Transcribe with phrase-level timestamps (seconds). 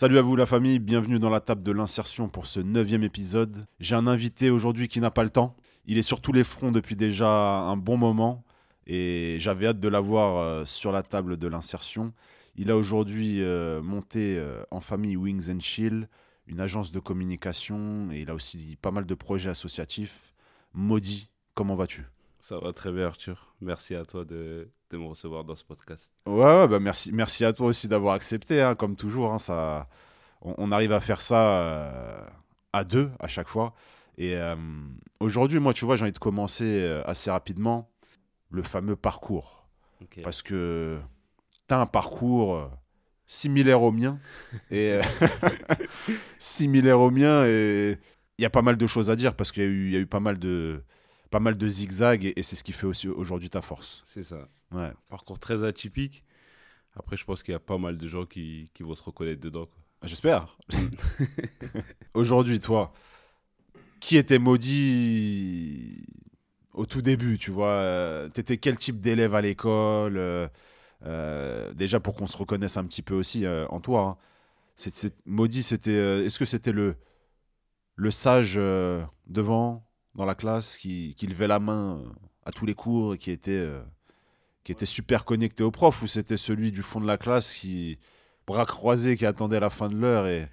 [0.00, 3.66] Salut à vous la famille, bienvenue dans la table de l'insertion pour ce neuvième épisode.
[3.80, 5.56] J'ai un invité aujourd'hui qui n'a pas le temps.
[5.86, 8.44] Il est sur tous les fronts depuis déjà un bon moment
[8.86, 12.12] et j'avais hâte de l'avoir euh, sur la table de l'insertion.
[12.54, 16.08] Il a aujourd'hui euh, monté euh, en famille Wings and Chill,
[16.48, 20.32] une agence de communication et il a aussi pas mal de projets associatifs.
[20.72, 22.04] Maudit, comment vas-tu?
[22.40, 26.12] Ça va très bien Arthur, merci à toi de, de me recevoir dans ce podcast.
[26.26, 29.32] Ouais, ouais bah merci, merci à toi aussi d'avoir accepté, hein, comme toujours.
[29.32, 29.88] hein, ça,
[30.40, 32.26] on, on arrive à faire ça euh,
[32.72, 33.74] à deux à chaque fois.
[34.16, 34.56] Et euh,
[35.20, 37.90] aujourd'hui, moi, tu vois, j'ai envie de commencer euh, assez rapidement
[38.50, 39.68] le fameux parcours.
[40.22, 40.98] Parce que
[41.68, 42.70] tu as un parcours
[43.28, 44.18] similaire au mien.
[44.72, 45.02] Et euh,
[46.38, 47.44] similaire au mien.
[47.46, 47.96] Et
[48.38, 49.92] il y a pas mal de choses à dire parce qu'il y, a eu- il
[49.92, 50.82] y a eu pas mal de,
[51.30, 52.24] pas mal de zigzags.
[52.24, 54.02] Et, et c'est ce qui fait aussi aujourd'hui ta force.
[54.06, 54.48] C'est ça.
[54.72, 54.90] Ouais.
[55.08, 56.24] Parcours très atypique.
[56.96, 59.40] Après, je pense qu'il y a pas mal de gens qui, qui vont se reconnaître
[59.40, 59.68] dedans.
[60.02, 60.56] J'espère.
[62.14, 62.92] Aujourd'hui, toi,
[64.00, 66.02] qui était maudit
[66.72, 67.70] au tout début, tu vois?
[67.70, 70.18] Euh, T'étais quel type d'élève à l'école
[71.06, 74.02] euh, Déjà pour qu'on se reconnaisse un petit peu aussi euh, en toi.
[74.02, 74.16] hein.
[74.76, 75.90] C'est- c'est- maudit, c'était.
[75.96, 76.96] euh, Est-ce que c'était le
[77.96, 78.54] le sage
[79.26, 82.02] devant dans la classe qui, qui levait la main
[82.44, 83.68] à tous les cours et qui était
[84.64, 87.98] qui était super connecté au prof ou c'était celui du fond de la classe qui
[88.46, 90.48] bras croisés qui attendait la fin de l'heure et,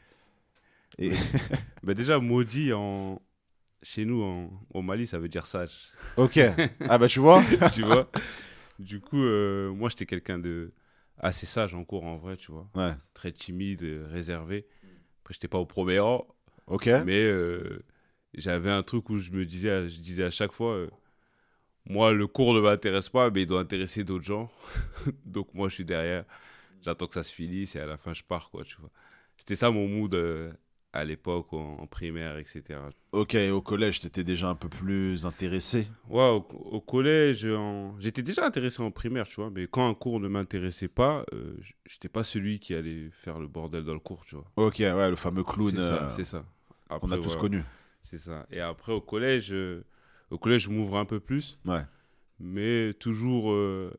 [1.00, 1.12] et
[1.84, 3.22] Bah, déjà, maudit en...
[3.84, 4.50] chez nous, en...
[4.74, 5.90] au Mali, ça veut dire sage.
[6.18, 6.40] ok
[6.90, 8.10] ah bah tu vois tu vois
[8.80, 10.74] Du coup, euh, moi, j'étais quelqu'un de
[11.18, 12.70] assez sage en cours, en vrai, tu vois.
[12.76, 14.68] ouais Très timide, euh, réservé.
[15.22, 16.28] Après, j'étais pas au premier rang.
[16.68, 17.84] ok Mais euh,
[18.34, 20.90] j'avais un truc où je me disais, je disais à chaque fois, euh,
[21.86, 24.52] moi le cours ne m'intéresse pas, mais il doit intéresser d'autres gens.
[25.26, 26.26] Donc moi je suis derrière,
[26.82, 28.92] j'attends que ça se finisse et à la fin je pars quoi, tu vois.
[29.38, 30.16] C'était ça mon mood
[30.96, 32.90] à l'époque en, en primaire, etc.
[33.12, 35.88] ok au collège t'étais déjà un peu plus intéressé?
[36.10, 36.38] Ouais, au,
[36.78, 40.28] au collège, en- j'étais déjà intéressé en primaire, tu vois, mais quand un cours ne
[40.28, 44.36] m'intéressait pas, euh, j'étais pas celui qui allait faire le bordel dans le cours, tu
[44.36, 44.46] vois.
[44.56, 46.46] ok ouais le fameux clown C'est ça, euh, ça.
[47.00, 47.64] qu'on a tous connu
[48.02, 48.46] C'est ça.
[48.52, 49.84] Et après, au collège, euh,
[50.32, 51.60] au collège, je m'ouvre un peu plus.
[51.66, 51.84] Ouais.
[52.40, 53.92] Mais toujours, euh,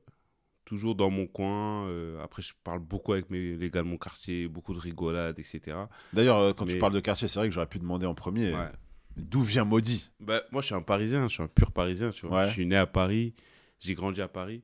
[0.66, 1.87] toujours dans mon coin.
[1.88, 5.38] euh, après, je parle beaucoup avec mes, les gars de mon quartier, beaucoup de rigolades,
[5.38, 5.78] etc.
[6.12, 8.53] d'ailleurs euh, quand tu parles de quartier c'est vrai que j'aurais pu demander en premier
[8.53, 8.69] Ouais.
[9.16, 12.27] d'où vient maudit Bah, moi, je suis un Parisien, je suis un pur Parisien, tu
[12.27, 12.41] vois.
[12.43, 12.49] Ouais.
[12.49, 13.32] Je suis né à Paris,
[13.81, 14.62] j'ai grandi à Paris.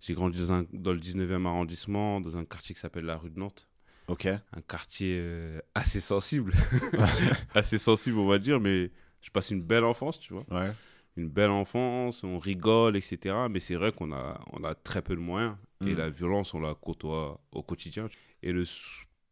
[0.00, 3.30] J'ai grandi dans, un- dans le 19e arrondissement, dans un quartier qui s'appelle la rue
[3.30, 3.68] de Nantes.
[4.08, 6.52] ok Un quartier euh, assez sensible.
[7.54, 10.44] assez sensible, on va dire, mais je passe une belle enfance, tu vois.
[10.50, 10.72] ouais
[11.16, 13.34] une belle enfance, on rigole, etc.
[13.50, 15.56] Mais c'est vrai qu'on a, on a très peu de moyens.
[15.84, 15.98] Et Mm.
[15.98, 18.08] la violence, on la côtoie au quotidien.
[18.42, 18.64] Et le,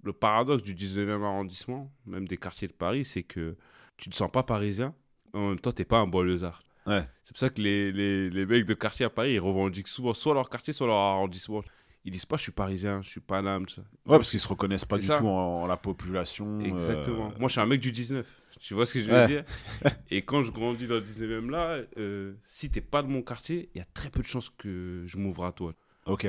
[0.03, 3.57] le paradoxe du 19e arrondissement, même des quartiers de Paris, c'est que
[3.97, 4.95] tu ne te sens pas parisien,
[5.33, 6.63] en même temps, tu n'es pas un banlieusard.
[6.87, 9.87] ouais C'est pour ça que les, les, les mecs de quartier à Paris, ils revendiquent
[9.89, 11.63] souvent soit leur quartier, soit leur arrondissement.
[12.05, 13.83] Ils disent pas je suis parisien, je suis tout ça.
[14.07, 15.19] ouais parce qu'ils se reconnaissent pas du ça.
[15.19, 17.33] tout en, en la population euh, Exactement.
[17.39, 18.27] Moi, je suis un mec du 19.
[18.59, 19.27] Tu vois ce que je veux Ouais.
[19.27, 19.45] dire
[20.11, 23.71] Et quand je grandis dans le 19e là, euh, si t'es pas de mon quartier,
[23.75, 25.75] il y a très peu de chances que je m'ouvre à toi.
[26.07, 26.27] ok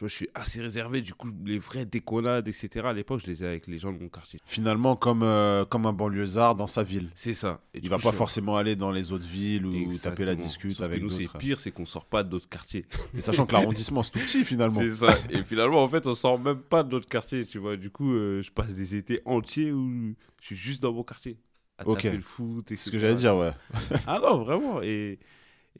[0.00, 1.02] Tu vois, je suis assez réservé.
[1.02, 2.86] Du coup, les vraies déconnades, etc.
[2.86, 4.38] À l'époque, je les ai avec les gens de mon quartier.
[4.46, 7.60] finalement comme euh, comme un banlieusard dans sa ville C'est ça.
[7.74, 10.34] Et il va coup, pas je- forcément aller dans les autres villes ou taper la
[10.34, 12.86] discute Sauf que avec nous, c'est d'autres pire, c'est qu'on sort pas de notre quartier.
[13.14, 15.14] et sachant que l'arrondissement c'est tout petit finalement C'est ça.
[15.28, 17.76] Et finalement, en fait, on sort même pas de notre quartier, tu vois.
[17.76, 21.36] Du coup, euh, je passe des étés entiers où je suis juste dans mon quartier.
[21.76, 22.00] À Ok.
[22.04, 23.52] taper le foot, c'est ce que j'allais dire ouais
[24.06, 24.80] Ah non, vraiment.
[24.80, 25.18] Et,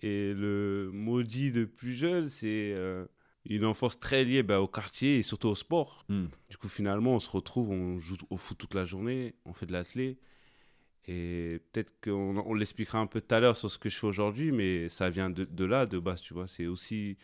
[0.02, 3.06] et le maudit de plus jeune, c'est euh,
[3.46, 6.04] une enfance très liée bah, au quartier et surtout au sport.
[6.08, 6.26] Hmm.
[6.48, 9.66] Du coup, finalement, on se retrouve, on joue au foot toute la journée, on fait
[9.66, 10.18] de l'athlé.
[11.06, 14.06] Et peut-être qu'on on l'expliquera un peu tout à l'heure sur ce que je fais
[14.06, 16.46] aujourd'hui, mais ça vient de, de là, de base, tu vois.
[16.46, 17.16] C'est aussi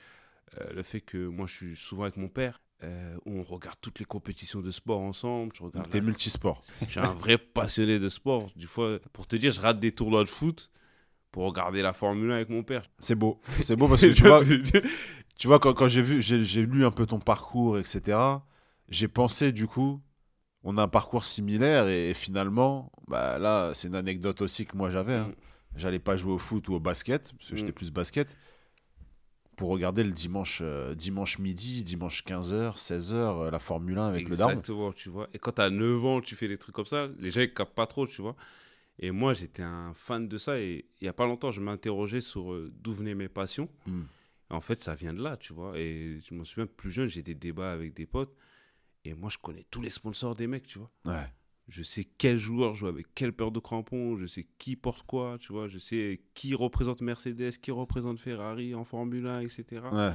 [0.58, 2.61] euh, le fait que moi, je suis souvent avec mon père.
[2.82, 5.52] euh, où on regarde toutes les compétitions de sport ensemble.
[5.56, 8.50] Je regarde t'es multisport je suis un vrai passionné de sport.
[8.55, 10.70] Du fois, pour te dire, je rate des tournois de foot
[11.32, 12.88] pour regarder la Formule 1 avec mon père.
[12.99, 14.43] c'est beau c'est beau parce que tu vois
[15.38, 18.19] tu vois quand, quand j'ai vu j'ai j'ai lu un peu ton parcours etc
[18.88, 20.00] j'ai pensé du coup
[20.64, 24.76] on a un parcours similaire et, et finalement bah là c'est une anecdote aussi que
[24.76, 25.28] moi j'avais hein.
[25.28, 25.34] Mm.
[25.76, 27.58] j'allais pas jouer au foot ou au basket parce que Mm.
[27.58, 28.37] j'étais plus basket
[29.56, 34.37] pour regarder le dimanche, euh, dimanche midi, dimanche 15h, 16h, la Formule 1 avec le
[34.37, 34.50] daron.
[34.50, 35.29] Exactement, tu vois.
[35.32, 37.75] Et quand t'as 9 ans, tu fais des trucs comme ça, les gens ils capent
[37.75, 38.37] pas trop, tu vois.
[38.98, 40.58] Et moi, j'étais un fan de ça.
[40.58, 43.69] Et il y a pas longtemps, je m'interrogeais sur euh, d'où venaient mes passions.
[43.87, 44.02] Hmm.
[44.48, 45.78] En fait, ça vient de là, tu vois.
[45.78, 48.34] Et je me souviens, plus jeune, j'ai des débats avec des potes.
[49.04, 50.90] Et moi, je connais tous les sponsors des mecs, tu vois.
[51.04, 51.26] Ouais.
[51.69, 55.37] Je sais quel joueur joue avec quelle paire de crampons, je sais qui porte quoi,
[55.40, 55.66] tu vois.
[55.66, 59.64] Je sais qui représente Mercedes, qui représente Ferrari en Formule 1, etc.
[59.93, 60.12] ouais.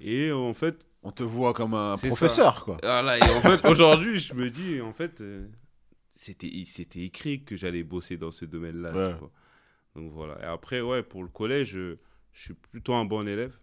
[0.00, 2.78] Et en fait, On te voit comme un professeur, quoi.
[2.82, 5.46] voilà, et en fait, aujourd'hui, je me dis, en fait, euh,
[6.14, 8.92] c'était, c'était écrit que j'allais bosser dans ce domaine-là.
[8.92, 9.18] Ouais.
[9.94, 10.40] Donc voilà.
[10.40, 11.98] Et après, ouais, pour le collège, euh,
[12.32, 13.56] je suis plutôt un bon élève.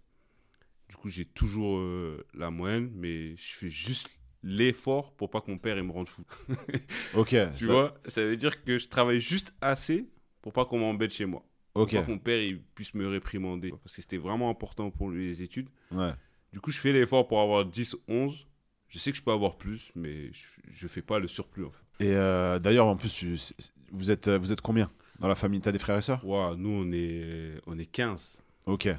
[0.90, 4.10] Du coup, j'ai toujours euh, la moyenne, mais je fais juste
[4.44, 6.24] l'effort pour pas que mon père il me rende fou.
[7.14, 7.36] Ok.
[7.58, 10.10] Tu ça- vois Ça veut dire que je travaille juste assez
[10.42, 11.46] pour pas qu'on m'embête chez moi.
[11.76, 11.92] Ok.
[11.92, 13.70] Pour pas que mon père il puisse me réprimander.
[13.70, 15.70] Parce que c'était vraiment important pour lui les études.
[15.92, 16.12] Ouais.
[16.52, 18.48] Du coup, je fais l'effort pour avoir 10, 11.
[18.90, 21.72] Je sais que je peux avoir plus, mais je, je fais pas le surplus en
[21.72, 21.86] fait.
[22.02, 23.54] Et euh, d'ailleurs, en plus,
[23.92, 24.90] vous êtes, euh, vous êtes combien
[25.20, 25.62] dans la famille?
[25.62, 26.26] T'as des frères et sœurs?
[26.26, 28.42] Ouah, nous, on est, on est 15.
[28.66, 28.90] Ok.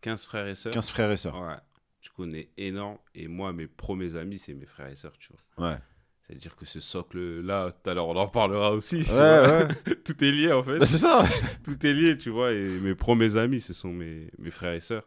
[0.00, 0.72] 15 frères et sœurs.
[0.72, 1.40] 15 frères et sœurs.
[1.40, 1.56] Ouais.
[2.02, 2.98] Du coup, on est énorme.
[3.14, 5.70] Et moi, mes premiers amis, c'est mes frères et sœurs, tu vois.
[5.70, 5.78] Ouais.
[6.26, 9.02] C'est-à-dire que ce socle-là, tout à l'heure, on en parlera aussi.
[9.10, 9.94] Ouais, ouais.
[10.04, 10.78] Tout est lié, en fait.
[10.78, 11.24] Bah, c'est ça.
[11.64, 12.52] Tout est lié, tu vois.
[12.52, 15.06] Et mes premiers amis, ce sont mes, mes frères et sœurs.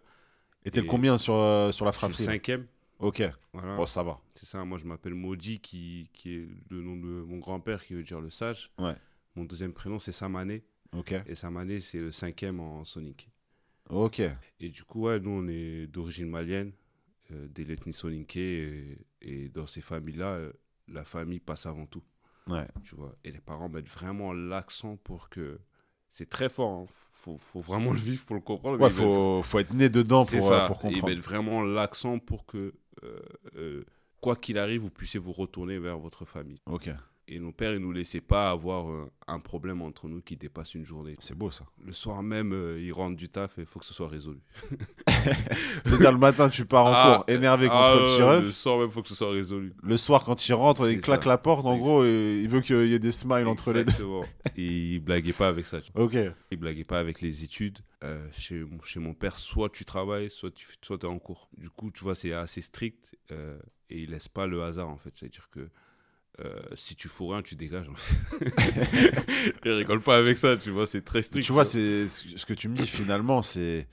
[0.65, 2.25] Et t'es le combien sur, euh, sur la Je suis le fratrie?
[2.25, 2.65] cinquième.
[2.99, 3.23] Ok.
[3.53, 3.75] Voilà.
[3.75, 4.19] Bon, ça va.
[4.35, 7.93] C'est ça, moi je m'appelle Maudit, qui, qui est le nom de mon grand-père, qui
[7.93, 8.71] veut dire le sage.
[8.79, 8.95] Ouais.
[9.35, 10.63] Mon deuxième prénom, c'est Samané.
[10.93, 11.13] Ok.
[11.27, 13.29] Et Samané, c'est le cinquième en Sonic.
[13.89, 14.21] Ok.
[14.59, 16.71] Et du coup, ouais, nous, on est d'origine malienne,
[17.31, 18.97] euh, de l'ethnie soninké.
[19.21, 20.53] Et, et dans ces familles-là, euh,
[20.87, 22.03] la famille passe avant tout,
[22.47, 22.67] Ouais.
[22.83, 23.15] tu vois.
[23.25, 25.59] Et les parents mettent vraiment l'accent pour que...
[26.07, 26.85] C'est très fort, hein.
[27.11, 28.79] faut, faut vraiment le vivre pour le comprendre.
[28.79, 30.63] Ouais, ils faut, faut être né dedans pour, ça.
[30.63, 31.07] euh, pour Ils comprendre.
[31.09, 32.73] mettent vraiment l'accent pour que,
[34.21, 36.61] quoi qu'il arrive, vous puissiez vous retourner vers votre famille.
[37.27, 40.75] Et nos pères, ils nous laissaient pas avoir euh, un problème entre nous qui dépasse
[40.75, 41.15] une journée.
[41.17, 41.65] C'est beau ça.
[41.83, 44.39] Le soir même, euh, ils rentrent du taf et il faut que ce soit résolu.
[45.83, 48.43] C'est-à-dire le matin, tu pars en Ah, cours énervé contre Ah, le petit ref.
[48.45, 49.73] Le soir même, il faut que ce soit résolu.
[49.81, 51.29] Le soir, quand il rentre, il claque ça.
[51.29, 51.65] la porte.
[51.65, 53.93] En gros, et il veut qu'il y ait des smiles entre les deux.
[54.57, 55.79] Et ils blaguaient pas avec ça.
[55.95, 56.15] Ok.
[56.51, 57.79] Ils blaguaient pas avec les études.
[58.03, 61.49] Euh, chez, mon- chez mon père, soit tu travailles, soit tu soit es en cours.
[61.57, 65.11] Du coup, tu vois, c'est assez strict et ils laissent pas le hasard en fait.
[65.15, 65.69] C'est-à-dire que
[66.43, 67.87] euh, si tu fous rien, tu dégages.
[69.65, 71.45] Ils rigolent pas avec ça, tu vois, c'est très strict.
[71.45, 73.87] Tu vois, c'est ce que tu me dis finalement, c'est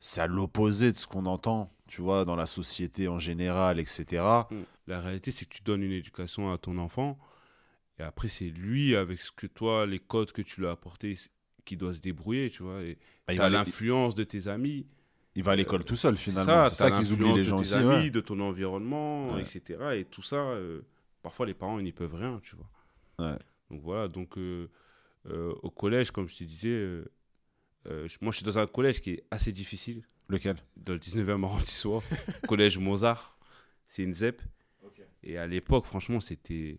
[0.00, 4.22] c'est à l'opposé de ce qu'on entend, tu vois, dans la société en général, etc.
[4.50, 4.56] Mm.
[4.86, 7.18] La réalité, c'est que tu donnes une éducation à ton enfant,
[7.98, 11.18] et après, c'est lui, avec ce que toi, les codes que tu lui as apportés,
[11.64, 12.82] qui doit se débrouiller, tu vois.
[12.82, 12.96] Et
[13.36, 14.86] Bah, l'influence de tes amis.
[15.34, 16.68] il va à l'école Euh, tout seul finalement.
[16.68, 18.10] C'est ça, qu'ils oublient les gens de tes amis, ouais.
[18.10, 19.42] de ton environnement, Ouais.
[19.42, 19.78] etc.
[19.96, 20.80] Et tout ça, euh,
[21.28, 22.70] parfois, les parents, ils n'y peuvent rien, tu vois.
[23.18, 23.38] Ouais.
[23.70, 24.68] Donc voilà, donc euh,
[25.26, 27.04] euh, au collège, comme je te disais, euh,
[27.86, 30.56] euh, je- moi, je suis dans un collège qui est assez difficile, Lequel?
[30.76, 32.02] Dans le 19e arrondissement,
[32.48, 33.38] collège Mozart.
[33.86, 34.42] C'est une ZEP.
[35.22, 36.78] Et à l'époque, franchement, c'était.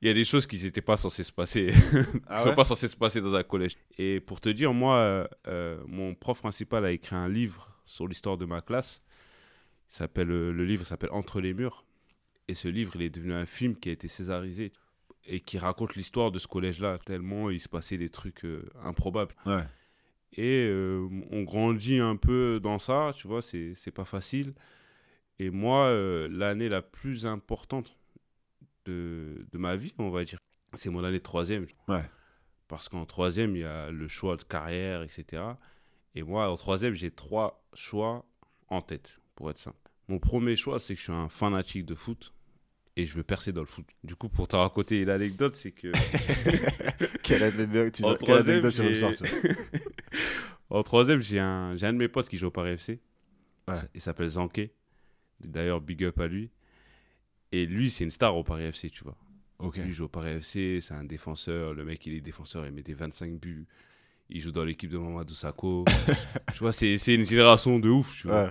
[0.00, 2.54] Il y a des choses qui n'étaient pas censées se passer, qui Ah sont ouais
[2.54, 3.76] pas censées se passer dans un collège.
[3.98, 8.06] Et pour te dire, moi, euh, euh, mon prof principal a écrit un livre sur
[8.08, 9.00] l'histoire de ma classe.
[9.90, 11.84] Il s'appelle, le livre s'appelle Entre les murs.
[12.52, 14.74] Et ce livre, il est devenu un film qui a été césarisé
[15.24, 19.34] et qui raconte l'histoire de ce collège-là, tellement il se passait des trucs euh, improbables.
[19.46, 19.64] Ouais.
[20.34, 24.52] Et euh, on grandit un peu dans ça, tu vois, c'est c'est pas facile.
[25.38, 27.96] Et moi, euh, l'année la plus importante
[28.84, 30.38] de, de ma vie, on va dire,
[30.74, 31.66] c'est mon année de troisième.
[31.88, 32.04] Ouais.
[32.68, 35.42] Parce qu'en troisième, il y a le choix de carrière, etc.
[36.14, 38.26] Et moi, en troisième, j'ai trois choix
[38.68, 39.78] en tête, pour être simple.
[40.08, 42.34] Mon premier choix, c'est que je suis un fanatique de foot
[42.96, 43.86] et je veux percer dans le foot.
[44.04, 45.90] Du coup, pour te raconter l'anecdote, c'est que
[47.22, 49.56] Quelle anecdote tu, En troisième, anecdote tu vas me j'ai- sortir
[50.70, 53.00] En troisième, j'ai un, de mes potes qui joue au Paris FC.
[53.68, 53.74] Ouais.
[53.94, 54.72] Il s'appelle Zanké.
[55.40, 56.50] D'ailleurs, big up à lui.
[57.50, 59.16] Et lui, c'est une star au Paris FC, tu vois.
[59.58, 59.76] Ok.
[59.76, 61.74] Lui il joue au Paris FC, c'est un défenseur.
[61.74, 63.66] Le mec, il est défenseur, il met des 25 buts.
[64.30, 65.84] Il joue dans l'équipe de Mamadou Sakho.
[66.54, 68.44] tu vois, c'est c'est une génération de ouf, tu vois.
[68.44, 68.50] Ouais.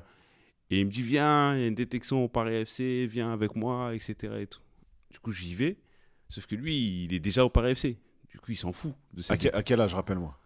[0.72, 3.56] Et il me dit, viens, il y a une détection au Paris FC, viens avec
[3.56, 4.34] moi, etc.
[4.40, 4.62] Et tout.
[5.12, 5.78] Du coup, j'y vais.
[6.30, 7.98] Sauf que lui, il est déjà au Paris FC.
[8.30, 10.38] Du coup, il s'en fout de À, cette quel, à quel âge, rappelle-moi?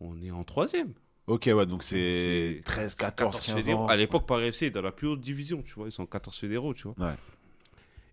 [0.00, 0.94] On est en troisième.
[1.26, 3.82] Ok, ouais, donc c'est C'est 13, 14, 15 fédéraux.
[3.82, 3.86] ans.
[3.86, 5.86] À l'époque, Paris FC est dans la plus haute division, tu vois.
[5.86, 7.08] Ils sont 14 fédéraux, tu vois.
[7.10, 7.14] Ouais.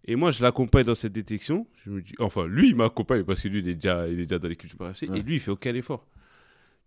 [0.04, 1.68] Et moi, je l'accompagne dans cette détection.
[1.86, 4.26] Je me dis, enfin, lui, il m'accompagne parce que lui, il est déjà, il est
[4.26, 5.08] déjà dans l'équipe du Paris FC.
[5.08, 5.20] Ouais.
[5.20, 6.06] Et lui, il fait aucun effort.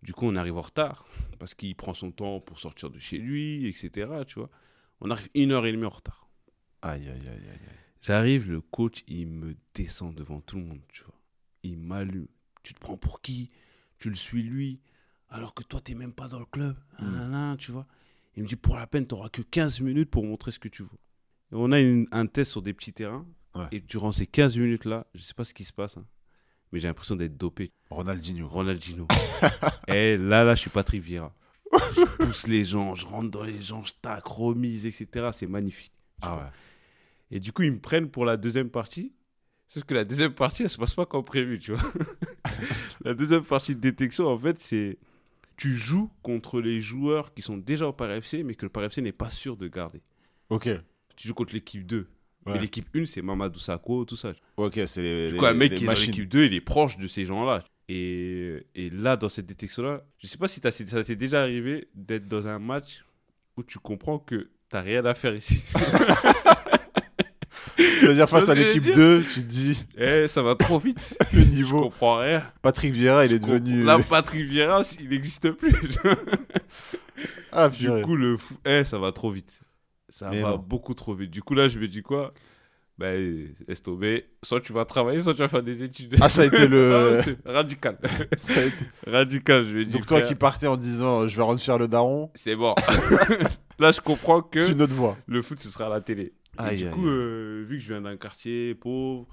[0.03, 1.07] Du coup, on arrive en retard
[1.39, 4.09] parce qu'il prend son temps pour sortir de chez lui, etc.
[4.27, 4.51] Tu vois.
[5.01, 6.29] On arrive une heure et demie en retard.
[6.83, 7.59] Aïe, aïe, aïe, aïe.
[8.03, 11.19] J'arrive, le coach, il me descend devant tout le monde, tu vois.
[11.63, 12.29] Il m'allume.
[12.63, 13.51] Tu te prends pour qui?
[13.99, 14.81] Tu le suis lui,
[15.31, 16.77] alors que toi, t'es même pas dans le club.
[16.99, 17.05] Mm.
[17.13, 17.87] Nanana, tu vois.
[18.37, 20.83] Il me dit, pour la peine, t'auras que 15 minutes pour montrer ce que tu
[20.83, 20.99] vaux.
[21.53, 23.27] Et on a une- un test sur des petits terrains.
[23.55, 23.69] Ouais.
[23.73, 26.05] Et durant ces 15 minutes-là, je sais pas ce qui se passe, hein,
[26.73, 27.71] mais j'ai l'impression d'être dopé.
[27.91, 28.49] Ronaldinho.
[28.49, 29.07] Ronaldinho.
[29.89, 31.33] Et là, là, je suis Patrick Vieira.
[31.97, 35.31] Je pousse les gens, je rentre dans les gens, je tac, remise, etc.
[35.33, 35.93] C'est magnifique.
[36.21, 36.43] Ah ouais.
[37.31, 39.13] Et du coup, ils me prennent pour la deuxième partie.
[39.69, 41.83] Sauf que la deuxième partie, elle se passe pas comme prévu, tu vois.
[43.05, 44.99] la deuxième partie de détection, en fait, c'est
[45.57, 48.87] tu joues contre les joueurs qui sont déjà au Paris FC, mais que le Paris
[48.87, 50.03] FC n'est pas sûr de garder.
[50.51, 50.69] Ok.
[51.17, 51.97] Tu joues contre l'équipe 2.
[52.47, 52.53] Ouais.
[52.53, 54.33] Mais l'équipe 1, c'est Mamadou Sakho, tout ça.
[54.57, 55.33] Ok, c'est les.
[55.33, 56.11] Du coup, un mec les qui est dans machines.
[56.11, 57.65] l'équipe 2, il est proche de ces gens-là.
[57.89, 61.89] Et, et là, dans cette détection-là, je sais pas si t'as- ça t'est déjà arrivé
[61.95, 63.05] d'être dans un match
[63.57, 65.63] où tu comprends que t'as rien à faire ici.
[67.77, 71.17] C'est-à-dire, face à je l'équipe veux 2, tu te dis, Eh, ça va trop vite.
[71.33, 71.83] le Je niveau.
[71.83, 72.43] comprends rien.
[72.63, 73.83] Patrick Vieira, il est devenu.
[73.85, 75.73] Là, Patrick Vieira, il n'existe plus.
[77.57, 78.03] Ah, du purée.
[78.03, 78.57] coup, le fou...
[78.65, 79.61] eh, ça va trop vite.
[80.09, 80.59] Ça Mais va non.
[80.59, 81.31] beaucoup trop vite.
[81.31, 82.35] Du coup, là, je me dis quoi?
[82.97, 84.27] Ben, laisse tomber.
[84.45, 86.17] Soit tu vas travailler, soit tu vas faire des études.
[86.21, 87.21] Ah, ça a été le.
[87.45, 87.99] Ah, radical.
[88.37, 89.93] ça a été- radical, je me dis.
[89.95, 92.75] Donc, toi frère, qui partais en disant, je vais rendre fier le daron, C'est bon.
[93.81, 95.17] là, je comprends que une autre voix.
[95.27, 96.35] le foot, ce sera à la télé.
[96.71, 99.27] Et du coup, euh, vu que je viens d'un quartier pauvre,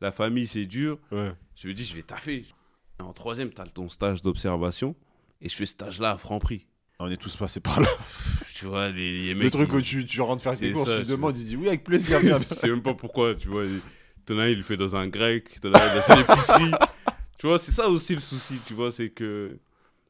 [0.00, 0.98] la famille, c'est dur.
[1.10, 1.32] Ouais.
[1.56, 2.44] Je me dis, je vais taffer.
[3.00, 4.94] En troisième, tu as ton stage d'observation.
[5.40, 6.66] Et je fais ce stage-là à Franprix.
[7.00, 7.88] On est tous passés par là.
[8.60, 9.44] Tu vois, les, les mecs.
[9.44, 11.36] Le truc ils- où tu, tu rentres faire tes C'est courses, ça, tu tu demandes,
[11.36, 12.38] il dit oui, avec plaisir, viens.
[12.48, 13.64] je sais même pas pourquoi, tu vois.
[14.26, 16.70] T'en as il le fait dans un grec, t'en as dans une épicerie.
[17.38, 19.58] tu vois, c'est ça aussi le souci, tu vois, c'est que.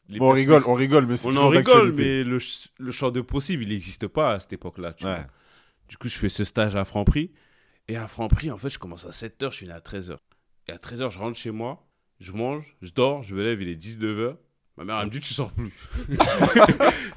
[0.09, 3.13] Bon, on rigole, on rigole, mais c'est On en rigole, mais le, ch- le champ
[3.13, 4.93] de possible, il n'existe pas à cette époque-là.
[4.95, 5.15] tu Ouais.
[5.15, 5.27] vois.
[5.89, 7.31] Du coup, je fais ce stage à Franprix.
[7.87, 10.17] Et à Franprix, en fait, je commence à 7h, je finis à 13h.
[10.69, 11.87] Et à 13h, je rentre chez moi,
[12.19, 14.35] je mange, je dors, je me lève, il est 19h.
[14.81, 15.75] Ma mère, elle me dit, tu sors plus.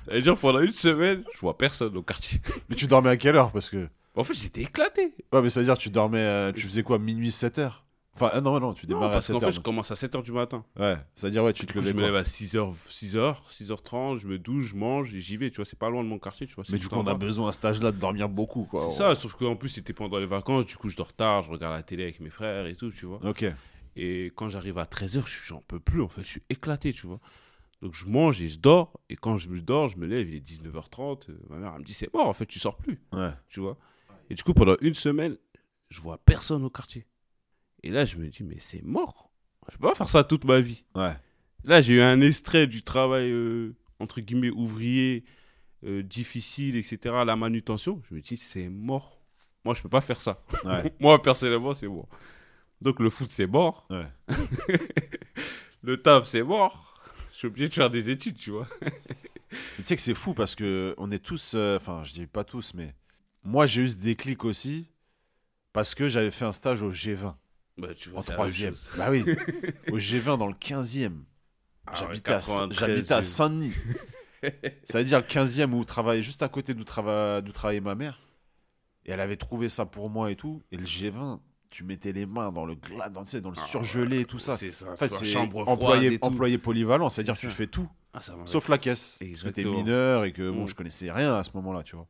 [0.07, 2.41] C'est-à-dire, pendant une semaine, je vois personne au quartier.
[2.69, 3.87] Mais tu dormais à quelle heure Parce que.
[4.15, 5.15] En fait, j'étais éclaté.
[5.31, 6.19] Ouais, mais c'est-à-dire, tu dormais.
[6.19, 7.83] euh, tu faisais quoi Minuit, 7 heures?
[8.13, 9.49] Enfin, ah, non, non, tu démarrais à parce 7 qu'en heures.
[9.49, 10.63] fait, je commence à 7h du matin.
[10.79, 13.35] Ouais, c'est-à-dire, ouais, tu te Du coup, levais je me quoi lève à 6h, 6h,
[13.49, 15.49] 6h30, je me douche, je mange et j'y vais.
[15.49, 16.45] Tu vois, c'est pas loin de mon quartier.
[16.45, 17.25] Tu vois, c'est Mais du coup, en on a bas.
[17.25, 18.89] besoin à cet âge-là de dormir beaucoup, quoi.
[18.91, 20.67] C'est ça, sauf qu'en plus, c'était pendant les vacances.
[20.67, 23.07] Du coup, je dors tard, je regarde la télé avec mes frères et tout, tu
[23.07, 23.19] vois.
[23.25, 23.45] Ok.
[23.95, 26.21] Et quand j'arrive à 13h, j'en peux plus, en fait.
[26.21, 27.19] Je suis éclaté, tu vois.
[27.83, 28.99] Donc, je mange et je dors.
[29.09, 31.29] Et quand je me dors, je me lève, il est 19h30.
[31.29, 33.31] euh, Ma mère, elle me dit, c'est mort, en fait, tu sors plus, Ouais.
[33.49, 33.77] tu vois.
[34.29, 35.35] Et du coup, pendant une semaine,
[35.89, 37.05] je vois personne au quartier.
[37.83, 39.29] Et là, je me dis, mais c'est mort.
[39.69, 40.85] Je peux pas faire ça toute ma vie.
[40.95, 41.13] Ouais.
[41.65, 45.25] Là, j'ai eu un extrait du travail, euh, entre guillemets, ouvrier,
[45.85, 48.01] euh, difficile, etc., la manutention.
[48.09, 49.19] Je me dis, c'est mort.
[49.65, 50.41] Moi, je peux pas faire ça.
[50.63, 50.93] Ouais.
[51.01, 52.07] Moi, personnellement, c'est mort.
[52.81, 53.85] Donc, le foot, c'est mort.
[53.89, 54.07] Ouais.
[55.81, 56.92] Le taf, c'est mort.
[57.43, 58.67] Suis obligé de faire des études, tu vois.
[59.75, 62.43] Tu sais que c'est fou parce que on est tous, euh, enfin, je dis pas
[62.45, 62.95] tous, mais
[63.43, 64.87] moi j'ai eu ce déclic aussi
[65.73, 67.35] parce que j'avais fait un stage au G20
[67.77, 68.75] Bah, tu vois, en troisième.
[68.97, 69.23] Bah oui,
[69.91, 71.11] au G20 dans le 15e.
[71.85, 73.73] Ah J'habitais à, 93, j'habitais à j'ai- Saint-Denis.
[74.85, 77.93] Ça veut dire le 15e où travaillait juste à côté d'où trava- d'où travaillait ma
[77.95, 78.21] mère.
[79.05, 80.63] Et elle avait trouvé ça pour moi et tout.
[80.71, 81.39] Et le G20,
[81.73, 84.25] tu mettais les mains dans le glas, dans, tu sais, dans le Ah surgelé et
[84.25, 84.53] tout ça.
[84.53, 84.91] C'est ça.
[84.91, 88.69] En fait, c'est employé, employé polyvalent, c'est-à dire que C'est tu fais tout, Ah, sauf
[88.69, 89.17] la caisse.
[89.19, 89.29] Parce que t'es
[89.61, 89.73] Exactement.
[89.77, 90.67] mineur et que bon, Mm.
[90.67, 92.07] je connaissais rien à ce moment-là, tu vois.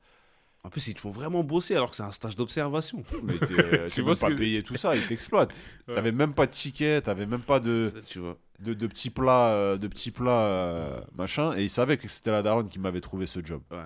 [0.65, 3.03] En plus, ils te font vraiment bosser alors que c'est un stage d'observation.
[3.24, 5.53] Mais euh, Tu même pas que payé tout ça, ils t'exploitent.
[5.88, 5.93] Ouais.
[5.93, 8.38] T'avais même pas de ticket, t'avais même pas de, ça, tu vois.
[8.60, 11.53] de, de petits plats, euh, de petits plats euh, machin.
[11.58, 13.62] Et ils savaient que c'était la daronne qui m'avait trouvé ce job.
[13.72, 13.77] Ouais.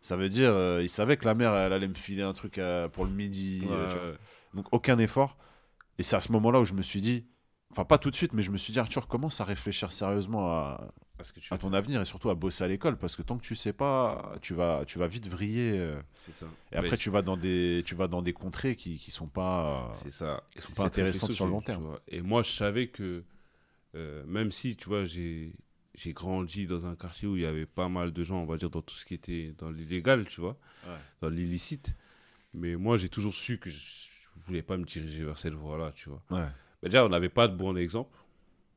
[0.00, 2.58] Ça veut dire, euh, ils savaient que la mère, elle allait me filer un truc
[2.58, 3.62] euh, pour le midi.
[3.70, 4.06] euh, tu vois.
[4.10, 4.14] Ouais.
[4.54, 5.36] Donc aucun effort.
[5.98, 7.26] Et c'est à ce moment-là où je me suis dit,
[7.70, 10.50] enfin pas tout de suite, mais je me suis dit, Arthur, commence à réfléchir sérieusement
[10.50, 12.96] à, Parce que tu à ton avenir et surtout à bosser à l'école.
[12.96, 15.72] Parce que tant que tu sais pas, tu vas, tu vas vite vriller.
[15.78, 16.46] euh, C'est ça.
[16.72, 19.92] et après, tu vas dans des, tu vas dans des contrées qui, qui sont pas.
[20.10, 20.42] ça.
[20.54, 21.98] Qui sont pas intéressantes sur le long terme.
[22.08, 23.22] Et moi, je savais que
[23.94, 25.52] euh, même si, tu vois, j'ai
[25.96, 28.56] j'ai grandi dans un quartier où il y avait pas mal de gens, on va
[28.56, 30.58] dire, dans tout ce qui était dans l'illégal, tu vois,
[30.88, 30.96] Ouais.
[31.20, 31.94] dans l'illicite.
[32.52, 33.78] Mais moi, j'ai toujours su que je
[34.46, 36.22] voulais pas me diriger vers cette voie-là, tu vois.
[36.30, 36.46] Ouais.
[36.82, 38.16] Mais déjà, on n'avait pas de bon exemple.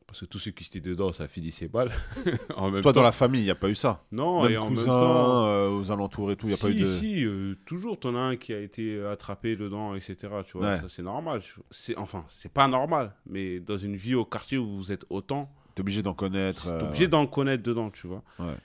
[0.05, 1.91] Parce que tous ceux qui étaient dedans, ça finissait mal.
[2.55, 4.05] en même Toi, temps, dans la famille, il n'y a pas eu ça?
[4.13, 6.63] Non, Même et en même temps, euh, aux alentours et tout, il n'y a si,
[6.63, 6.85] pas eu de.
[6.85, 10.15] si, euh, toujours, t'en as un qui a été attrapé dedans, etc.
[10.45, 10.77] Tu vois, Ouais.
[10.79, 11.41] ça c'est normal.
[11.71, 15.51] C'est, enfin, c'est pas normal, mais dans une vie au quartier où vous êtes autant,
[15.75, 16.63] T'es obligé d'en connaître.
[16.63, 18.23] T'es euh, obligé d'en connaître dedans, tu vois.
[18.39, 18.55] Ouais.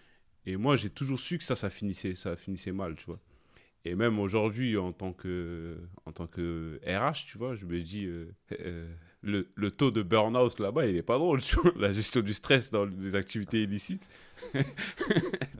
[0.46, 3.18] Et moi, j'ai toujours su que ça, ça finissait, ça finissait mal, tu vois.
[3.84, 8.04] Et même aujourd'hui, en tant que, en tant que RH, tu vois, je me dis,
[8.06, 8.86] euh, euh,
[9.22, 11.72] le, le taux de burn-out là-bas, il est pas drôle, tu vois.
[11.76, 14.08] La gestion du stress dans les activités illicites.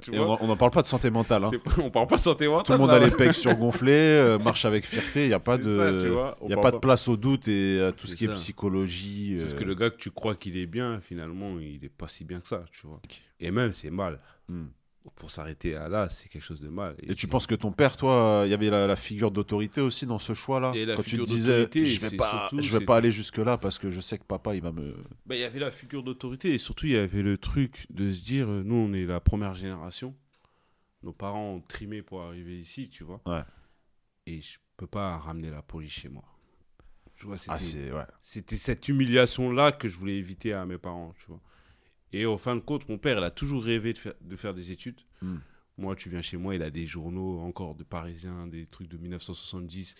[0.01, 1.45] tu Et vois, on n'en parle pas de santé mentale.
[1.45, 1.51] hein.
[1.79, 2.65] on parle pas de santé mentale.
[2.67, 5.25] Tout le monde là, a les pecs surgonflés, euh, marche avec fierté.
[5.25, 5.91] Il n'y a pas de, ça,
[6.49, 9.37] y a pas pas- de place au doute et à tout ce qui est psychologie.
[9.41, 12.25] Euh, que le gars que tu crois qu'il est bien, finalement, il est pas si
[12.25, 13.01] bien que ça, tu vois.
[13.41, 14.21] Et même, c'est mal.
[14.49, 14.67] hmm.
[15.17, 16.95] Pour s'arrêter à là, c'est quelque chose de mal.
[17.03, 20.07] Et tu penses que ton père, toi, il y avait la, la figure d'autorité aussi
[20.07, 22.85] dans ce choix-là Et la Quand tu te disais, je vais pas, surtout, je vais
[22.85, 24.95] pas aller jusque là parce que je sais que papa, il va me.
[25.27, 28.11] Ben, il y avait la figure d'autorité et surtout il y avait le truc de
[28.13, 30.15] se dire euh, nous on est la première génération
[31.03, 33.43] nos parents ont trimé pour arriver ici tu vois Ouais.
[34.27, 36.23] et je peux pas ramener la police chez moi
[37.17, 38.05] tu vois Ah, c'était c'est ouais.
[38.23, 41.41] c'était cette humiliation là que je voulais éviter à mes parents tu vois
[42.13, 44.55] et au fin de compte mon père il a toujours rêvé de faire, de faire
[44.55, 45.37] des études Hmm.
[45.79, 48.97] moi tu viens chez moi il a des journaux encore de parisiens des trucs de
[48.99, 49.95] 1970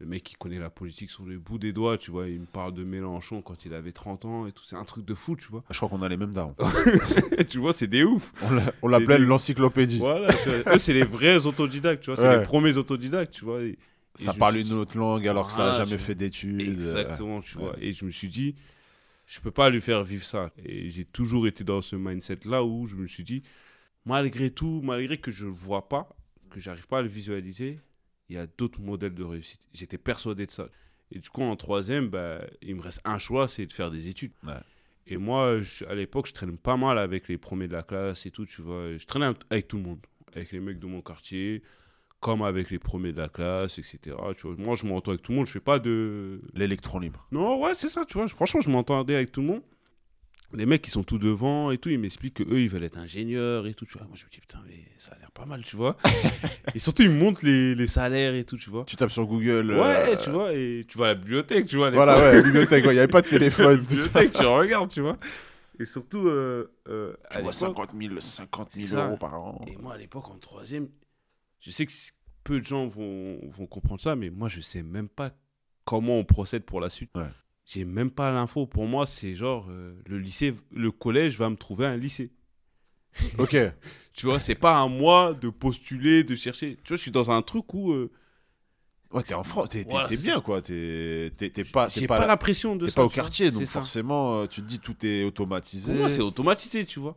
[0.00, 2.46] le mec qui connaît la politique sur le bout des doigts, tu vois, il me
[2.46, 5.36] parle de Mélenchon quand il avait 30 ans et tout, c'est un truc de fou,
[5.36, 5.62] tu vois.
[5.70, 6.56] Je crois qu'on a les mêmes darons.
[7.48, 8.32] tu vois, c'est des oufs.
[8.42, 9.98] On l'a- On l'appelait des- l'encyclopédie.
[10.00, 10.34] Voilà,
[10.66, 12.40] eux, c'est les vrais autodidactes, tu vois, c'est Ouais.
[12.40, 13.62] les premiers autodidactes, tu vois.
[13.62, 13.78] et-
[14.16, 16.60] Ça parle une autre langue alors que ça n'a jamais fait d'études.
[16.60, 17.62] Exactement, tu ouais.
[17.64, 17.76] vois.
[17.80, 18.56] Et je me suis dit,
[19.26, 20.52] je peux pas lui faire vivre ça.
[20.64, 23.42] Et j'ai toujours été dans ce mindset-là où je me suis dit,
[24.04, 26.16] malgré tout, malgré que je le vois pas,
[26.50, 27.80] que j'arrive pas à le visualiser,
[28.28, 29.60] il y a d'autres modèles de réussite.
[29.72, 30.68] J'étais persuadé de ça.
[31.10, 34.08] Et du coup, en troisième, bah, il me reste un choix, c'est de faire des
[34.08, 34.32] études.
[34.44, 34.52] Ouais.
[35.06, 38.24] Et moi, je- à l'époque, je traîne pas mal avec les premiers de la classe
[38.24, 38.96] et tout, tu vois.
[38.96, 40.00] Je traînais avec tout le monde,
[40.34, 41.62] avec les mecs de mon quartier,
[42.24, 43.98] comme avec les premiers de la classe, etc.
[44.34, 44.56] Tu vois.
[44.56, 46.38] Moi, je m'entends avec tout le monde, je fais pas de...
[46.54, 47.28] L'électron libre.
[47.30, 48.26] Non, ouais, c'est ça, tu vois.
[48.28, 49.62] Franchement, je m'entendais avec tout le monde.
[50.54, 53.66] Les mecs qui sont tout devant et tout, ils m'expliquent qu'eux, ils veulent être ingénieurs
[53.66, 54.06] et tout, tu vois.
[54.06, 55.98] Moi, je me dis, putain, mais ça a l'air pas mal, tu vois.
[56.74, 58.84] et surtout, ils me montrent les, les salaires et tout, tu vois.
[58.86, 59.72] Tu tapes sur Google.
[59.72, 61.90] Ouais, euh, tu vois, et tu vas à la bibliothèque, tu vois.
[61.90, 62.84] Voilà, ouais, bibliothèque.
[62.86, 64.04] ouais, Il n'y avait pas de téléphone, tout ça.
[64.06, 65.18] bibliothèque, tu regardes, tu vois.
[65.78, 69.06] Et surtout, euh, euh, Tu vois l'époque- 50 000, 50 000 C'est ça.
[69.08, 69.60] euros par an.
[69.66, 70.88] Et moi, à l'époque, en troisième,
[71.64, 71.92] je sais que
[72.44, 75.32] peu de gens vont, vont comprendre ça, mais moi, je sais même pas
[75.84, 77.10] comment on procède pour la suite.
[77.14, 77.30] Ouais.
[77.64, 78.66] J'ai même pas l'info.
[78.66, 82.30] Pour moi, c'est genre, euh, le lycée, le collège va me trouver un lycée.
[83.38, 83.56] Ok.
[84.12, 86.76] Tu vois, c'est pas à moi de postuler, de chercher.
[86.84, 88.12] Tu vois, je suis dans un truc où euh,
[89.10, 90.60] Ouais, t'es en France, t'es Voilà, bien, quoi.
[90.60, 91.30] T'es
[91.72, 93.80] pas, j'ai pas, pas, la pression de t'es pas au quartier, donc ça.
[93.80, 95.92] forcément, euh, tu te dis tout est automatisé.
[95.92, 97.16] Pour moi, c'est automatisé, tu vois.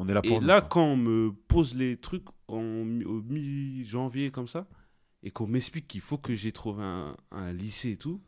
[0.00, 4.30] On est là pour Et là, quand on me pose les trucs en, au mi-janvier
[4.30, 4.66] comme ça,
[5.22, 8.22] et qu'on m'explique qu'il faut que j'ai trouvé un, un lycée et tout,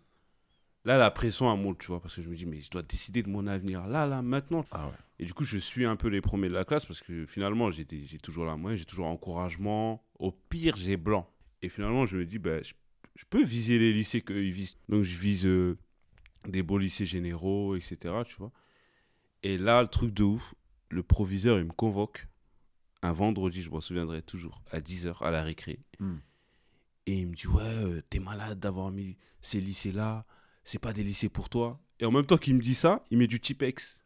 [0.85, 2.83] là, la pression, elle monte, tu vois, parce que je me dis, mais je dois
[2.83, 4.67] décider de mon avenir là, là, maintenant.
[4.71, 4.93] Ah ouais.
[5.19, 7.71] Et du coup, je suis un peu les premiers de la classe, parce que finalement,
[7.71, 7.87] j'ai
[8.23, 10.05] toujours la moyenne, j'ai toujours encouragement.
[10.19, 11.27] Au pire, j'ai blanc.
[11.63, 12.75] Et finalement, je me dis, ben, je,
[13.15, 14.77] je peux viser les lycées qu'eux, ils visent.
[14.91, 15.79] Donc, je vise euh,
[16.47, 18.53] des beaux lycées généraux, etc., tu vois.
[19.43, 20.55] Et là, le truc de ouf,
[20.93, 22.29] le proviseur, il me convoque
[23.03, 25.81] un vendredi, je m'en souviendrai toujours, à 10h à la récré.
[25.99, 26.19] Hmm.
[27.07, 30.25] Et il me dit, ouais, euh, t'es malade d'avoir mis ces lycées-là,
[30.65, 31.81] c'est pas des lycées pour toi.
[31.99, 34.01] Et en même temps qu'il me dit ça, il met du Tipex.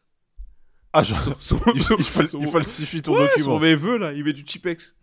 [0.93, 3.59] Ah, genre, Sur- sur- il, sur- il fal- il falsifie ton Ouais, document.
[3.59, 4.95] mes vœux, là, il met du Tipex.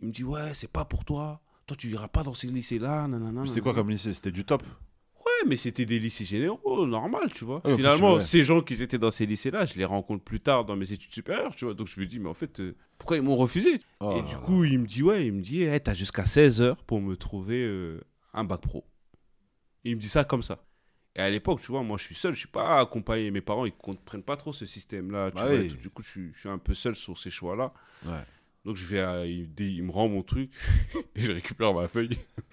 [0.00, 1.40] Il me dit, ouais, c'est pas pour toi.
[1.66, 3.08] Toi, tu iras pas dans ces lycées-là.
[3.46, 4.12] C'était quoi comme lycée?
[4.14, 4.62] C'était du top
[5.46, 7.56] mais c'était des lycées généraux, normal, tu vois.
[7.56, 8.24] Ouais, plus, Finalement, ouais.
[8.24, 11.12] ces gens qui étaient dans ces lycées-là, je les rencontre plus tard dans mes études
[11.12, 11.74] supérieures, tu vois.
[11.74, 13.80] Donc je me dis, mais en fait, euh, pourquoi ils m'ont refusé?
[14.00, 16.60] Oh Et du coup, il me dit, ouais, il me dit, hey, t'as jusqu'à 16
[16.60, 18.00] heures pour me trouver euh,
[18.34, 18.84] un bac pro.
[19.84, 20.64] Il me dit ça comme ça.
[21.14, 23.30] Et à l'époque, tu vois, moi, je suis seul, je suis pas accompagné.
[23.30, 25.30] Mes parents, ils comprennent pas trop ce système-là.
[25.30, 25.68] Bah oui.
[25.68, 27.74] Du coup, je suis, je suis un peu seul sur ces choix-là.
[28.06, 28.24] Ouais.
[28.64, 30.50] Donc je vais, à- il, me rend mon truc
[31.16, 32.16] et je récupère ma feuille.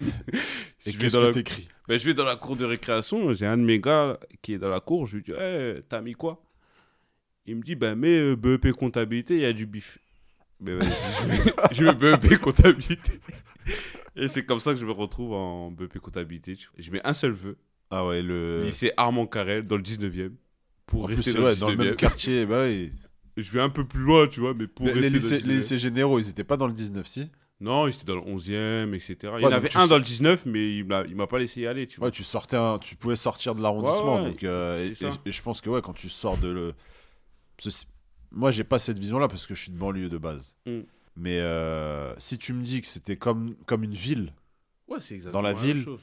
[0.86, 1.44] Et je, vais qu'est-ce dans que la,
[1.88, 4.58] ben, je vais dans la cour de récréation, j'ai un de mes gars qui est
[4.58, 6.42] dans la cour, je lui dis hey, t'as mis quoi?
[7.46, 9.98] Il me dit ben mets euh, BEP comptabilité, il y a du bif.
[10.58, 10.80] Ben,
[11.72, 13.20] je, mets, BEP comptabilité.
[14.16, 16.56] Et c'est comme ça que je me retrouve en BEP comptabilité.
[16.78, 17.56] Je mets un seul vœu,
[17.90, 18.64] Ah ouais, le.
[18.64, 20.32] lycée Armand Carrel dans le 19e.
[20.86, 21.84] Pour En rester dans, ouais, le dans le 19e.
[21.84, 22.90] même quartier, bah oui.
[23.36, 25.42] Je vais un peu plus loin, tu vois, mais pour Mais rester les, lycées, les
[25.54, 25.56] 19e.
[25.56, 27.28] lycées généraux, ils étaient pas dans le 19, si?
[27.60, 29.16] Non, il était dans le 11e, etc.
[29.22, 31.38] Il y Ouais, en avait tu un dans le 19, mais il il m'a pas
[31.38, 32.06] laissé y aller, tu vois.
[32.06, 34.88] Ouais, tu sortais, un- tu pouvais sortir de l'arrondissement, Ouais, ouais, donc euh,
[35.26, 36.74] et, je pense que ouais, quand tu sors de le,
[37.58, 37.68] que
[38.32, 40.56] moi j'ai pas cette vision-là parce que je suis de banlieue de base.
[40.66, 40.80] Mm.
[41.16, 44.32] Mais euh, si tu me dis que c'était comme comme une ville,
[44.88, 46.00] Ouais, exactement Dans la ville, chose.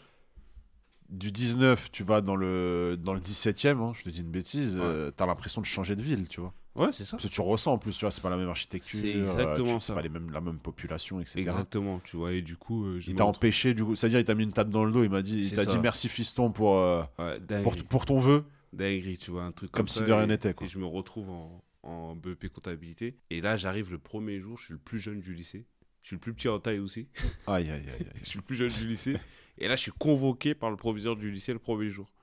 [1.09, 4.75] du 19 tu vas dans le dans le 17e, hein, je te dis une bêtise,
[4.75, 4.81] Ouais.
[4.83, 6.53] euh, t'as l'impression de changer de ville, tu vois.
[6.77, 7.17] Ouais, c'est ça.
[7.17, 8.99] Parce que tu ressens en plus, tu vois, c'est pas la même architecture.
[8.99, 9.95] C'est euh, exactement ça.
[9.95, 11.39] pas les mêmes, la même population, etc.
[11.39, 12.33] Exactement, tu vois.
[12.33, 14.53] Et du coup, euh, je Il t'a empêché, du coup, c'est-à-dire il t'a mis une
[14.53, 17.39] tape dans le dos, il m'a dit, il t'a dit merci fiston pour, euh, Ouais,
[17.63, 20.27] pour, pour ton vœu, Dinguerie, tu vois, un truc comme comme, si ça, de rien
[20.27, 20.67] n'était, quoi.
[20.67, 23.17] Et je me retrouve en, en BEP comptabilité.
[23.31, 25.65] Et là, j'arrive le premier jour, je suis le plus jeune du lycée.
[26.03, 27.07] Je suis le plus petit en taille aussi.
[27.47, 28.07] Aïe, aïe, aïe, aïe.
[28.23, 29.17] je suis le plus jeune du lycée.
[29.57, 32.13] Et là, je suis convoqué par le proviseur du lycée le premier jour.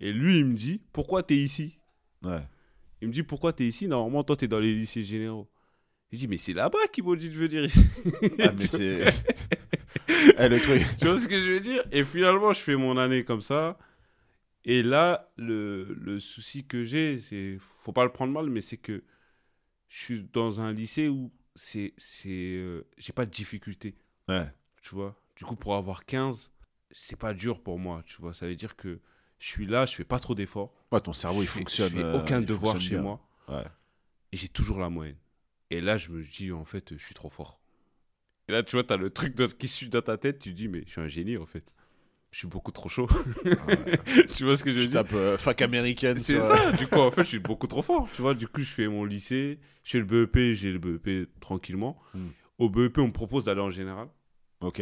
[0.00, 1.78] Et lui, il me dit Pourquoi t'es ici?
[2.22, 2.42] Ouais.
[3.02, 3.88] Il me dit Pourquoi t'es ici?
[3.88, 5.50] Normalement, toi, t'es dans les lycées généraux.
[6.12, 7.84] Il dit Mais c'est là-bas qu'ils m'ont dit de venir ici.
[8.40, 9.02] Ah, mais c'est.
[10.38, 10.82] Eh, le truc.
[10.98, 11.82] tu vois ce que je veux dire?
[11.90, 13.76] Et finalement, je fais mon année comme ça.
[14.64, 17.58] Et là, le, le souci que j'ai, c'est.
[17.60, 19.02] Faut pas le prendre mal, mais c'est que
[19.88, 21.92] je suis dans un lycée où c'est.
[21.96, 23.96] c'est euh, J'ai pas de difficulté.
[24.28, 24.46] Ouais.
[24.82, 25.16] tu vois?
[25.36, 26.52] Du coup, pour avoir 15,
[26.92, 28.32] c'est pas dur pour moi, tu vois?
[28.34, 29.00] Ça veut dire que
[29.42, 30.72] je suis là, je fais pas trop d'efforts.
[30.92, 31.90] Ouais, ton cerveau, il fais- fonctionne.
[31.90, 33.02] Je fais euh, aucun il devoir chez bien.
[33.02, 33.20] moi.
[33.48, 33.64] Ouais.
[34.30, 35.16] Et j'ai toujours la moyenne.
[35.70, 37.60] Et là, je me dis, en fait, je suis trop fort.
[38.48, 40.84] Et là, tu vois, t'as le truc qui suit dans ta tête, tu dis, mais
[40.86, 41.72] je suis un génie, en fait.
[42.30, 43.08] Je suis beaucoup trop chaud.
[43.44, 44.26] Ouais.
[44.36, 45.02] tu vois ce que je veux Tu dire?
[45.02, 46.18] tapes euh, fac américaine.
[46.18, 48.08] C'est ça, du coup, en fait, je suis beaucoup trop fort.
[48.14, 51.28] Tu vois, du coup, je fais mon lycée, je fais le BEP, j'ai le BEP
[51.40, 51.98] tranquillement.
[52.14, 52.28] Hmm.
[52.58, 54.08] Au BEP, on me propose d'aller en général.
[54.60, 54.80] Ok.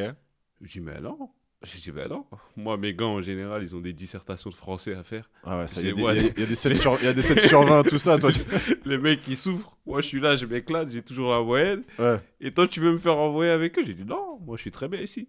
[0.61, 1.31] Je dis, mais non.
[1.63, 2.25] Je dis, ben non.
[2.57, 5.29] Moi, mes gars, en général, ils ont des dissertations de français à faire.
[5.45, 6.47] Ah ouais, ça, il y, a des- vois il y a- les- il y a
[6.47, 8.19] des 7 sur, il y a des 7 sur 20, tout ça.
[8.19, 8.41] Toi, tu-
[8.87, 9.77] Les mecs, ils souffrent.
[9.85, 11.83] Moi, je suis là, je m'éclate, j'ai toujours la moyenne.
[11.99, 12.19] Ouais.
[12.41, 13.83] Et toi, tu veux me faire envoyer avec eux?
[13.85, 15.29] J'ai dit, non, moi, je suis très bien ici.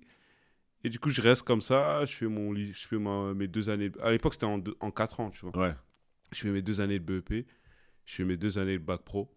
[0.86, 2.06] Et du coup, je reste comme ça.
[2.06, 3.91] Je fais, mon, je fais ma- mes deux années.
[4.02, 5.58] À l'époque, c'était en, deux- en quatre ans, tu vois.
[5.67, 5.76] Ouais.
[6.32, 7.46] Je fais mes deux années de BEP.
[8.06, 9.30] Je fais mes deux années de bac pro.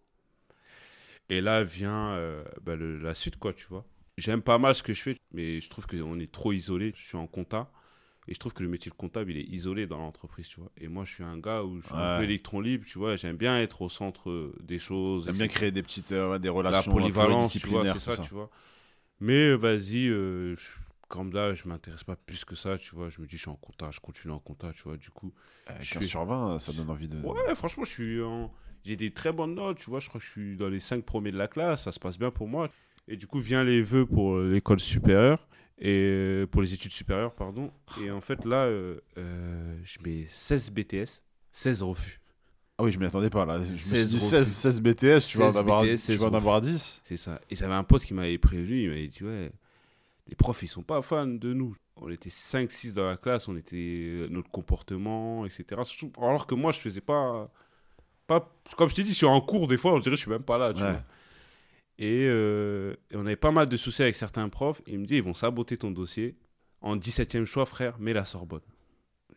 [1.29, 3.85] Et là vient euh, bah, le- la suite, quoi, tu vois.
[4.17, 6.93] J'aime pas mal ce que je fais, mais je trouve qu'on est trop isolé.
[6.95, 7.69] Je suis en compta.
[8.27, 10.71] Et je trouve que le métier de comptable, il est isolé dans l'entreprise, tu vois.
[10.77, 12.17] Et moi, je suis un gars où je suis un Ouais.
[12.17, 13.17] peu électron libre, tu vois.
[13.17, 15.25] J'aime bien être au centre euh, des choses.
[15.25, 18.17] J'aime bien créer des petites euh, des la relations polyvalence, tu vois, c'est ça, tout
[18.23, 18.27] ça.
[18.27, 18.49] tu vois.
[19.19, 20.55] Mais euh, vas-y, euh,
[21.07, 23.09] comme là, je m'intéresse pas plus que ça, tu vois.
[23.09, 24.97] Je me dis, je suis en compta, je continue en compta, tu vois.
[24.97, 25.31] Du coup,
[25.69, 27.19] Euh, Je 15 fais- sur 20, ça donne envie de.
[27.21, 28.51] Ouais, franchement, je suis en-
[28.85, 29.99] j'ai des très bonnes notes, tu vois.
[29.99, 32.17] Je crois que je suis dans les 5 premiers de la classe, ça se passe
[32.17, 32.69] bien pour moi.
[33.07, 37.33] Et du coup, vient les vœux pour l'école supérieure, et euh, pour les études supérieures,
[37.33, 37.71] pardon.
[38.03, 42.19] Et en fait, là, euh, euh, je mets 16 BTS, 16 refus.
[42.77, 43.57] Ah oui, je m'y attendais pas là.
[43.57, 44.27] Je me suis 16 dit refus.
[44.27, 46.35] 16, 16 BTS, tu vas en 16 avoir, BTS, tu 16 vas en refus.
[46.37, 47.01] avoir 10.
[47.05, 47.41] C'est ça.
[47.49, 49.51] Et j'avais un pote qui m'avait prévenu, il m'avait dit, ouais,
[50.27, 51.75] les profs, ils sont pas fans de nous.
[51.97, 55.81] On était 5-6 dans la classe, on était euh, notre comportement, etc.
[56.17, 57.49] Alors que moi, je faisais pas.
[58.27, 60.21] Pas comme je t'ai dit, je suis en cours, des fois, on dirait que je
[60.21, 60.91] suis même pas là, tu Ouais.
[60.91, 61.03] vois.
[61.97, 64.81] Et, euh, et on avait pas mal de soucis avec certains profs.
[64.87, 66.35] Et ils me disent, ils vont saboter ton dossier.
[66.81, 68.61] En 17e choix, frère, mets la Sorbonne.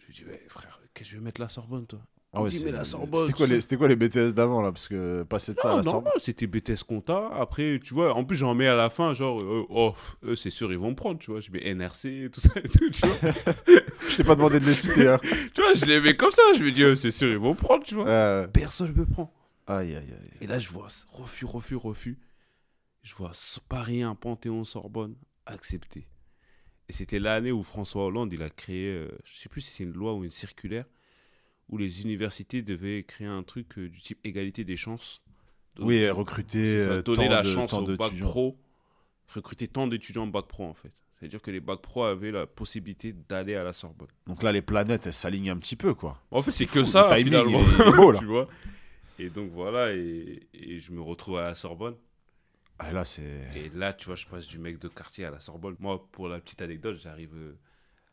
[0.01, 2.01] Je lui dis, ouais, frère, qu'est-ce que je vais mettre la Sorbonne, toi?
[2.39, 4.71] Ah ouais, C'était quoi, les- quoi BTS d'avant là?
[4.71, 7.29] Parce que passer de ça à Non, la non, c'était BTS compta.
[7.35, 10.51] Après, tu vois, en plus, j'en mets à la fin, genre, euh, oh, eux, c'est
[10.51, 11.41] sûr, ils vont me prendre, tu vois.
[11.41, 13.33] Je mets NRC tout ça et tout, tu vois.
[14.09, 15.09] Je t'ai pas demandé de les citer.
[15.09, 15.19] Hein.
[15.55, 16.43] tu vois, je les mets comme ça.
[16.57, 18.07] Je me dis, euh, c'est sûr, ils vont me prendre, tu vois.
[18.09, 19.33] Euh, Personne me prend.
[19.67, 20.31] Aïe, aïe, aïe.
[20.41, 22.19] Et là, je vois refus, refus, refus.
[23.03, 23.33] Je vois
[23.69, 25.15] Paris 1, Panthéon, Sorbonne,
[25.47, 26.09] accepté.
[26.89, 29.85] Et c'était l'année où François Hollande, il a créé, euh, je sais plus si c'est
[29.85, 30.87] une loi ou une circulaire,
[31.69, 35.23] où les universités devaient créer un truc euh, du type égalité des chances.
[35.79, 36.85] Oui, recruter.
[36.85, 38.57] ça, euh, donner la de- chance au bac pro,
[39.29, 40.93] recruter tant d'étudiants en bac pro en fait.
[41.19, 44.09] C'est-à-dire que les bacs pro avaient la possibilité d'aller à la Sorbonne.
[44.27, 46.23] Donc là, les planètes, elles s'alignent un petit peu, quoi.
[46.31, 47.59] En fait, c'est que ça, timing, finalement.
[47.61, 48.19] il est- il est beau, là.
[48.21, 48.49] tu vois
[49.21, 51.97] et donc voilà, et, et je me retrouve à la Sorbonne.
[52.79, 53.49] Ah, là, c'est.
[53.57, 55.75] Et là, tu vois, je passe du mec de quartier à la Sorbonne.
[55.81, 57.57] Moi, pour la petite anecdote, j'arrive euh,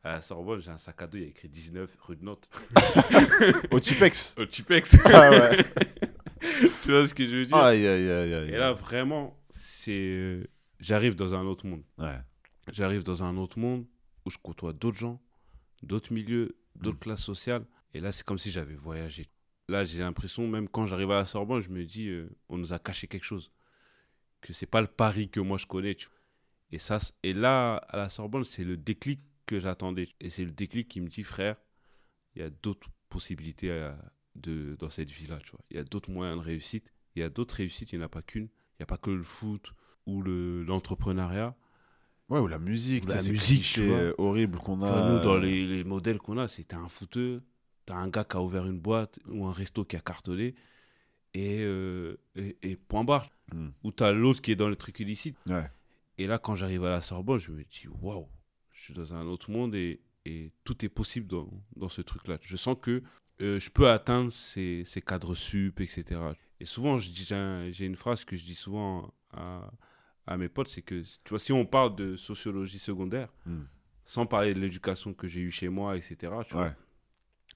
[0.06, 2.24] à la Sorbonne, j'ai un sac à dos, il y a écrit 19 rue de
[2.24, 2.48] Nantes.
[3.72, 4.36] Au Tipex.
[4.38, 4.96] Au Tipex.
[5.06, 5.58] Ah ouais.
[6.84, 7.56] tu vois ce que je veux dire?
[7.58, 8.50] Aïe, aïe, aïe, aïe.
[8.50, 9.92] Et là, vraiment, c'est.
[9.94, 10.44] euh,
[10.80, 11.84] J'arrive dans un autre monde.
[11.98, 12.20] Ouais.
[12.72, 13.86] J'arrive dans un autre monde
[14.26, 15.20] où je côtoie d'autres gens,
[15.82, 17.66] d'autres milieux, d'autres classes sociales.
[17.94, 19.28] Et là, c'est comme si j'avais voyagé.
[19.70, 22.74] Là, j'ai l'impression, même quand j'arrive à la Sorbonne, je me dis, euh, on nous
[22.74, 23.52] a caché quelque chose.
[24.42, 25.96] Que c'est pas le Paris que moi je connais.
[25.96, 26.08] tu.
[26.72, 30.10] Et, ça, et là, à la Sorbonne, c'est le déclic que j'attendais.
[30.20, 31.56] Et c'est le déclic qui me dit, frère,
[32.36, 33.98] il y a d'autres possibilités à-
[34.36, 35.40] de, dans cette vie-là.
[35.44, 35.62] tu vois.
[35.72, 36.92] Il y a d'autres moyens de réussite.
[37.16, 38.46] Il y a d'autres réussites, il n'y en a pas qu'une.
[38.74, 39.74] Il n'y a pas que le foot
[40.06, 41.56] ou le- l'entrepreneuriat.
[42.28, 43.98] Ouais, ou la musique, Ou la musique, clichés, tu vois.
[44.00, 45.14] euh, horribles qu'on a.
[45.14, 47.44] Nous, dans euh, les, les modèles qu'on a, c'est t'as un footeux,
[47.86, 50.56] t'as un gars qui a ouvert une boîte ou un resto qui a cartonné,
[51.36, 53.30] et, euh, et, et point barre.
[53.54, 53.70] Hmm.
[53.84, 55.38] Ou t'as l'autre qui est dans les trucs illicites.
[55.48, 55.70] Ouais.
[56.18, 58.28] Et là, quand j'arrive à la Sorbonne, je me dis, waouh,
[58.86, 62.38] suis dans un autre monde et, et tout est possible dans, dans ce truc-là.
[62.42, 63.04] Je sens que
[63.42, 66.22] euh, je peux atteindre ces, ces cadres sup, etc.
[66.60, 69.72] Et souvent, j'ai un- j'ai une phrase que je dis souvent à,
[70.26, 73.64] à mes potes, c'est que, tu vois, si on parle de sociologie secondaire, Hmm.
[74.06, 76.16] sans parler de l'éducation que j'ai eue chez moi, etc.,
[76.48, 76.68] tu vois,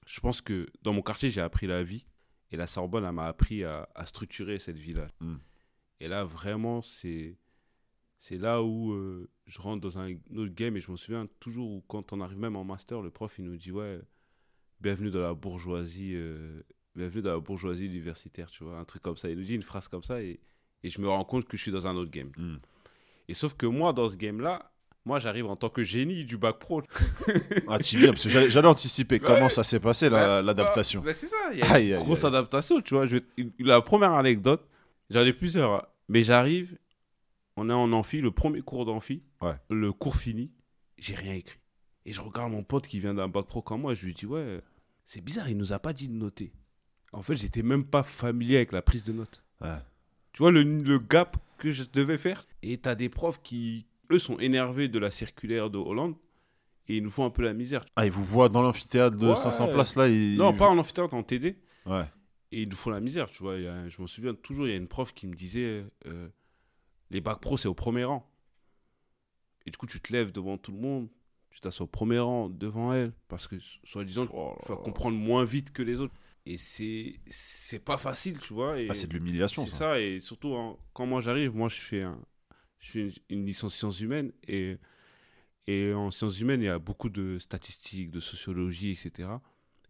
[0.06, 2.06] je pense que dans mon quartier, j'ai appris la vie.
[2.52, 5.06] Et la Sorbonne, elle m'a appris à, à structurer cette vie-là.
[5.20, 5.36] Mm.
[6.00, 7.38] Et là, vraiment, c'est
[8.20, 10.76] c'est là où euh, je rentre dans un autre game.
[10.76, 13.44] Et je me souviens toujours où, quand on arrive même en master, le prof, il
[13.46, 13.98] nous dit Ouais,
[14.80, 16.62] bienvenue dans la bourgeoisie, euh,
[16.94, 19.30] bienvenue dans la bourgeoisie universitaire, tu vois, un truc comme ça.
[19.30, 20.22] Il nous dit une phrase comme ça.
[20.22, 20.38] Et,
[20.82, 22.30] et je me rends compte que je suis dans un autre game.
[22.36, 22.56] Hmm.
[23.28, 24.70] Et sauf que moi, dans ce game-là,
[25.06, 26.82] moi, j'arrive en tant que génie du bac pro.
[27.68, 31.00] Ah, tu viens, parce que j'allais anticiper comment ça s'est passé, l'adaptation.
[31.00, 32.28] bah, bah, c'est ça, il y a une aïe, grosse aïe.
[32.28, 33.06] adaptation, tu vois.
[33.06, 33.16] Je
[33.60, 34.62] La première anecdote,
[35.08, 35.82] j'en ai plusieurs, hein.
[36.08, 36.76] mais j'arrive,
[37.62, 39.54] on est en amphi, le premier cours d'amphi, Ouais.
[39.68, 40.50] le cours fini,
[40.98, 41.58] j'ai rien écrit.
[42.06, 44.26] Et je regarde mon pote qui vient d'un bac pro comme moi, je lui dis,
[44.26, 44.60] ouais,
[45.04, 46.52] c'est bizarre, il nous a pas dit de noter.
[47.12, 49.44] En fait, j'étais même pas familier avec la prise de notes.
[49.60, 49.76] Ouais.
[50.32, 54.18] Tu vois le, le gap que je devais faire Et t'as des profs qui, eux,
[54.18, 56.14] sont énervés de la circulaire de Hollande
[56.88, 57.84] et ils nous font un peu la misère.
[57.96, 59.36] Ah, ils vous voient dans l'amphithéâtre de Ouais.
[59.36, 60.36] 500 places là ils...
[60.36, 61.56] Non, pas en amphithéâtre, en TD.
[61.86, 62.04] Ouais.
[62.52, 63.54] Et ils nous font la misère, tu vois.
[63.54, 66.28] A- je m'en souviens toujours, il y a une prof qui me disait euh,
[67.10, 68.26] les bacs pro, c'est au premier rang.
[69.66, 71.08] Et du coup, tu te lèves devant tout le monde,
[71.50, 75.44] tu t'assois au premier rang devant elle, parce que, soi-disant, Oh tu vas comprendre moins
[75.44, 76.14] vite que les autres.
[76.46, 78.76] Et c'est c'est pas facile, tu vois.
[78.88, 79.78] Ah, c'est de l'humiliation, c'est ça.
[79.78, 80.00] ça.
[80.00, 82.18] Et surtout, hein, quand moi j'arrive, moi je fais, un,
[82.78, 84.32] je fais une, une licence sciences humaines.
[84.48, 84.78] Et,
[85.66, 89.28] et en sciences humaines, il y a beaucoup de statistiques, de sociologie, etc.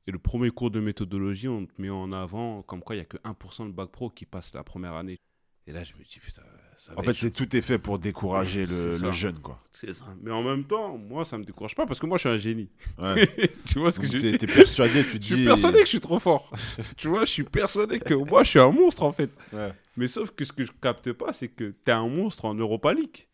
[0.06, 3.02] Et le premier cours de méthodologie, on te met en avant comme quoi il n'y
[3.02, 5.18] a que 1% de bac pro qui passe la première année.
[5.66, 6.42] Et là, je me dis, putain,
[6.82, 9.60] ça En fait, c'est tout est fait pour décourager le, jeune, quoi.
[9.72, 10.06] c'est ça.
[10.22, 12.38] Mais en même temps, moi, ça me décourage pas parce que moi, je suis un
[12.38, 12.70] génie.
[12.98, 13.28] Ouais.
[13.66, 14.38] tu vois ce que je veux dire?
[14.38, 15.26] t'es persuadé, tu te Je dis.
[15.34, 16.50] suis persuadé que je suis trop fort.
[16.96, 19.30] tu vois, je suis persuadé que moi, je suis un monstre, en fait.
[19.52, 19.72] Ouais.
[19.98, 22.94] Mais sauf que ce que je capte pas, c'est que t'es un monstre en Europa
[22.94, 23.26] League.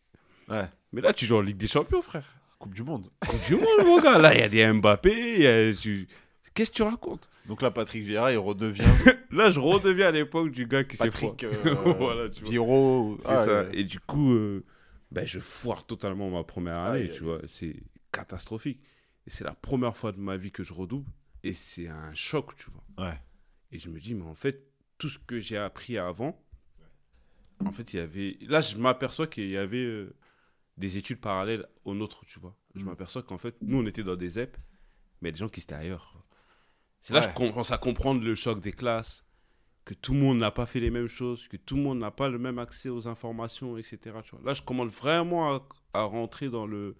[0.49, 0.65] Ouais.
[0.91, 2.25] Mais là, tu joues en Ligue des Champions, frère.
[2.59, 3.09] Coupe du monde.
[3.25, 4.17] Coupe du monde, mon gars.
[4.17, 5.35] Là, il y a des Mbappé.
[5.37, 6.07] il y a- tu-
[6.57, 8.83] Qu'est-ce que tu racontes Donc là, Patrick Vieira, il redevient
[9.31, 11.35] Là, je redeviens à l'époque du gars qui s'est foiré.
[11.37, 12.49] Patrick euh, Voilà, tu vois.
[12.49, 13.17] Viro.
[13.21, 13.63] C'est Ah, ça.
[13.65, 13.69] ouais.
[13.73, 14.65] Et du coup, euh,
[15.11, 17.39] ben, je foire totalement ma première année, tu vois.
[17.45, 17.75] C'est
[18.11, 18.81] catastrophique.
[19.27, 21.09] Et c'est la première fois de ma vie que je redouble.
[21.43, 23.07] Et c'est un choc, tu vois.
[23.07, 23.19] Ouais.
[23.71, 24.65] Et je me dis, mais en fait,
[24.97, 26.43] tout ce que j'ai appris avant,
[27.63, 28.37] en fait, il y avait.
[28.41, 30.15] Là, je m'aperçois qu'il y avait euh,
[30.77, 32.55] des études parallèles aux nôtres, tu vois.
[32.75, 32.85] Je Mm.
[32.85, 34.57] m'aperçois qu'en fait, nous, on était dans des ZEP,
[35.21, 36.15] mais il y a des gens qui étaient ailleurs.
[37.07, 37.47] C'est là que Ouais.
[37.47, 39.23] je commence à comprendre le choc des classes,
[39.85, 42.11] que tout le monde n'a pas fait les mêmes choses, que tout le monde n'a
[42.11, 43.97] pas le même accès aux informations, etc.
[44.25, 44.41] Tu vois.
[44.43, 46.97] Là, je commence vraiment à, à rentrer dans le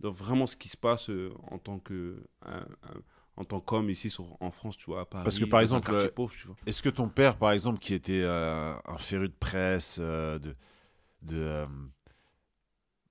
[0.00, 3.02] dans vraiment ce qui se passe euh, en tant que un- un-
[3.36, 5.92] en tant qu'homme ici sur, en France, tu vois, à Paris, Parce que, par exemple,
[5.92, 6.10] euh.
[6.66, 10.56] Est-ce que ton père, par exemple, qui était euh, un féru de presse, euh, de,
[11.22, 11.66] de, euh,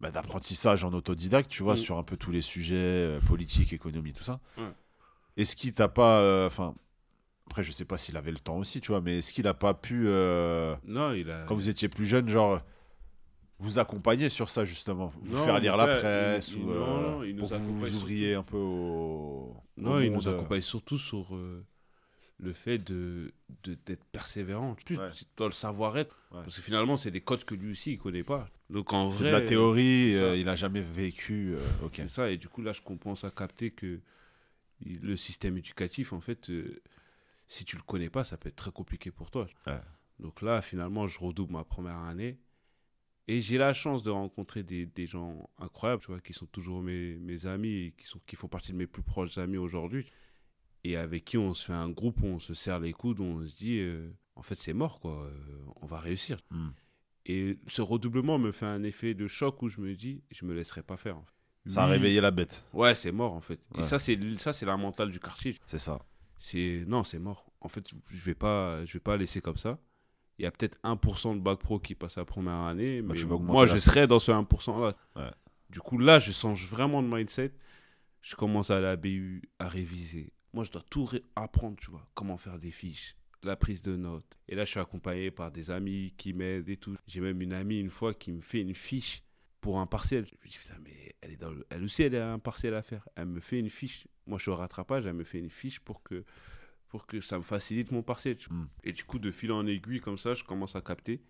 [0.02, 1.78] bah, d'apprentissage en autodidacte, tu vois, Mm.
[1.78, 4.40] sur un peu tous les sujets, euh, politique, économie, tout ça.
[5.38, 6.20] Est-ce qu'il t'a pas.
[6.22, 6.76] euh, Enfin,
[7.46, 9.54] après, je sais pas s'il avait le temps aussi, tu vois, mais est-ce qu'il a
[9.54, 11.44] pas pu, euh, Non, il a.
[11.46, 12.60] quand vous étiez plus jeune, genre,
[13.60, 16.70] vous accompagner sur ça, justement Vous Non, faire lire la presse il- ou.
[16.70, 19.56] il- euh, non, non, il nous pour que vous vous ouvriez un peu au.
[19.78, 21.64] Non, au il monde, nous accompagne surtout sur euh,
[22.40, 23.32] le fait de,
[23.86, 24.76] d'être persévérant.
[24.86, 25.08] Plus Ouais.
[25.38, 26.16] dans le savoir-être.
[26.32, 26.42] Ouais.
[26.44, 28.48] Parce que finalement, c'est des codes que lui aussi, il connaît pas.
[28.70, 31.56] Donc en C'est de la théorie, il a jamais vécu.
[31.94, 32.30] C'est ça.
[32.30, 34.00] Et du coup, là, je commence à capter que
[34.86, 36.82] le système éducatif, en fait, euh,
[37.48, 39.48] si tu le connais pas, ça peut être très compliqué pour toi.
[39.66, 39.80] Ouais.
[40.20, 42.40] Donc là, finalement, je redouble ma première année.
[43.30, 46.82] Et j'ai la chance de rencontrer des, des gens incroyables, tu vois, qui sont toujours
[46.82, 50.06] mes, mes amis et qui, sont, qui font partie de mes plus proches amis aujourd'hui.
[50.84, 53.24] Et avec qui on se fait un groupe, où on se serre les coudes, où
[53.24, 55.32] on se dit, euh, en fait, c'est mort, quoi, euh,
[55.82, 56.40] on va réussir.
[56.52, 56.70] Hmm.
[57.26, 60.54] Et ce redoublement me fait un effet de choc où je me dis, je me
[60.54, 61.18] laisserai pas faire.
[61.18, 61.37] en fait.
[61.70, 63.60] Ça a réveillé la bête, Ouais, c'est mort, en fait.
[63.74, 63.82] Ouais.
[63.82, 65.56] Et ça, c'est ça, c'est la mentale du quartier.
[65.66, 66.00] c'est ça.
[66.40, 67.46] C'est non, c'est mort.
[67.62, 69.80] En fait, je vais pas, je vais pas laisser comme ça.
[70.40, 73.24] Il y a peut-être 1% de bac pro qui passe la première année, Bah, mais
[73.40, 73.82] moi, je cible.
[73.82, 74.96] serai dans ce 1% là.
[75.16, 75.32] Ouais.
[75.70, 77.52] Du coup, là, je change vraiment de mindset.
[78.22, 80.32] Je commence à la BU à réviser.
[80.54, 84.38] Moi, je dois tout apprendre, tu vois, comment faire des fiches, la prise de notes.
[84.48, 86.96] Et là, je suis accompagné par des amis qui m'aident et tout.
[87.08, 89.24] J'ai même une amie une fois qui me fait une fiche
[89.62, 90.26] pour un partiel.
[90.26, 92.74] Je me dis, putain, mais elle, est dans le- elle aussi, elle a un partiel
[92.74, 93.08] à faire.
[93.16, 94.08] Elle me fait une fiche.
[94.26, 96.24] Moi, je suis au rattrapage, elle me fait une fiche pour que,
[96.90, 98.38] pour que ça me facilite mon partiel.
[98.38, 98.58] tu vois.
[98.60, 98.70] Mm.
[98.84, 101.22] Et du coup, de fil en aiguille, comme ça, je commence à capter.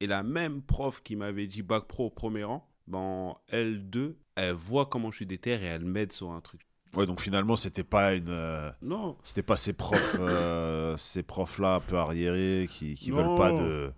[0.00, 4.14] Et la même prof qui m'avait dit bac pro au premier rang, ben, en L2,
[4.36, 6.62] elle voit comment je suis déter et elle m'aide sur un truc.
[6.96, 8.30] Ouais, donc finalement, c'était pas une.
[8.30, 13.36] euh, Non, C'était pas ces profs, euh, ces profs-là un peu arriérés qui, qui veulent
[13.36, 13.92] pas de,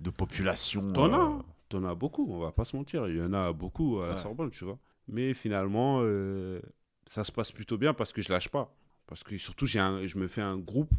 [0.00, 0.90] de population.
[0.92, 1.44] T'en as, euh, hein.
[1.70, 3.08] T'en as beaucoup, on va pas se mentir.
[3.08, 4.18] Il y en a beaucoup à la Ouais.
[4.20, 4.78] Sorbonne, tu vois.
[5.08, 6.60] Mais finalement, euh,
[7.06, 8.74] ça se passe plutôt bien parce que je lâche pas.
[9.06, 10.92] Parce que surtout, j'ai un, je me fais un groupe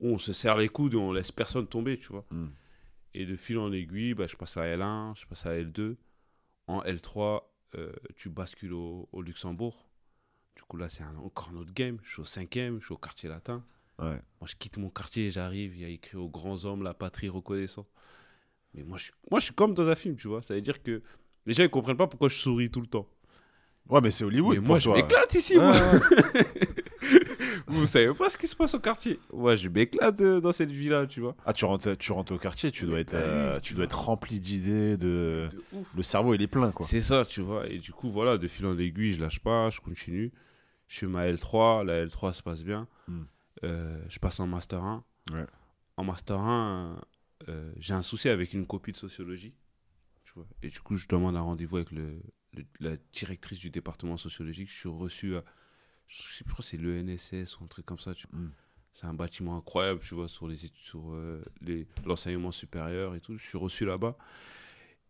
[0.00, 2.24] où on se serre les coudes et on laisse personne tomber, tu vois.
[2.30, 2.48] Hmm.
[3.14, 5.96] Et de fil en aiguille, bah, je passe à L1, je passe à L2.
[6.66, 7.42] En L3,
[7.76, 9.86] euh, tu bascules au, au Luxembourg.
[10.56, 11.98] Du coup, là, c'est un- encore un autre game.
[12.02, 13.64] Je suis au cinquième, je suis au quartier latin.
[14.00, 14.20] Ouais.
[14.40, 17.28] Moi, je quitte mon quartier, j'arrive, il y a écrit aux grands hommes, la patrie
[17.28, 17.86] reconnaissante.
[18.74, 20.42] Mais moi je, suis, moi, je suis comme dans un film, tu vois.
[20.42, 21.02] Ça veut dire que
[21.46, 23.06] les gens, ils comprennent pas pourquoi je souris tout le temps.
[23.88, 24.54] Ouais, mais c'est Hollywood.
[24.54, 24.96] Mais pour moi, je toi.
[24.96, 25.72] m'éclate ici, moi.
[25.72, 26.44] ouais.
[27.66, 29.18] Vous savez pas ce qui se passe au quartier.
[29.32, 31.34] Moi, je m'éclate euh, dans cette vie-là, tu vois.
[31.44, 33.98] Ah, tu rentres, tu rentres au quartier, tu dois être, Bah euh, tu dois être
[34.06, 35.48] rempli d'idées, de...
[35.50, 35.94] De ouf.
[35.96, 36.86] le cerveau il est plein quoi.
[36.86, 37.66] C'est ça, tu vois.
[37.68, 40.32] Et du coup, voilà, de fil en aiguille, je lâche pas, je continue.
[40.88, 42.86] Je fais ma L3, la L3 se passe bien.
[43.08, 43.24] Hmm.
[43.64, 45.04] Euh, je passe en Master 1.
[45.32, 45.46] Ouais.
[45.96, 47.00] En Master 1,
[47.48, 49.54] euh, j'ai un souci avec une copie de sociologie.
[50.24, 50.46] Tu vois.
[50.62, 52.20] Et du coup, je demande un rendez-vous avec le,
[52.54, 54.68] le- la directrice du département sociologique.
[54.70, 55.44] Je suis reçu à.
[56.08, 58.14] Je sais plus, c'est l'ENSS ou un truc comme ça.
[58.14, 58.40] tu vois.
[58.40, 58.52] Hmm.
[58.92, 61.42] C'est un bâtiment incroyable, tu vois, sur les sur euh,
[62.04, 63.36] l'enseignement supérieur et tout.
[63.36, 64.16] Je suis reçu là-bas.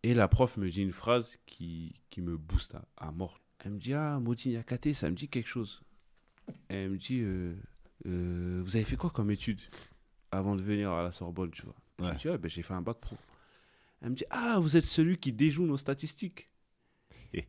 [0.03, 3.39] Et la prof me dit une phrase qui, qui me booste à, à mort.
[3.59, 5.81] Elle me dit Ah, Yakate, ça me dit quelque chose.
[6.69, 7.55] Et elle me dit euh,
[8.07, 9.61] Euh, Vous avez fait quoi comme étude
[10.31, 11.75] avant de venir à la Sorbonne, tu vois?
[11.99, 12.11] Je Ouais.
[12.11, 13.15] lui dis Ah, ben, j'ai fait un bac pro.
[14.01, 16.49] Elle me dit Ah, vous êtes celui qui déjoue nos statistiques.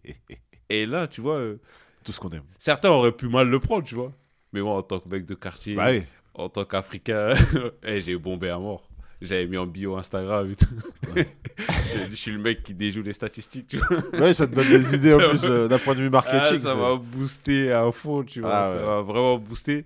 [0.69, 1.61] Et là, tu vois, euh,
[2.05, 2.43] Tout ce qu'on aime.
[2.59, 4.13] certains auraient pu mal le prendre, tu vois.
[4.53, 5.91] Mais moi, en tant que mec de quartier, Bah
[6.35, 7.35] en tant qu'Africain,
[7.83, 8.89] eh, j'ai bombé à mort.
[9.23, 11.17] J'avais mis en bio Instagram et tout.
[12.11, 13.99] je suis le mec qui déjoue les statistiques, tu vois.
[14.21, 16.11] Ouais, ça te donne des idées en Ça plus euh, d'un point de vue Ah,
[16.11, 16.59] marketing.
[16.59, 18.51] ça c'est- m'a boosté à fond, tu vois.
[18.55, 19.85] Ah ça m'a vraiment boosté.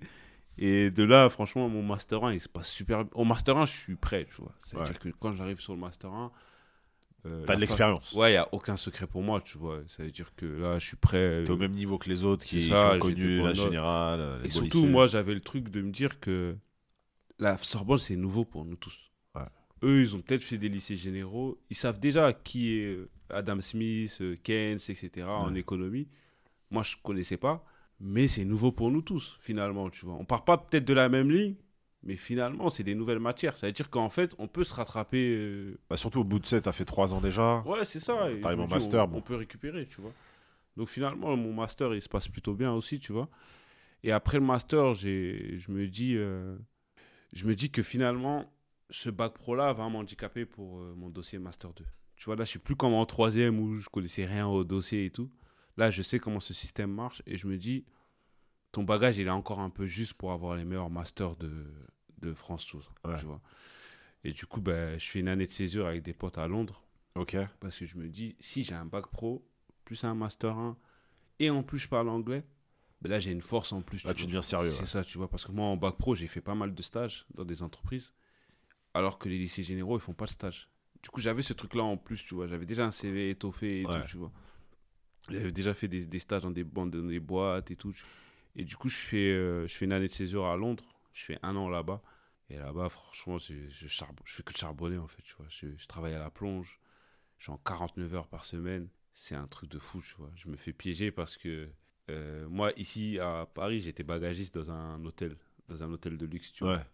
[0.63, 3.09] Et de là, franchement, mon Master 1, il se passe super bien.
[3.15, 4.53] Au Master 1, je suis prêt, tu vois.
[4.63, 6.31] C'est-à-dire que quand j'arrive sur le Master 1...
[7.25, 8.13] euh, T'as de l'expérience.
[8.13, 9.81] Ouais, il n'y a aucun secret pour moi, tu vois.
[9.87, 11.43] Ça veut dire que là, je suis prêt.
[11.45, 14.19] T'es au même niveau que les autres qui, C'est qui ça, ont connu la générale,
[14.19, 14.89] euh, les Et surtout, lycées.
[14.91, 16.55] moi, j'avais le truc de me dire que
[17.39, 18.95] la Sorbonne, c'est nouveau pour nous tous.
[19.33, 19.41] Ouais.
[19.81, 21.59] Eux, ils ont peut-être fait des lycées généraux.
[21.71, 22.99] Ils savent déjà qui est
[23.31, 25.25] Adam Smith, euh, Keynes, etc.
[25.27, 26.07] en économie.
[26.69, 27.65] Moi, je connaissais pas.
[28.03, 30.15] Mais c'est nouveau pour nous tous, finalement, tu vois.
[30.15, 31.53] On part pas peut-être de la même ligne,
[32.01, 33.57] mais finalement, c'est des nouvelles matières.
[33.57, 35.35] Ça veut dire qu'en fait, on peut se rattraper.
[35.37, 37.59] euh, Bah, surtout au bout de 7, t'as fait 3 ans déjà.
[37.65, 38.31] Ouais, c'est ça.
[38.31, 39.17] Et T'arrives je me en dis, master, on, bon.
[39.19, 40.13] on peut récupérer, tu vois.
[40.77, 43.29] Donc finalement, mon master, il se passe plutôt bien aussi, tu vois.
[44.03, 46.57] Et après le master, j'ai, je me dis, euh,
[47.35, 48.51] je me dis que finalement,
[48.89, 51.85] ce bac pro là va m'handicaper pour euh, mon dossier master 2.
[52.15, 55.05] Tu vois, là, je suis plus comme en troisième où je connaissais rien au dossier
[55.05, 55.29] et tout.
[55.77, 57.85] Là, je sais comment ce système marche et je me dis,
[58.71, 61.65] ton bagage, il est encore un peu juste pour avoir les meilleurs masters de,
[62.19, 63.17] de France, tout ça, Ouais.
[63.17, 63.41] tu vois.
[64.23, 66.83] Et du coup, ben, je fais une année de césure avec des potes à Londres.
[67.15, 67.35] Ok.
[67.59, 69.45] Parce que je me dis, si j'ai un bac pro,
[69.83, 70.77] plus un master 1,
[71.39, 72.43] et en plus je parle anglais,
[73.01, 74.03] ben là j'ai une force en plus.
[74.03, 74.27] Là, tu vois.
[74.27, 74.69] deviens sérieux.
[74.69, 74.85] C'est ouais.
[74.85, 75.27] ça, tu vois.
[75.29, 78.13] Parce que moi, en bac pro, j'ai fait pas mal de stages dans des entreprises,
[78.93, 80.69] alors que les lycées généraux, ils font pas de stage.
[81.01, 82.45] Du coup, j'avais ce truc-là en plus, tu vois.
[82.45, 84.01] J'avais déjà un CV étoffé et Ouais.
[84.01, 84.31] tout, tu vois.
[85.29, 87.93] J'avais déjà fait des, des stages dans des, bandes, dans des boîtes et tout.
[88.55, 90.83] Et du coup, je fais, euh, je fais une année de césure à Londres.
[91.13, 92.01] Je fais un an là-bas.
[92.49, 95.45] Et là-bas, franchement, je, je, charbon- je fais que de charbonner, en fait, tu vois.
[95.47, 96.79] Je, je travaille à la plonge.
[97.37, 98.89] Je suis en 49 heures par semaine.
[99.13, 100.31] C'est un truc de fou, tu vois.
[100.35, 101.69] Je me fais piéger parce que
[102.09, 105.37] euh, moi, ici, à Paris, j'étais bagagiste dans un hôtel,
[105.69, 106.77] dans un hôtel de luxe, tu vois.
[106.77, 106.85] Ouais.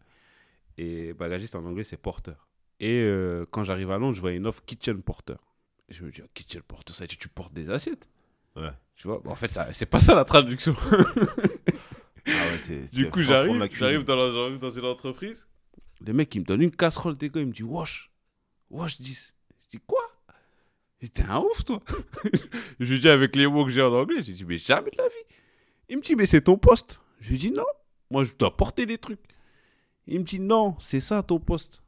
[0.77, 2.47] Et bagagiste en anglais, c'est porteur.
[2.79, 5.39] Et euh, quand j'arrive à Londres, je vois une offre kitchen porteur.
[5.89, 8.07] Je me dis, oh, kitchen porteur, ça veut dire que tu portes des assiettes.
[8.57, 8.71] Ouais.
[8.95, 10.75] Tu vois, Bon, en fait, c'est pas ça la traduction.
[10.79, 10.91] Ah
[12.29, 13.53] ouais, du coup, j'arrive,
[14.03, 15.47] dans, la- j'arrive dans une entreprise.
[16.05, 18.11] Le mec, il me donne une casserole d'égo, il me dit, wash,
[18.69, 19.35] wash 10.
[19.61, 20.01] Je dis, quoi?
[21.13, 21.79] T'es un ouf, toi.
[22.79, 24.97] je lui dis avec les mots que j'ai en anglais, j'ai dit, mais jamais de
[24.97, 25.35] la vie.
[25.89, 26.99] Il me dit, mais c'est ton poste.
[27.21, 27.65] Je lui dis, non,
[28.09, 29.21] moi, je dois porter des trucs.
[30.07, 31.83] Il me dit, non, c'est ça ton poste.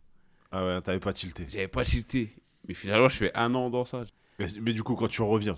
[0.52, 1.46] Ah ouais, t'avais pas tilté.
[1.50, 2.36] J'avais pas tilté.
[2.68, 4.04] Mais finalement, je fais un an dans ça.
[4.38, 5.58] Mais, mais du coup, quand tu reviens,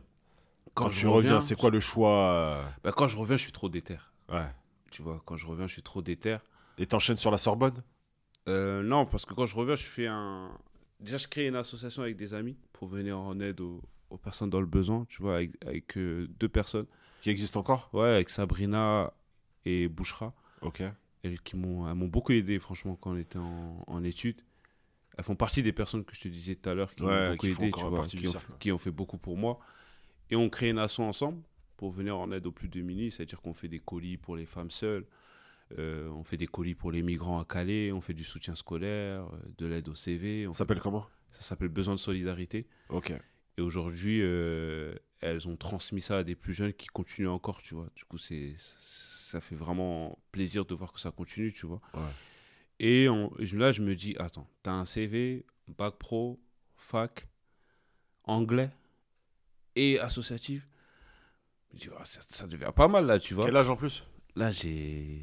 [0.74, 3.52] quand, je tu reviens, c'est quoi le choix euh, bah, quand je reviens, je suis
[3.52, 3.98] trop déter.
[4.30, 4.48] Ouais.
[4.90, 6.38] Tu vois, quand je reviens, je suis trop déter.
[6.78, 7.84] Et t'enchaînes sur la Sorbonne?
[8.48, 10.52] Euh, non, parce que quand je reviens, je fais un.
[11.00, 14.50] Déjà, je crée une association avec des amis pour venir en aide aux, aux personnes
[14.50, 16.86] dans le besoin, tu vois, avec, avec, euh, deux personnes.
[17.22, 17.90] qui existe encore?
[17.94, 19.14] Ouais, avec Sabrina
[19.66, 20.34] et Bouchra.
[20.62, 20.84] Ok.
[21.24, 24.42] Elles qui m'ont beaucoup aidé, franchement, quand on était en, en études.
[25.18, 27.32] Elles font partie des personnes que je te disais tout à l'heure qui Ouais, m'ont
[27.32, 29.60] beaucoup qui aidé, tu vois, ont, qui ont fait beaucoup pour moi.
[30.32, 31.42] Et on crée une asso ensemble
[31.78, 34.72] pour venir en aide aux plus démunis, c'est-à-dire qu'on fait des colis pour les femmes
[34.72, 35.06] seules,
[35.78, 39.26] euh, on fait des colis pour les migrants à Calais, on fait du soutien scolaire,
[39.34, 40.46] euh, de l'aide au CV.
[40.48, 41.08] Ça s'appelle comment?
[41.32, 42.68] Ça s'appelle Besoin de solidarité.
[42.90, 43.14] Ok.
[43.58, 47.74] Et aujourd'hui, euh, elles ont transmis ça à des plus jeunes qui continuent encore, tu
[47.74, 47.88] vois.
[47.96, 51.82] Du coup, c'est, ça fait vraiment plaisir de voir que ça continue, tu vois.
[51.94, 52.02] Ouais.
[52.80, 56.40] Et on- là, je me dis, attends, t'as un CV, bac pro,
[56.76, 57.28] fac,
[58.24, 58.70] anglais?
[59.76, 60.68] Et associatif.
[61.74, 63.46] Je me dis, ça, ça devient pas mal là, tu vois.
[63.46, 64.04] Quel âge en plus?
[64.36, 65.22] Là, j'ai,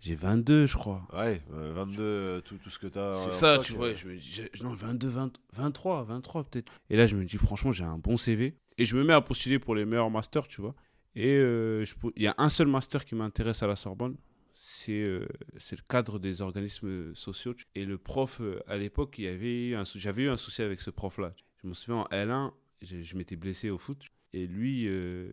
[0.00, 1.06] j'ai 22, je crois.
[1.12, 3.14] Ouais, euh, 22, euh, tout, tout ce que t'as.
[3.14, 3.76] C'est en ça, stock, tu euh.
[3.76, 3.94] vois.
[3.94, 6.72] Je me dis, non, 22, 20 23, 23 peut-être.
[6.90, 8.56] Et là, je me dis, franchement, j'ai un bon CV.
[8.78, 10.74] Et je me mets à postuler pour les meilleurs masters, tu vois.
[11.16, 14.16] Et euh, je il y a un seul master qui m'intéresse à la Sorbonne.
[14.54, 15.26] C'est euh,
[15.58, 17.54] c'est le cadre des organismes sociaux.
[17.54, 20.90] tu- Et le prof, euh, à l'époque, avait un j'avais eu un souci avec ce
[20.90, 21.34] prof-là.
[21.62, 24.06] Je me souviens, en L1, je, je m'étais blessé au foot.
[24.32, 25.32] Et lui, euh,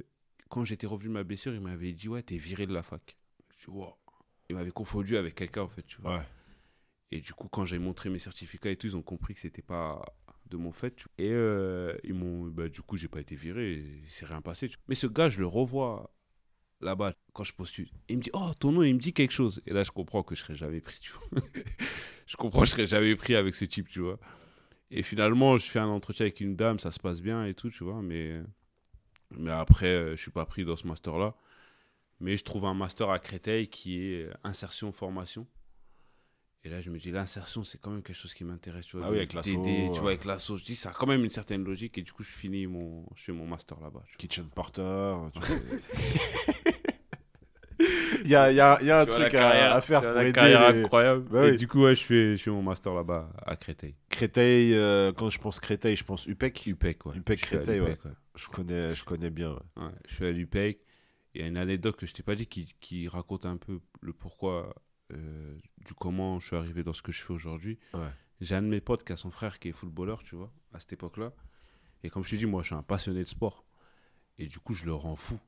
[0.49, 3.17] quand j'étais revenu de ma blessure, il m'avait dit, ouais, t'es viré de la fac.
[3.51, 3.93] Je dis, wow.
[4.49, 6.19] Il m'avait confondu avec quelqu'un, en fait, tu vois.
[6.19, 6.23] Ouais.
[7.11, 9.61] Et du coup, quand j'ai montré mes certificats et tout, ils ont compris que c'était
[9.61, 10.01] pas
[10.49, 10.95] de mon fait.
[10.95, 11.25] tu vois.
[11.25, 13.73] Et euh, ils m'ont, bah, du coup, j'ai pas été viré.
[14.03, 14.67] Il s'est rien passé.
[14.69, 14.83] tu vois.
[14.87, 16.13] Mais ce gars, je le revois
[16.81, 17.89] là-bas quand je postule.
[18.09, 19.61] Il me dit, oh, ton nom, il me dit quelque chose.
[19.65, 21.41] Et là, je comprends que je serais jamais pris, tu vois.
[22.25, 24.19] je comprends que je serais jamais pris avec ce type, tu vois.
[24.91, 27.69] Et finalement, je fais un entretien avec une dame, ça se passe bien et tout,
[27.69, 28.01] tu vois.
[28.01, 28.41] Mais,
[29.31, 31.35] mais après, euh, je suis pas pris dans ce master-là.
[32.19, 35.45] Mais je trouve un master à Créteil qui est euh, insertion formation.
[36.63, 38.87] Et là, je me dis, l'insertion, c'est quand même quelque chose qui m'intéresse.
[38.87, 40.55] Tu vois, Ah oui, avec l'asso, d'aider, Tu vois, avec l'asso.
[40.57, 41.97] Je dis, ça a quand même une certaine logique.
[41.97, 44.03] Et du coup, je finis mon, je fais mon master là-bas.
[44.17, 45.15] Kitchen Porter.
[45.33, 45.57] tu vois.
[48.25, 50.01] Il y a, il y a- il y a un Tu truc la à, faire
[50.01, 50.81] pour la aider carrière les...
[50.83, 51.27] incroyable.
[51.29, 51.57] Bah et oui.
[51.57, 53.95] du coup, ouais, je fais, je fais mon master là-bas à Créteil.
[54.17, 54.73] Créteil.
[54.73, 56.65] euh, quand je pense Créteil, je pense UPEC.
[56.67, 57.17] UPEC, ouais.
[57.17, 57.97] UPEC Créteil, ouais.
[58.35, 59.51] Je connais, je connais bien.
[59.53, 59.83] ouais.
[59.83, 60.79] Ouais, je suis à l'UPEC.
[61.33, 63.79] Il y a une anecdote que je t'ai pas dit qui, qui raconte un peu
[64.01, 64.73] le pourquoi
[65.13, 67.77] euh, du comment je suis arrivé dans ce que je fais aujourd'hui.
[67.93, 68.09] Ouais.
[68.41, 70.79] J'ai un de mes potes qui a son frère qui est footballeur, tu vois, à
[70.79, 71.31] cette époque-là.
[72.03, 73.65] Et comme je te dis, moi, je suis un passionné de sport.
[74.39, 75.39] Et du coup, je le rends fou.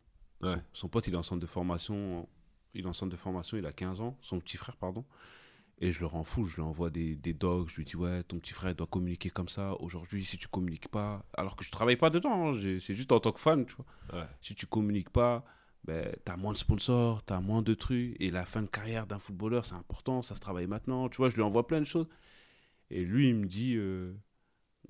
[0.41, 0.53] Ouais.
[0.55, 2.27] Son, son pote, il est en centre de formation.
[2.75, 4.15] Il est en centre de formation, il a 15 ans.
[4.21, 5.03] Son petit frère, pardon.
[5.81, 6.45] Et je le rends fou.
[6.45, 7.69] Je lui envoie des, des docs.
[7.69, 9.73] Je lui dis, ouais, ton petit frère doit communiquer comme ça.
[9.81, 11.25] Aujourd'hui, si tu communiques pas.
[11.33, 12.53] Alors que je travaille pas dedans.
[12.53, 14.19] hein, C'est juste en tant que fan, tu vois.
[14.19, 14.27] Ouais.
[14.41, 15.45] Si tu communiques pas,
[15.85, 18.15] ben, tu as moins de sponsors, tu as moins de trucs.
[18.19, 21.07] Et la fin de carrière d'un footballeur, c'est important, ça se travaille maintenant.
[21.07, 22.07] Tu vois, je lui envoie plein de choses.
[22.89, 24.13] Et lui, il me dit, euh,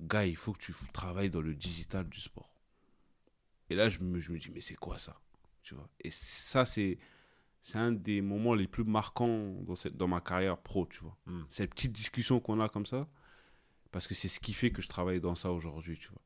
[0.00, 2.50] gars, il faut que tu travailles dans le digital du sport.
[3.68, 5.20] Et là, je me, je me dis, mais c'est quoi ça?
[5.62, 5.88] Tu vois?
[6.00, 6.98] Et ça, c'est
[7.62, 11.16] c'est un des moments les plus marquants dans, cette, dans ma carrière pro, tu vois.
[11.26, 11.42] Mm.
[11.48, 13.08] Ces petites discussions qu'on a comme ça,
[13.92, 16.22] parce que c'est ce qui fait que je travaille dans ça aujourd'hui, tu vois.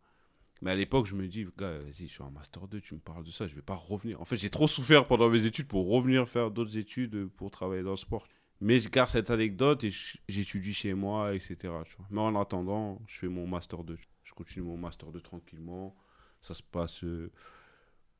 [0.62, 3.00] Mais à l'époque, je me dis, gars, vas-y, je suis en Master 2, tu me
[3.00, 4.20] parles de ça, je vais pas revenir.
[4.20, 7.82] En fait, j'ai trop souffert pendant mes études pour revenir faire d'autres études pour travailler
[7.82, 8.26] dans le sport.
[8.60, 9.92] Mais je garde cette anecdote et
[10.28, 11.56] j'étudie chez moi, etc.
[11.84, 12.06] tu vois.
[12.10, 13.98] Mais en attendant, je fais mon Master 2.
[14.22, 15.94] Je continue mon Master 2 tranquillement.
[16.40, 17.02] Ça se passe.
[17.04, 17.30] euh,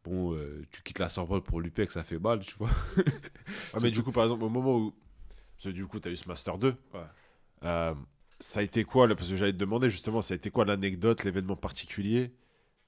[0.04, 2.68] Bon, euh, tu quittes la Sorbonne pour l'UPEC, ça fait mal, tu vois.
[3.82, 4.94] Mais du coup, par exemple, au moment où.
[5.56, 6.74] Parce que du coup, tu as eu ce Master 2.
[6.92, 7.00] Ouais.
[7.64, 7.94] euh,
[8.40, 10.64] ça a été quoi là Parce que j'allais te demander justement, ça a été quoi
[10.66, 12.32] l'anecdote, l'événement particulier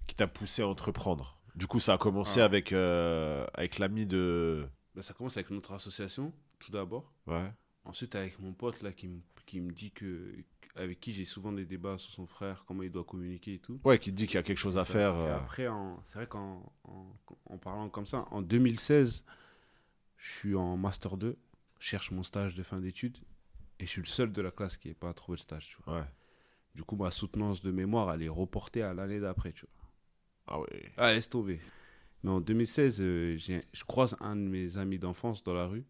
[0.07, 1.39] qui t'a poussé à entreprendre?
[1.55, 2.45] Du coup, ça a commencé Ah.
[2.45, 4.67] avec, euh, avec l'ami de.
[4.95, 7.11] Bah, ça commence avec notre association, tout d'abord.
[7.27, 7.51] Ouais.
[7.85, 10.35] Ensuite, avec mon pote là qui me, qui me dit que.
[10.77, 13.81] Avec qui j'ai souvent des débats sur son frère, comment il doit communiquer et tout.
[13.85, 15.15] Ouais, qui dit qu'il y a quelque chose à faire.
[15.15, 15.67] Et euh, après,
[16.05, 17.17] c'est vrai qu'en en,
[17.47, 19.25] en parlant comme ça, en 2016,
[20.17, 21.37] je suis en Master 2,
[21.79, 23.19] je cherche mon stage de fin d'études,
[23.79, 25.69] et je suis le seul de la classe qui n'ait pas trouvé le stage.
[25.69, 26.01] Tu vois.
[26.01, 26.07] Ouais.
[26.75, 29.53] Du coup, ma soutenance de mémoire, elle est reportée à l'année d'après.
[29.53, 29.91] Tu vois.
[30.47, 30.93] Ah ouais.
[30.97, 31.61] Ah, laisse tomber.
[32.23, 35.87] Mais en 2016, euh, je croise un de mes amis d'enfance dans la rue.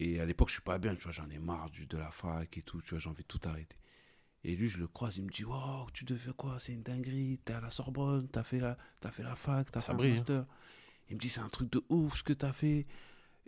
[0.00, 2.10] Et à l'époque, je suis pas bien, tu vois, j'en ai marre du, de la
[2.10, 3.76] fac et tout, tu vois, j'ai envie de tout arrêter.
[4.44, 6.58] Et lui, je le croise, il me dit Waouh, tu devais quoi?
[6.60, 9.80] C'est une dinguerie, t'es à la Sorbonne, t'as fait la, as fait la fac, t'as
[9.80, 10.08] fait un hein.
[10.10, 10.46] master.
[11.08, 12.86] Il me dit C'est un truc de ouf ce que t'as fait.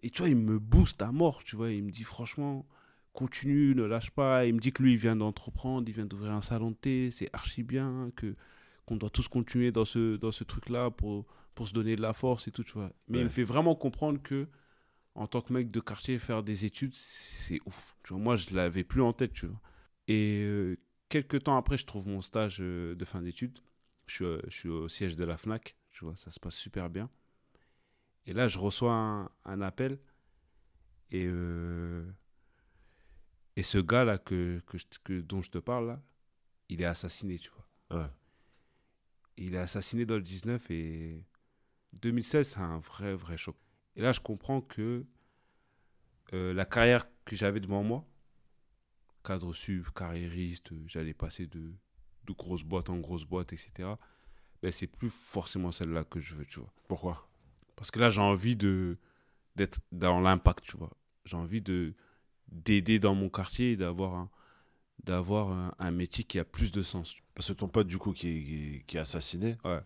[0.03, 2.66] Et tu vois, il me booste à mort, tu vois, il me dit Franchement,
[3.12, 4.47] continue, ne lâche pas.
[4.47, 7.11] Il me dit que lui, il vient d'entreprendre, il vient d'ouvrir un salon de thé,
[7.11, 8.34] c'est archi bien, que
[8.86, 11.26] qu'on doit tous continuer dans ce, dans ce truc-là pour,
[11.57, 12.92] pour se donner de la force et tout, tu vois.
[13.09, 13.22] Mais Ouais.
[13.22, 14.47] il me fait vraiment comprendre que,
[15.14, 17.97] en tant que mec de quartier, faire des études, c'est ouf.
[18.05, 19.61] Tu vois, moi, je l'avais plus en tête, tu vois.
[20.09, 20.76] Et euh,
[21.09, 23.59] quelques temps après, je trouve mon stage euh, de fin d'études.
[24.07, 26.54] Je suis, euh, je suis au siège de la FNAC, tu vois, ça se passe
[26.54, 27.11] super bien.
[28.26, 29.98] Et là, je reçois un, un appel.
[31.11, 32.04] Et, euh,
[33.57, 34.61] et ce gars-là que,
[35.04, 36.02] que, dont je te parle, là,
[36.68, 37.98] il est assassiné, tu vois.
[38.00, 38.11] Ouais.
[39.36, 41.22] Il est assassiné dans le 19 et
[41.94, 43.57] 2016, c'est un vrai, vrai choc.
[43.94, 45.07] Et là, je comprends que
[46.32, 48.04] euh, la carrière que j'avais devant moi,
[49.27, 51.72] cadre sub, carriériste, j'allais passer de,
[52.27, 53.99] de grosse boîte en grosse boîte, etc.
[54.62, 56.72] Ben, c'est plus forcément celle-là que je veux, tu vois.
[56.89, 57.29] Pourquoi?
[57.77, 58.97] Parce que là, j'ai envie de
[59.57, 60.91] d'être dans l'impact, tu vois.
[61.24, 61.95] J'ai envie de
[62.49, 64.31] d'aider dans mon quartier et d'avoir un,
[65.05, 67.16] d'avoir un, un métier qui a plus de sens.
[67.35, 69.81] Parce que ton pote, du coup, qui est, qui est- qui est assassiné, Ouais.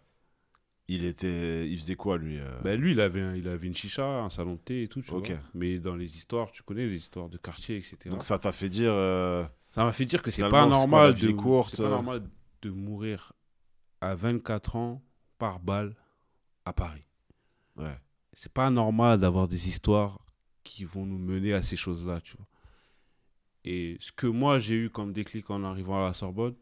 [0.92, 4.04] Il, était, il faisait quoi, lui Ben, lui, il avait, un- il avait une chicha,
[4.04, 5.22] un salon de thé et tout, tu vois.
[5.54, 7.96] Mais dans les histoires, tu connais les histoires de quartier, etc.
[8.06, 8.92] Donc ça t'a fait dire.
[8.92, 11.88] euh, Ça m'a fait dire que c'est pas normal de courte, euh.
[11.88, 12.22] normal
[12.62, 13.32] de mourir
[14.00, 15.02] à 24 ans
[15.38, 15.94] par balle
[16.64, 17.04] à Paris.
[17.76, 17.96] Ouais.
[18.32, 20.18] C'est pas normal d'avoir des histoires
[20.64, 22.46] qui vont nous mener à ces choses-là, tu vois.
[23.64, 26.54] Et ce que moi j'ai eu comme déclic en arrivant à la Sorbonne,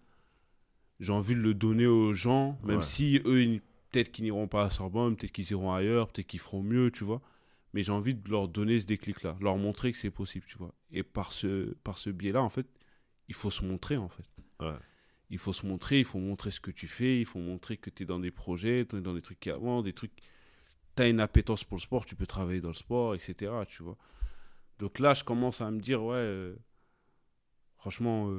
[1.01, 2.83] j'ai envie de le donner aux gens, même Ouais.
[2.83, 6.41] si eux, ils- peut-être qu'ils n'iront pas à Sorbonne, peut-être qu'ils iront ailleurs, peut-être qu'ils
[6.41, 7.21] feront mieux, tu vois.
[7.75, 10.75] Mais j'ai envie de leur donner ce déclic-là, leur montrer que c'est possible, tu vois.
[10.91, 12.67] Et par ce, par ce biais-là, en fait,
[13.29, 14.25] il faut se montrer, en fait.
[14.61, 14.75] Ouais.
[15.31, 17.91] Il faut se montrer, il faut montrer ce que tu fais, il faut montrer que
[17.91, 20.13] tu es dans des projets, tu es dans des trucs qui avancent, des trucs.
[20.97, 23.53] Tu as une appétence pour le sport, tu peux travailler dans le sport, etc.
[23.69, 23.99] Tu vois.
[24.79, 26.57] Donc là, je commence à me dire, ouais, euh,
[27.77, 28.33] franchement,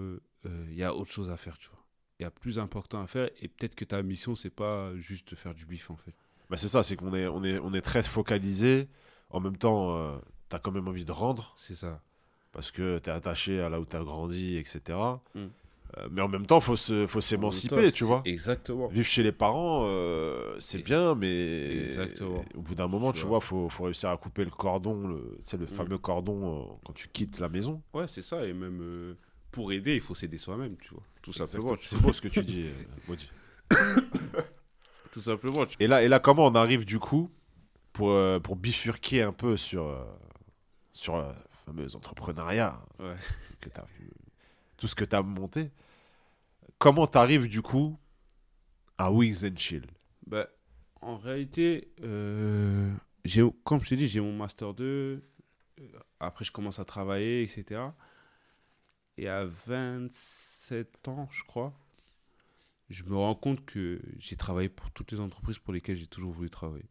[0.44, 1.79] il y a autre chose à faire, tu vois.
[2.20, 5.30] Il y a plus important à faire et peut-être que ta mission, c'est pas juste
[5.32, 6.14] de faire du bif, en fait.
[6.50, 8.88] Bah, c'est ça, c'est qu'on est, on est, on est très focalisé.
[9.30, 10.18] En même temps, euh,
[10.50, 12.02] t'as quand même envie de rendre C'est ça.
[12.52, 14.98] parce que t'es attaché à là où t'as grandi, etc.
[15.34, 15.40] Mm.
[15.98, 18.22] Euh, mais en même temps, faut se, faut s'émanciper, tu C'est- vois.
[18.26, 18.88] Exactement.
[18.90, 22.44] Vivre chez les parents, euh, c'est bien, mais Exactement.
[22.54, 23.38] au bout d'un moment, Tu tu vois.
[23.40, 25.68] vois, faut, faut réussir à couper le cordon, le, tu sais, le Mm.
[25.70, 27.82] fameux cordon euh, quand tu quittes la maison.
[27.94, 28.46] Ouais, c'est ça.
[28.46, 29.16] Et même
[29.52, 31.04] pour aider, il faut s'aider soi-même, tu vois.
[31.22, 31.76] Tout simplement.
[31.82, 32.74] C'est beau ce que tu dis, euh,
[33.08, 33.30] Maudit.
[35.12, 35.66] Tout simplement.
[35.66, 37.32] tu- Et là, et là, comment on arrive du coup
[37.94, 40.04] pour, euh, pour bifurquer un peu sur, euh,
[40.92, 41.26] sur le
[41.66, 43.16] fameux entrepreneuriat Ouais.
[43.60, 44.10] que t'as vu,
[44.78, 45.72] tout ce que tu as monté.
[46.78, 47.98] Comment tu arrives du coup
[48.98, 49.86] à Wings and Chill?
[50.28, 50.48] Bah,
[51.02, 52.92] en réalité, euh,
[53.64, 54.84] comme je t'ai dit, j'ai mon Master 2.
[55.80, 55.88] euh,
[56.20, 57.82] Après, je commence à travailler, etc.
[59.20, 61.74] Et à 27 ans, je crois,
[62.90, 66.32] je me rends compte que j'ai travaillé pour toutes les entreprises pour lesquelles j'ai toujours
[66.32, 66.86] voulu travailler.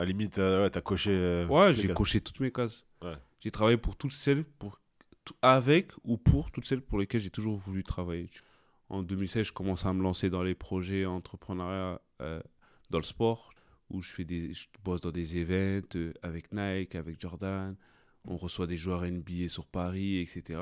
[0.00, 1.10] À la limite, euh, ouais, t'as coché.
[1.12, 2.84] euh, Ouais, j'ai coché toutes mes cases.
[3.02, 3.14] Ouais.
[3.38, 4.80] J'ai travaillé pour toutes celles, pour,
[5.40, 8.30] avec ou pour toutes celles pour lesquelles j'ai toujours voulu travailler.
[8.88, 12.40] En 2016, je commence à me lancer dans les projets entrepreneuriat euh,
[12.90, 13.50] dans le sport,
[13.90, 17.76] où je, fais des, je bosse dans des events euh, avec Nike, avec Jordan.
[18.24, 20.58] On reçoit des joueurs NBA sur Paris, etc.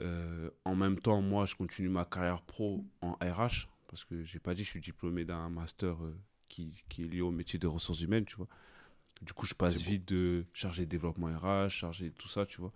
[0.00, 4.38] Euh, en même temps, moi, je continue ma carrière pro en RH, parce que j'ai
[4.38, 6.16] pas dit, je suis diplômé d'un master euh,
[6.48, 8.48] qui, qui est lié au métier de ressources humaines, tu vois.
[9.20, 12.60] Du coup, je passe vite de chargé de développement RH, chargé de tout ça, tu
[12.60, 12.72] vois.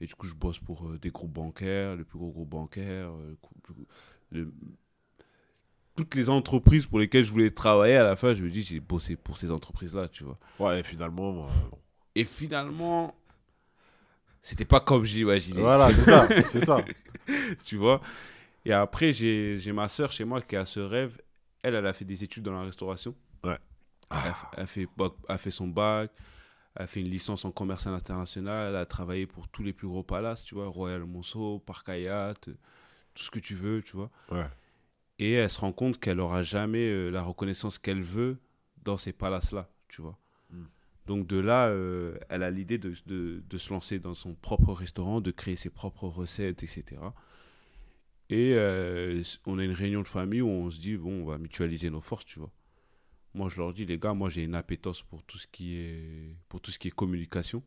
[0.00, 3.10] Et du coup, je bosse pour euh, des groupes bancaires, le plus gros groupe bancaire,
[3.10, 3.36] euh,
[4.30, 4.52] le
[5.96, 7.96] toutes les entreprises pour lesquelles je voulais travailler.
[7.96, 10.38] À la fin, je me dis, j'ai bossé pour ces entreprises-là, tu vois.
[10.60, 11.32] Ouais, et finalement.
[11.32, 11.48] bon.
[12.14, 13.16] Et finalement,
[14.42, 15.60] c'était pas comme j'imaginais.
[15.60, 16.84] Voilà, c'est ça, c'est ça.
[17.64, 18.00] tu vois?
[18.64, 21.20] Et après, j'ai ma soeur chez moi qui a ce rêve.
[21.62, 23.14] Elle, elle a fait des études dans la restauration.
[23.44, 23.58] Ouais.
[24.10, 24.86] Elle, a- elle fait,
[25.28, 26.10] elle fait son bac,
[26.76, 29.88] elle a fait une licence en commerce international, elle a travaillé pour tous les plus
[29.88, 32.54] gros palaces, tu vois, Royal Monceau, Parc Hyatt, euh,
[33.14, 34.10] tout ce que tu veux, tu vois.
[34.30, 34.46] Ouais.
[35.18, 38.38] Et elle se rend compte qu'elle aura jamais euh, la reconnaissance qu'elle veut
[38.84, 40.16] dans ces palaces-là, tu vois.
[41.08, 44.72] Donc de là, euh, elle a l'idée de, de- de se lancer dans son propre
[44.74, 46.84] restaurant, de créer ses propres recettes, etc.
[48.30, 51.38] Et euh, on a une réunion de famille où on se dit, bon, on va
[51.38, 52.52] mutualiser nos forces, tu vois.
[53.32, 56.36] Moi, je leur dis, les gars, moi, j'ai une appétence pour tout ce qui est,
[56.50, 57.62] pour tout ce qui est communication.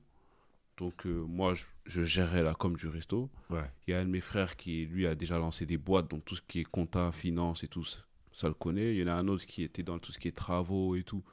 [0.78, 3.30] Donc, euh, moi, je, je gérerai la com du resto.
[3.50, 3.70] Ouais.
[3.88, 6.26] Il y a un de mes frères qui, lui, a déjà lancé des boîtes, donc
[6.26, 7.98] tout ce qui est compta, finance et tout, ça,
[8.32, 8.94] ça le connaît.
[8.94, 11.04] Il y en a un autre qui était dans tout ce qui est travaux et
[11.04, 11.24] tout.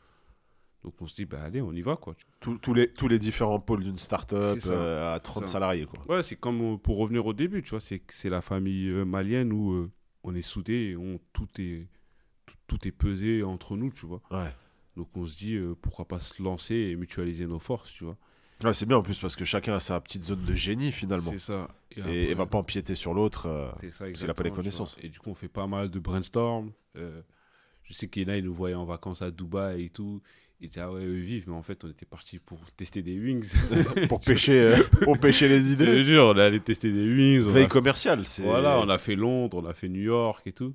[0.84, 2.14] Donc, on se dit, bah, allez, on y va, quoi.
[2.40, 5.52] Tous- tous les, tous les différents pôles d'une start-up euh, à 30 ça.
[5.52, 5.98] salariés, quoi.
[6.16, 9.52] Ouais, c'est comme euh, pour revenir au début, tu vois, c'est la famille euh, malienne
[9.52, 9.90] où euh,
[10.22, 11.88] on est soudés et on, tout, est,
[12.46, 14.20] tout, tout est pesé entre nous, tu vois.
[14.30, 14.54] Ouais.
[14.96, 18.16] Donc on se dit euh, pourquoi pas se lancer et mutualiser nos forces, tu vois.
[18.64, 21.30] Ouais, c'est bien en plus parce que chacun a sa petite zone de génie finalement.
[21.30, 21.68] C'est ça.
[21.92, 23.72] Et, après, et va pas empiéter sur l'autre.
[24.14, 24.96] s'il a pas les connaissances.
[25.00, 26.72] Et du coup, on fait pas mal de brainstorm.
[26.94, 30.20] Je sais qu'il y en a, ils nous voyaient en vacances à Dubaï et tout.
[30.60, 33.16] Ils disaient, ah ouais, eux vivent, mais en fait, on était partis pour tester des
[33.18, 33.48] wings.
[34.08, 36.02] pour, pêcher, euh, pour pêcher les Je te idées.
[36.04, 37.42] jure, on est allé tester des wings.
[37.46, 38.26] Veille commerciale.
[38.26, 40.74] c'est- Voilà, on a fait Londres, on a fait New York et tout.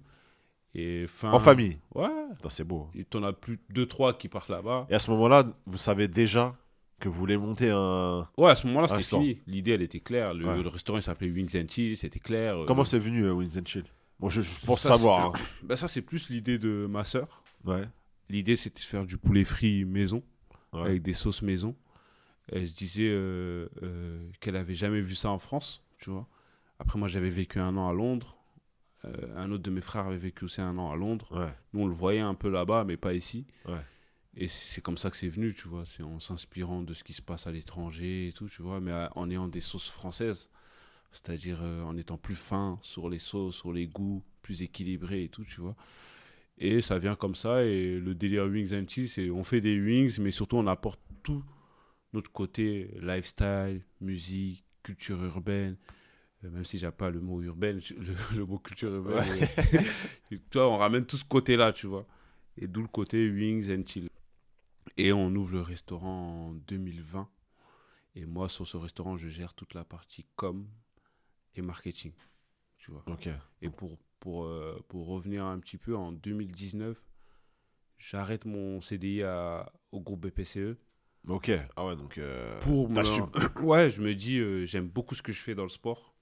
[0.75, 1.31] Et fin...
[1.31, 1.77] En famille.
[1.93, 2.07] Ouais.
[2.49, 2.87] C'est beau.
[2.95, 4.87] Et t'en as plus deux, trois qui partent là-bas.
[4.89, 6.55] Et à ce moment-là, vous savez déjà
[6.99, 8.27] que vous voulez monter un.
[8.37, 9.21] Ouais, à ce moment-là, c'était Restaurant.
[9.23, 9.39] fini.
[9.47, 10.33] L'idée, elle était claire.
[10.33, 10.63] Le, Ouais.
[10.63, 12.61] le restaurant, il s'appelait Wings and Chill, c'était clair.
[12.61, 13.83] Euh, Comment c'est venu, euh, Wins and Chill?
[14.19, 15.25] Bon, je, je pense Ça, savoir.
[15.27, 15.33] hein.
[15.63, 17.43] bah, Ça, c'est plus l'idée de ma sœur.
[17.65, 17.83] Ouais.
[18.29, 20.23] L'idée, c'était de faire du poulet frit maison,
[20.73, 20.81] Ouais.
[20.81, 21.75] avec des sauces maison.
[22.49, 26.27] Elle se disait euh, euh, qu'elle avait jamais vu ça en France, tu vois.
[26.79, 28.37] Après, moi, j'avais vécu un an à Londres.
[29.05, 31.27] Euh, un autre de mes frères avait vécu aussi un an à Londres.
[31.31, 31.53] Ouais.
[31.73, 33.45] Nous, on le voyait un peu là-bas, mais pas ici.
[33.67, 33.81] Ouais.
[34.35, 35.85] Et c'est comme ça que c'est venu, tu vois.
[35.85, 38.79] C'est en s'inspirant de ce qui se passe à l'étranger et tout, tu vois.
[38.81, 40.49] Mais en ayant des sauces françaises.
[41.11, 45.43] C'est-à-dire en étant plus fin sur les sauces, sur les goûts, plus équilibré et tout,
[45.45, 45.75] tu vois.
[46.57, 47.63] Et ça vient comme ça.
[47.63, 50.99] Et le délire Wings and Cheese, c'est on fait des wings, mais surtout on apporte
[51.23, 51.43] tout
[52.13, 55.77] notre côté lifestyle, musique, culture urbaine.
[56.43, 59.25] Euh, même si j'aime pas le mot urbaine, le, le mot culture urbaine.
[59.73, 59.79] euh,
[60.29, 62.05] tu vois, on ramène tout ce côté-là, tu vois.
[62.57, 64.09] Et d'où le côté Wings and Chill.
[64.97, 67.27] Et on ouvre le restaurant en 2020.
[68.15, 70.67] Et moi, sur ce restaurant, je gère toute la partie com
[71.55, 72.11] et marketing.
[72.77, 73.03] Tu vois.
[73.07, 73.27] Ok.
[73.61, 76.97] Et pour, pour, euh, pour revenir un petit peu, en 2019,
[77.97, 80.77] j'arrête mon CDI à, au groupe BPCE.
[81.27, 81.51] Ok.
[81.75, 82.17] Ah ouais, donc.
[82.17, 83.01] euh, Pour me...
[83.61, 86.15] Ouais, je me dis, euh, j'aime beaucoup ce que je fais dans le sport.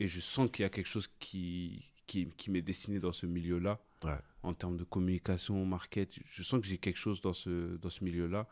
[0.00, 3.26] Et je sens qu'il y a quelque chose qui, qui, qui m'est destiné dans ce
[3.26, 3.80] milieu-là.
[4.02, 4.18] Ouais.
[4.42, 6.18] En termes de communication, market.
[6.24, 8.48] Je sens que j'ai quelque chose dans ce, dans ce milieu-là.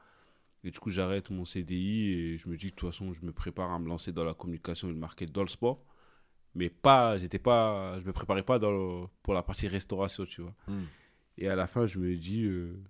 [0.63, 3.33] Et du coup, j'arrête mon CDI et je me dis, de toute façon, je me
[3.33, 5.85] prépare à me lancer dans la communication et le market dans le sport.
[6.57, 10.41] Mais pas, j'étais pas, je me préparais pas dans le- pour la partie restauration, tu
[10.43, 10.55] vois.
[10.69, 10.85] Hmm.
[11.39, 12.83] Et à la fin, je me dis, euh,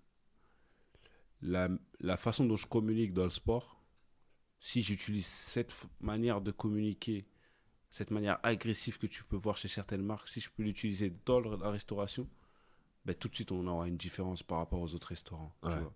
[1.42, 1.68] la,
[2.00, 3.80] la façon dont je communique dans le sport,
[4.60, 7.26] si j'utilise cette manière de communiquer,
[7.90, 11.40] cette manière agressive que tu peux voir chez certaines marques, si je peux l'utiliser dans
[11.40, 12.28] la restauration,
[13.04, 15.54] ben, tout de suite, on aura une différence par rapport aux autres restaurants.
[15.62, 15.80] tu Ouais.
[15.80, 15.94] vois.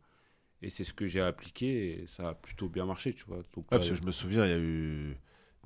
[0.63, 3.39] Et c'est ce que j'ai appliqué et ça a plutôt bien marché, tu vois.
[3.55, 5.17] Donc, Ouais, parce que je me souviens, il y a eu.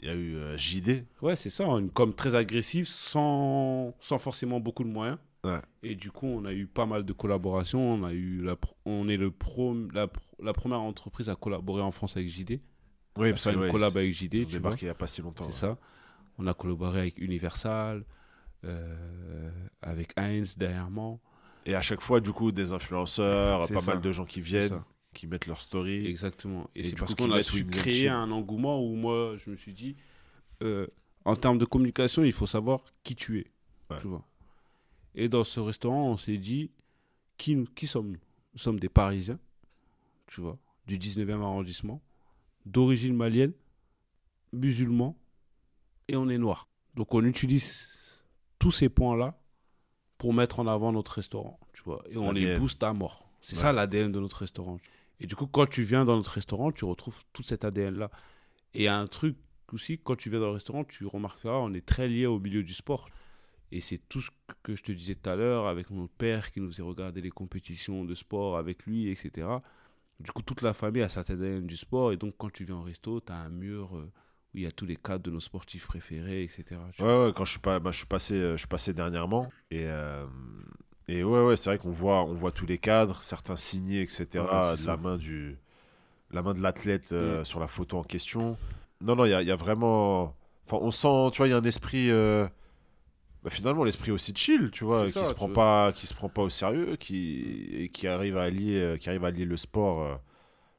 [0.00, 1.04] Il y a eu euh, JD.
[1.22, 5.18] Ouais, c'est ça, une com très agressive, sans, sans forcément beaucoup de moyens.
[5.44, 5.60] Ouais.
[5.82, 7.80] Et du coup, on a eu pas mal de collaborations.
[7.94, 11.82] On, a eu la, on est le pro, la, pr- la première entreprise à collaborer
[11.82, 12.60] en France avec JD.
[13.18, 15.22] Oui, Enfin, une ouais, collab avec JD, ils tu débarqué il n'y a pas si
[15.22, 15.44] longtemps.
[15.50, 15.74] C'est ouais.
[15.74, 15.78] ça.
[16.38, 18.04] On a collaboré avec Universal,
[18.64, 19.50] euh,
[19.82, 21.18] avec Heinz derrière moi.
[21.66, 23.92] Et à chaque fois, du coup, des influenceurs, pas ça.
[23.92, 24.82] mal de gens qui viennent.
[25.14, 26.06] Qui mettent leur story.
[26.06, 26.68] Exactement.
[26.74, 29.72] Et, Et c'est parce qu'on a su créer un engouement où moi, je me suis
[29.72, 29.96] dit,
[30.62, 30.86] euh,
[31.24, 33.46] en termes de communication, il faut savoir qui tu es.
[33.90, 33.98] Ouais.
[34.00, 34.24] Tu vois.
[35.14, 36.70] Et dans ce restaurant, on s'est dit,
[37.38, 38.18] qui, qui sommes-nous
[38.52, 38.58] Nous?
[38.58, 39.38] Sommes des Parisiens,
[40.26, 42.02] tu vois, du 19e arrondissement,
[42.66, 43.52] d'origine malienne,
[44.52, 45.16] musulmans,
[46.08, 46.68] et on est noirs.
[46.94, 47.88] Donc on utilise
[48.58, 49.36] tous ces points-là
[50.18, 52.02] pour mettre en avant notre restaurant, tu vois.
[52.10, 53.28] Et on les booste à mort.
[53.40, 53.62] C'est Ouais.
[53.62, 54.78] ça l'ADN de notre restaurant.
[55.20, 58.10] Et du coup, quand tu viens dans notre restaurant, tu retrouves tout cet ADN-là.
[58.74, 59.36] Et un truc
[59.72, 62.62] aussi, quand tu viens dans le restaurant, tu remarqueras, on est très lié au milieu
[62.62, 63.08] du sport.
[63.72, 64.30] Et c'est tout ce
[64.62, 67.30] que je te disais tout à l'heure avec mon père qui nous faisait regarder les
[67.30, 69.48] compétitions de sport avec lui, etc.
[70.20, 72.12] Du coup, toute la famille a cet ADN du sport.
[72.12, 74.12] Et donc, quand tu viens au resto, tu as un mur euh,
[74.54, 76.80] où il y a tous les cadres de nos sportifs préférés, etc.
[77.00, 79.50] Ouais, ouais, quand je suis, pas, bah, je suis, passé, euh, je suis passé dernièrement.
[79.70, 80.26] Et, euh,
[81.08, 84.26] et ouais, ouais, c'est vrai qu'on voit, on voit tous les cadres, certains signés, etc.
[84.36, 85.56] Ouais, c'est de la main, du,
[86.30, 88.56] la main de l'athlète euh, sur la photo en question.
[89.00, 90.34] Non, non, il y a, il y a vraiment.
[90.66, 92.10] Enfin, on sent, tu vois, il y a un esprit.
[92.10, 92.48] euh,
[93.42, 96.30] bah, finalement, l'esprit aussi chill, tu vois, qui ça, se prend pas, qui se prend
[96.30, 99.58] pas au sérieux, qui et qui arrive à lier, euh, qui arrive à lier le
[99.58, 100.18] sport,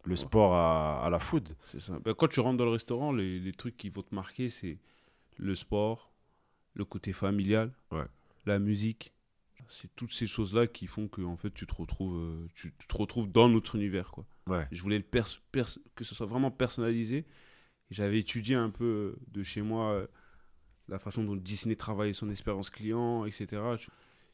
[0.05, 1.49] le sport à, à la food.
[1.65, 1.93] C'est ça.
[2.03, 4.79] Ben, quand tu rentres dans le restaurant, les, les trucs qui vont te marquer, c'est
[5.37, 6.09] le sport,
[6.73, 8.05] le côté familial, Ouais.
[8.47, 9.11] la musique.
[9.67, 12.87] C'est toutes ces choses-là qui font que en fait, tu, te retrouves, euh, tu, tu
[12.87, 14.11] te retrouves dans notre univers.
[14.11, 14.25] Quoi.
[14.47, 14.65] Ouais.
[14.71, 17.25] Je voulais le pers- pers- que ce soit vraiment personnalisé.
[17.91, 20.07] J'avais étudié un peu euh, de chez moi euh,
[20.87, 23.61] la façon dont Disney travaillait son expérience client, etc.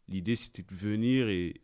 [0.10, 1.62] L'idée, c'était de venir et,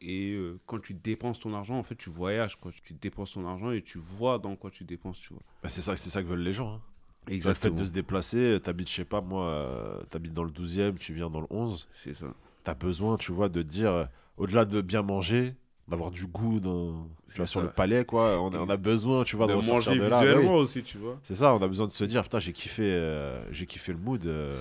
[0.00, 2.56] et euh, quand tu dépenses ton argent, en fait, tu voyages.
[2.56, 2.72] Quoi.
[2.84, 5.18] Tu dépenses ton argent et tu vois dans quoi tu dépenses.
[5.20, 5.42] Tu vois.
[5.62, 6.74] Bah, c'est ça, c'est ça que veulent les gens.
[6.74, 6.82] hein.
[7.26, 7.74] Le fait Exactement.
[7.80, 11.30] de se déplacer, t'habites, je sais pas, moi, euh, t'habites dans le 12e, tu viens
[11.30, 12.26] dans le 11, C'est ça.
[12.64, 14.04] t'as besoin, tu vois, de dire, euh,
[14.36, 15.54] au-delà de bien manger,
[15.88, 19.24] d'avoir du goût dans, tu vois, sur le palais, quoi, on a, on a besoin,
[19.24, 20.20] tu vois, de, de manger de là.
[20.24, 20.46] bah oui.
[20.48, 21.18] aussi, tu vois.
[21.22, 23.98] C'est ça, on a besoin de se dire, putain, j'ai kiffé, euh, j'ai kiffé le
[23.98, 24.52] mood, euh,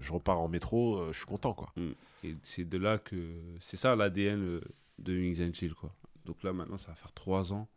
[0.00, 1.72] je repars en métro, euh, je suis content, quoi.
[2.24, 3.16] Et c'est de là que.
[3.60, 4.60] C'est ça l'ADN euh,
[4.98, 5.90] de Wings and Chill, quoi.
[6.24, 7.68] Donc là, maintenant, ça va faire trois ans.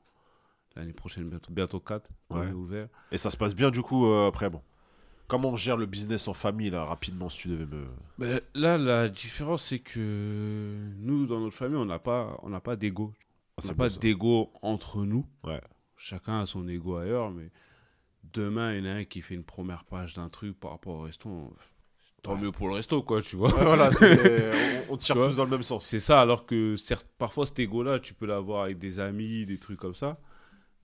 [0.75, 2.07] L'année prochaine, bientôt, bientôt quatre.
[2.29, 2.47] qu'on Ouais.
[2.49, 2.87] est ouvert.
[3.11, 4.61] Et ça se passe bien, du coup, euh, après, bon.
[5.27, 7.85] Comment on gère le business en famille, là, rapidement, si tu devais me.
[8.17, 12.75] Ben, là, la différence, c'est que nous, dans notre famille, on n'a pas, on pas
[12.75, 13.13] d'ego.
[13.57, 15.25] Ah, On n'a pas d'ego entre nous.
[15.43, 15.61] Ouais.
[15.97, 17.51] Chacun a son ego ailleurs, mais
[18.33, 20.95] demain, il y en a un qui fait une première page d'un truc par rapport
[20.95, 21.53] au resto.
[22.23, 22.41] Tant Ouais.
[22.41, 23.53] mieux pour le resto, quoi, tu vois.
[23.55, 23.89] Ouais, voilà,
[24.89, 25.85] on, on tire tous dans le même sens.
[25.85, 29.57] C'est ça, alors que certes, parfois cet ego-là, tu peux l'avoir avec des amis, des
[29.57, 30.17] trucs comme ça.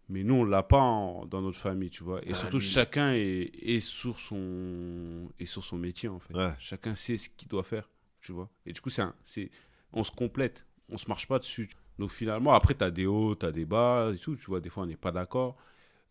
[0.10, 2.20] Mais nous, on l'a pas en- dans notre famille, tu vois.
[2.24, 6.34] Et Ah, surtout, lui- chacun est, est, sur son, est sur son métier, en fait.
[6.34, 6.54] Ouais.
[6.60, 7.90] Chacun sait ce qu'il doit faire,
[8.22, 8.50] tu vois.
[8.66, 9.50] Et du coup, c'est
[9.94, 10.66] on se complète.
[10.90, 11.70] On se marche pas dessus.
[11.98, 14.36] Donc finalement, après, tu as des hauts, tu as des bas et tout.
[14.36, 15.56] Tu vois, des fois, on n'est pas d'accord.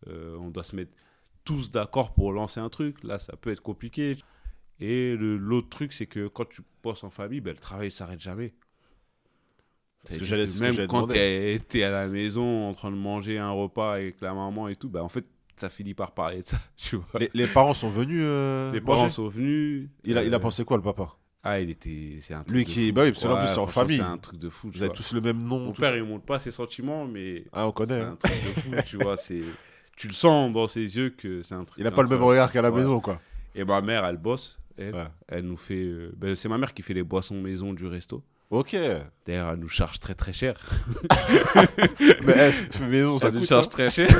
[0.07, 0.91] Euh, on doit se mettre
[1.45, 3.01] tous d'accord pour lancer un truc.
[3.03, 4.17] Là, ça peut être compliqué.
[4.81, 8.19] Et l'autre truc, c'est que quand tu bosses en famille, ben, le travail ne s'arrête
[8.19, 8.53] jamais.
[10.09, 11.59] Que j'allais- que même quand demander.
[11.69, 14.75] tu es, à la maison en train de manger un repas avec la maman et
[14.75, 15.25] tout, ben, en fait,
[15.55, 16.57] ça finit par parler de ça.
[16.75, 17.19] Tu vois.
[17.19, 18.21] Les, les parents sont venus.
[18.23, 19.87] euh, Les manger parents sont venus.
[20.03, 21.15] il, a, il a euh, pensé quoi, le papa?
[21.47, 22.17] Ah, il était.
[22.21, 23.67] C'est un truc Lui de qui- bah oui, parce que là, en plus, c'est en
[23.67, 23.97] famille.
[23.97, 24.71] C'est un truc de fou.
[24.73, 25.59] Vous avez tous le même nom.
[25.59, 25.97] Mon père, ça.
[25.97, 27.99] il montre pas ses sentiments, mais Ah, on connaît.
[27.99, 28.17] c'est hein.
[28.23, 29.15] un truc de fou, tu vois.
[29.15, 29.41] C'est,
[29.95, 31.79] tu le sens dans ses yeux que c'est un truc.
[31.79, 32.79] Il a pas le même regard qu'à la Ouais.
[32.81, 33.21] maison, quoi.
[33.53, 34.57] Et ma mère, elle bosse.
[34.77, 35.05] Elle, Ouais.
[35.29, 35.83] elle nous fait.
[35.85, 38.23] euh, ben, c'est ma mère qui fait les boissons maison du resto.
[38.55, 38.75] Ok.
[39.25, 40.55] D'ailleurs, elle nous charge très très cher.
[41.99, 43.69] Mais eh, f- maison, ça elle nous charge hein.
[43.69, 44.09] très cher.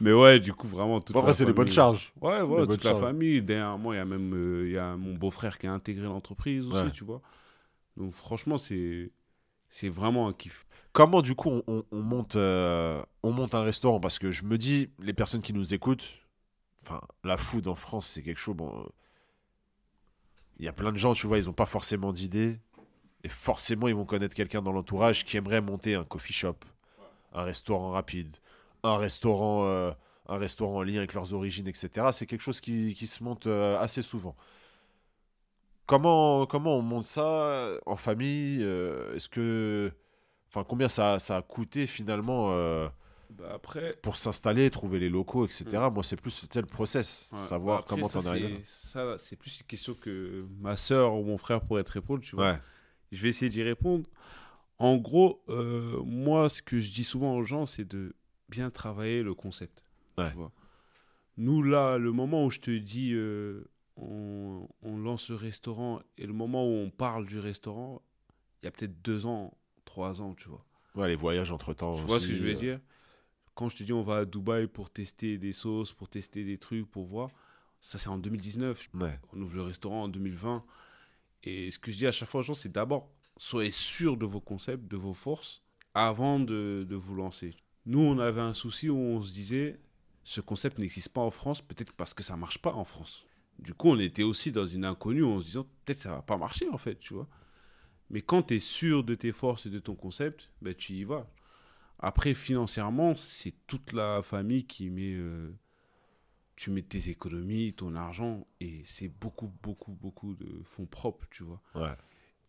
[0.00, 1.00] mais ouais, du coup, vraiment.
[1.00, 2.12] Toute après, c'est des bonnes charges.
[2.20, 3.02] Ouais, ouais, toute la charges.
[3.02, 3.42] famille.
[3.42, 6.04] Derrière moi, il y a même euh, il y a mon beau-frère qui a intégré
[6.04, 6.90] l'entreprise aussi, Ouais.
[6.90, 7.20] tu vois.
[7.96, 9.10] Donc, franchement, c'est,
[9.68, 10.64] c'est vraiment un kiff.
[10.92, 14.00] Comment, du coup, on, on- on monte, euh, on monte un restaurant?
[14.00, 16.08] Parce que je me dis, les personnes qui nous écoutent,
[16.86, 18.56] enfin, la food en France, c'est quelque chose.
[18.56, 18.86] Bon,
[20.60, 22.58] il y a plein de gens, tu vois, ils n'ont pas forcément d'idées.
[23.24, 26.56] Et forcément, ils vont connaître quelqu'un dans l'entourage qui aimerait monter un coffee shop,
[27.32, 28.36] un restaurant rapide,
[28.82, 29.90] un restaurant, euh,
[30.28, 32.08] un restaurant en lien avec leurs origines, etc.
[32.12, 34.36] C'est quelque chose qui, se monte euh, assez souvent.
[35.86, 39.90] Comment, comment on monte ça en famille euh, Est-ce que.
[40.50, 42.52] Enfin, combien ça, ça a coûté finalement
[43.30, 45.64] Bah, après, pour s'installer, trouver les locaux, etc.
[45.90, 45.94] Mm.
[45.94, 47.38] Moi, c'est plus le process, Ouais.
[47.38, 48.48] savoir Après, comment t'en es arrivé.
[48.50, 48.56] là.
[48.64, 52.22] c'est- Ça, c'est plus une question que ma soeur ou mon frère pourraient te répondre,
[52.22, 52.52] tu vois.
[52.52, 52.58] Ouais,
[53.12, 54.08] Je vais essayer d'y répondre.
[54.78, 58.14] En gros, euh, moi, ce que je dis souvent aux gens, c'est de
[58.48, 59.84] bien travailler le concept.
[60.16, 60.52] tu vois.
[61.36, 63.64] Nous, là, le moment où je te dis euh,
[63.96, 68.02] on, on lance le restaurant et le moment où on parle du restaurant,
[68.62, 70.64] il y a peut-être deux ans, trois ans, tu vois.
[70.96, 71.94] ouais, les voyages entre temps.
[71.94, 72.80] Tu vois ce que je veux dire?
[73.60, 76.56] Quand je te dis on va à Dubaï pour tester des sauces, pour tester des
[76.56, 77.28] trucs, pour voir,
[77.82, 78.88] ça c'est en 2019.
[78.94, 80.64] Ouais, On ouvre le restaurant en 2020.
[81.44, 84.24] Et ce que je dis à chaque fois aux gens, c'est d'abord, soyez sûr de
[84.24, 87.54] vos concepts, de vos forces, avant de, de vous lancer.
[87.84, 89.78] Nous, on avait un souci où on se disait,
[90.24, 93.26] ce concept n'existe pas en France, peut-être parce que ça marche pas en France.
[93.58, 96.38] Du coup, on était aussi dans une inconnue en se disant, peut-être ça va pas
[96.38, 97.28] marcher en fait, tu vois.
[98.08, 101.04] Mais quand tu es sûr de tes forces et de ton concept, ben, tu y
[101.04, 101.30] vas.
[102.00, 105.14] Après, financièrement, c'est toute la famille qui met...
[105.14, 105.52] euh,
[106.56, 111.42] tu mets tes économies, ton argent, et c'est beaucoup, beaucoup, beaucoup de fonds propres, tu
[111.42, 111.62] vois.
[111.74, 111.96] ouais.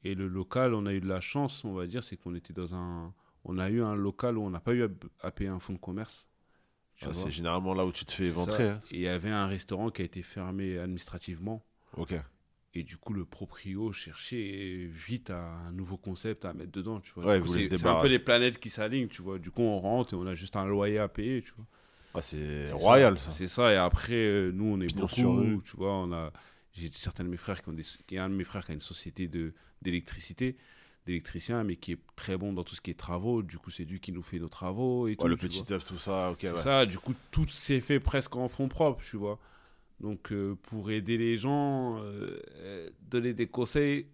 [0.03, 2.53] Et le local, on a eu de la chance, on va dire, c'est qu'on était
[2.53, 3.13] dans un...
[3.45, 4.87] On a eu un local où on n'a pas eu à,
[5.21, 6.27] à payer un fonds de commerce.
[7.03, 8.69] Ah, c'est généralement là où tu te fais éventrer.
[8.69, 8.81] hein.
[8.91, 11.63] Et il y avait un restaurant qui a été fermé administrativement.
[11.97, 12.13] Ok.
[12.73, 17.11] Et du coup, le proprio cherchait vite à un nouveau concept à mettre dedans, tu
[17.13, 17.25] vois.
[17.25, 19.39] Ouais, c'est un peu les planètes qui s'alignent, tu vois.
[19.39, 21.65] Du coup, on rentre et on a juste un loyer à payer, tu vois.
[22.13, 23.31] Ah, c'est royal ça.
[23.31, 23.73] C'est ça.
[23.73, 25.93] Et après, euh, nous, on est Pignon beaucoup, tu vois.
[25.93, 26.31] On a,
[26.73, 28.65] j'ai certains de mes frères qui ont des, il y a un de mes frères
[28.65, 30.57] qui a une société de d'électricité,
[31.05, 33.41] d'électricien, mais qui est très bon dans tout ce qui est travaux.
[33.41, 35.27] Du coup, c'est lui qui nous fait nos travaux et tout.
[35.27, 36.37] Le petit œuf, tout ça, ok.
[36.41, 36.57] C'est ouais.
[36.57, 36.85] ça.
[36.85, 39.39] Du coup, tout s'est fait presque en fonds propres, tu vois.
[40.01, 44.07] Donc, euh, pour aider les gens, euh, donner des conseils,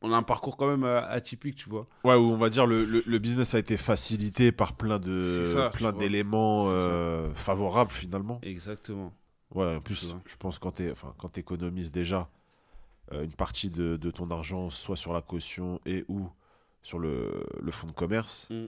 [0.00, 1.86] on a un parcours quand même euh, atypique, tu vois.
[2.02, 5.44] Ouais, où on va dire le, le, le business a été facilité par plein de
[5.46, 8.40] ça, plein d'éléments euh, favorables finalement.
[8.42, 9.12] Exactement.
[9.54, 12.28] Ouais, en plus, je pense quand tu enfin, quand économises déjà
[13.12, 16.26] une partie de, de ton argent, soit sur la caution et ou
[16.82, 18.64] sur le, le fonds de commerce, Mm.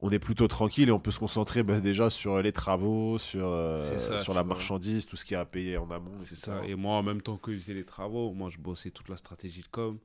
[0.00, 3.46] On est plutôt tranquille et on peut se concentrer bah, déjà sur les travaux, sur,
[3.46, 4.54] euh, ça, sur la vois.
[4.54, 6.12] marchandise, tout ce qui est à payer en amont.
[6.24, 6.64] C'est ça.
[6.66, 9.16] Et moi, en même temps que je faisais les travaux, moi, je bossais toute la
[9.16, 9.98] stratégie de com.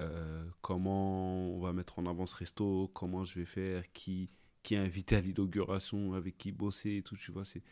[0.00, 4.28] Euh, comment on va mettre en avant ce resto, comment je vais faire, qui,
[4.64, 7.44] qui est invité à l'inauguration, avec qui bosser et tout, tu vois.
[7.44, 7.62] C'est,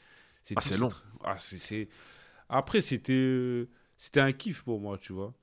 [0.55, 0.90] Ah, c'est long.
[1.24, 1.88] Ah, c'est,
[2.49, 3.68] Après, c'était, euh,
[3.99, 5.34] c'était un kiff pour moi, tu vois.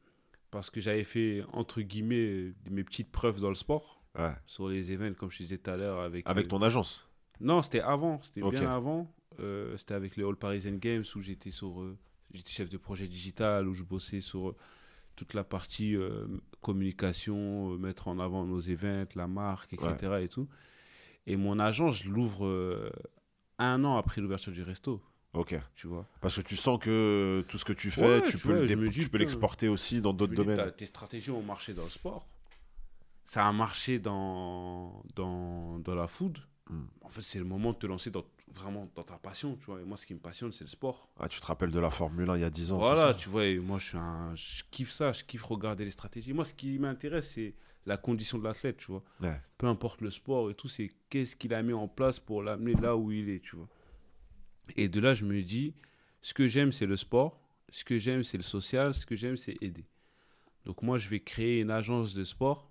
[0.51, 4.33] Parce que j'avais fait, entre guillemets, euh, mes petites preuves dans le sport, Ouais.
[4.47, 5.99] sur les événements, comme je disais tout à l'heure.
[6.01, 7.07] Avec, Avec ton agence.
[7.39, 9.13] Non, c'était avant, c'était bien avant.
[9.39, 11.97] euh, c'était avec les All Parisian Games où j'étais sur, euh,
[12.33, 14.55] j'étais chef de projet digital, où je bossais sur euh,
[15.15, 16.25] toute la partie euh,
[16.61, 20.19] communication, mettre en avant nos événements, la marque, etc.
[20.21, 20.47] Et tout.
[21.27, 22.91] Et mon agent, je l'ouvre
[23.59, 25.01] un an après l'ouverture du resto,
[25.33, 25.55] Ok.
[25.75, 26.07] tu vois.
[26.21, 28.89] Parce que tu sens que tout ce que tu fais, Ouais, tu tu peux le
[28.89, 30.71] dis, tu peux l'exporter aussi dans d'autres domaines.
[30.75, 32.25] Tes stratégies ont marché dans le sport.
[33.29, 36.39] Ça a marché dans, dans, dans la food.
[36.67, 36.81] Mm.
[37.01, 38.25] En fait, c'est le moment de te lancer dans,
[38.55, 39.79] vraiment dans ta passion, tu vois.
[39.79, 41.07] Et moi, ce qui me passionne, c'est le sport.
[41.19, 42.79] Ah, tu te rappelles de la Formule 1 il y a 10 ans.
[42.79, 45.91] Voilà, tu vois, et moi, je, suis un, je kiffe ça, je kiffe regarder les
[45.91, 46.33] stratégies.
[46.33, 47.53] Moi, ce qui m'intéresse, c'est
[47.85, 49.03] la condition de l'athlète, tu vois.
[49.21, 49.39] Ouais.
[49.59, 52.73] Peu importe le sport et tout, c'est qu'est-ce qu'il a mis en place pour l'amener
[52.73, 53.69] là où il est, tu vois.
[54.75, 55.75] Et de là, je me dis,
[56.23, 57.39] ce que j'aime, c'est le sport.
[57.69, 58.95] Ce que j'aime, c'est le social.
[58.95, 59.85] Ce que j'aime, c'est aider.
[60.65, 62.68] Donc, moi, je vais créer une agence de sport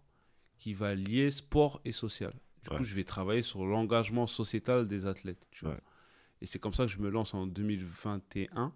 [0.58, 2.32] qui va lier sport et social.
[2.62, 2.78] Du Ouais.
[2.78, 5.74] coup, je vais travailler sur l'engagement sociétal des athlètes, tu vois.
[5.74, 5.80] Ouais.
[6.40, 8.72] Et c'est comme ça que je me lance en 2021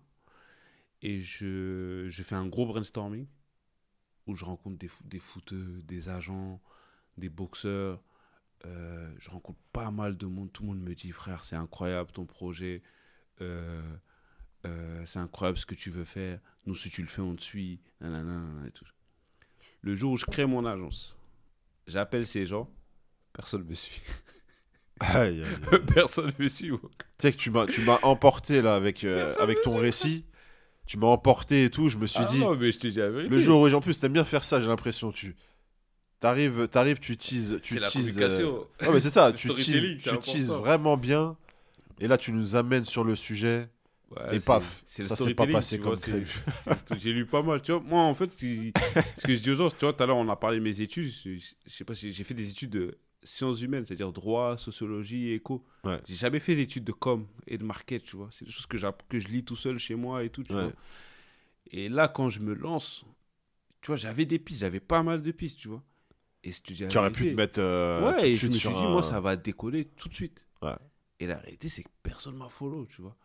[1.03, 3.27] et je, je fais un gros brainstorming
[4.27, 6.61] où je rencontre des, des footeux, des agents,
[7.19, 8.03] des boxeurs.
[8.67, 10.53] Euh, je rencontre pas mal de monde.
[10.53, 12.83] Tout le monde me dit, frère, c'est incroyable ton projet.
[13.41, 13.83] Euh,
[14.65, 16.41] euh, c'est incroyable ce que tu veux faire.
[16.67, 17.81] Nous, si tu le fais, on te suit.
[18.01, 18.85] Nanana, nanana et tout.
[19.81, 21.17] Le jour où je crée mon agence,
[21.87, 22.69] j'appelle ces gens.
[23.33, 24.01] Personne me suit.
[25.01, 25.79] Aïe, aïe, aïe.
[25.95, 26.71] Personne me suit.
[26.71, 26.79] tu
[27.19, 30.25] sais que tu m'as, tu m'as emporté là avec, euh, avec ton récit.
[30.87, 31.89] Tu m'as emporté et tout.
[31.89, 32.79] Je me suis Ah dit, non, mais je
[33.29, 35.13] le jour où, en plus, t'aimes bien faire ça, j'ai l'impression.
[35.13, 35.35] Tu
[36.21, 38.17] t'arrives, t'arrives, tu teases, tu teases.
[38.21, 38.61] euh.
[38.83, 41.37] Ouais, mais c'est ça, tu teases, tu teases vraiment bien.
[41.99, 43.69] Et là, tu nous amènes sur le sujet.
[44.17, 46.39] Ouais, Et paf, ça s'est pas passé comme prévu.
[46.99, 47.81] J'ai lu pas mal, tu vois.
[47.81, 50.29] Moi, en fait, ce que je dis aux gens, tu vois, tout à l'heure, on
[50.29, 51.11] a parlé de mes études.
[51.11, 55.65] Je, je sais pas, j'ai fait des études de sciences humaines, c'est-à-dire droit, sociologie éco.
[55.85, 56.01] Ouais.
[56.07, 58.29] J'ai jamais fait d'études de com et de market, tu vois.
[58.33, 58.77] C'est des choses que,
[59.09, 60.63] que je lis tout seul chez moi et tout, tu Ouais.
[60.65, 60.73] vois.
[61.71, 63.05] Et là, quand je me lance,
[63.81, 65.83] tu vois, j'avais des pistes, j'avais pas mal de pistes, tu vois.
[66.45, 67.61] Et tu aurais pu te mettre.
[67.61, 70.15] euh, tout ouais, et je me suis dit, un- moi, ça va décoller tout de
[70.15, 70.45] suite.
[70.61, 70.75] Ouais.
[71.21, 73.17] Et la réalité, c'est que personne m'a follow, tu vois.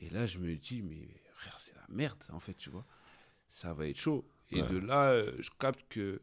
[0.00, 2.86] Et là, je me dis, mais frère, c'est la merde, en fait, tu vois.
[3.50, 4.28] Ça va être chaud.
[4.50, 4.68] Et Ouais.
[4.68, 6.20] de là, euh, je capte que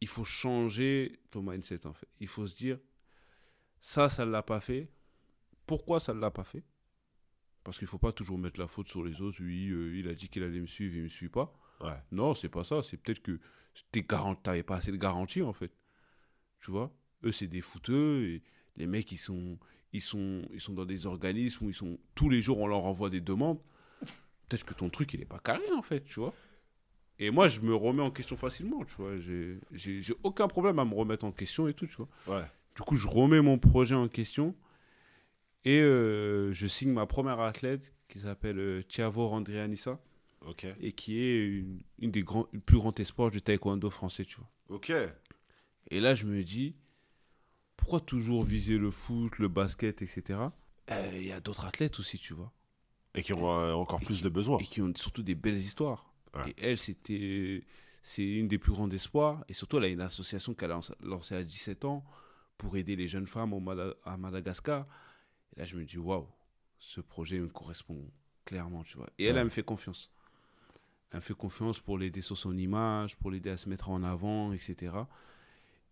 [0.00, 2.08] il faut changer ton mindset, en fait.
[2.20, 2.78] Il faut se dire,
[3.80, 4.88] ça, ça ne l'a pas fait.
[5.66, 6.64] Pourquoi ça ne l'a pas fait?
[7.64, 9.42] Parce qu'il faut pas toujours mettre la faute sur les autres.
[9.42, 11.52] Oui, euh, il a dit qu'il allait me suivre, il me suit pas.
[11.80, 11.96] Ouais.
[12.12, 12.82] Non, c'est pas ça.
[12.82, 13.38] C'est peut-être que
[13.92, 14.02] tu
[14.46, 15.72] n'avais pas assez de garantie, en fait.
[16.60, 16.94] Tu vois?
[17.24, 18.24] Eux, c'est des fouteux.
[18.24, 18.42] Et
[18.76, 19.58] les mecs, ils sont,
[19.92, 22.84] ils, sont, ils sont dans des organismes où ils sont, tous les jours, on leur
[22.84, 23.58] envoie des demandes.
[24.48, 26.34] Peut-être que ton truc, il est pas carré, en fait, tu vois
[27.18, 29.16] Et moi, je me remets en question facilement, tu vois.
[29.18, 32.08] J'ai- aucun problème à me remettre en question et tout, tu vois.
[32.26, 32.44] Ouais.
[32.76, 34.54] Du coup, je remets mon projet en question
[35.64, 40.00] et euh, je signe ma première athlète qui s'appelle euh, Thiavo Randrianissa
[40.46, 40.66] Ok.
[40.80, 44.48] et qui est une, une des grands, plus grand espoir du taekwondo français, tu vois.
[44.76, 44.92] Ok.
[45.90, 46.74] Et là, je me dis,
[47.80, 50.38] pourquoi toujours viser le foot, le basket, etc.
[50.90, 52.52] Euh, Il y a d'autres athlètes aussi, tu vois,
[53.14, 54.58] Et qui ont euh, encore plus qui- de besoins.
[54.58, 56.12] et qui ont surtout des belles histoires.
[56.34, 56.50] Ouais.
[56.50, 57.64] Et elle, c'était,
[58.02, 59.44] c'est une des plus grands espoirs.
[59.48, 62.04] Et surtout, elle a une association qu'elle a lancée à 17 ans
[62.56, 64.86] pour aider les jeunes femmes au Mada- à Madagascar.
[65.56, 66.28] Et là, je me dis, waouh,
[66.78, 68.10] ce projet me correspond
[68.44, 69.08] clairement, tu vois.
[69.18, 70.10] Et elle, elle me fait confiance.
[71.12, 74.02] Elle me fait confiance pour l'aider sur son image, pour l'aider à se mettre en
[74.04, 74.92] avant, etc.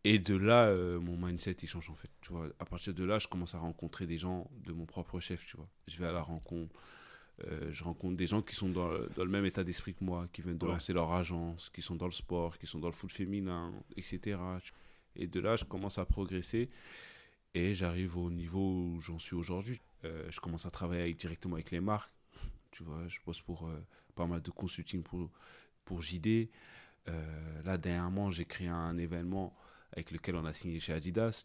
[0.04, 2.10] Et de là, euh, mon mindset, il change en fait.
[2.20, 5.18] Tu vois, à partir de là, je commence à rencontrer des gens de mon propre
[5.20, 5.68] chef, tu vois.
[5.88, 6.72] Je vais à la rencontre,
[7.44, 10.04] euh, je rencontre des gens qui sont dans, le- dans le même état d'esprit que
[10.04, 10.72] moi, qui viennent de Ouais.
[10.72, 14.38] lancer leur agence, qui sont dans le sport, qui sont dans le foot féminin, etc.
[15.16, 16.70] Et de là, je commence à progresser
[17.54, 18.60] et j'arrive au niveau
[18.94, 19.80] où j'en suis aujourd'hui.
[20.04, 22.12] Euh, je commence à travailler avec- directement avec les marques.
[22.70, 23.84] Tu vois, je bosse pour euh,
[24.14, 25.28] pas mal de consulting pour,
[25.84, 26.48] pour JD.
[27.64, 29.56] Là, dernièrement, j'ai créé un événement
[29.92, 31.44] avec lequel on a signé chez Adidas.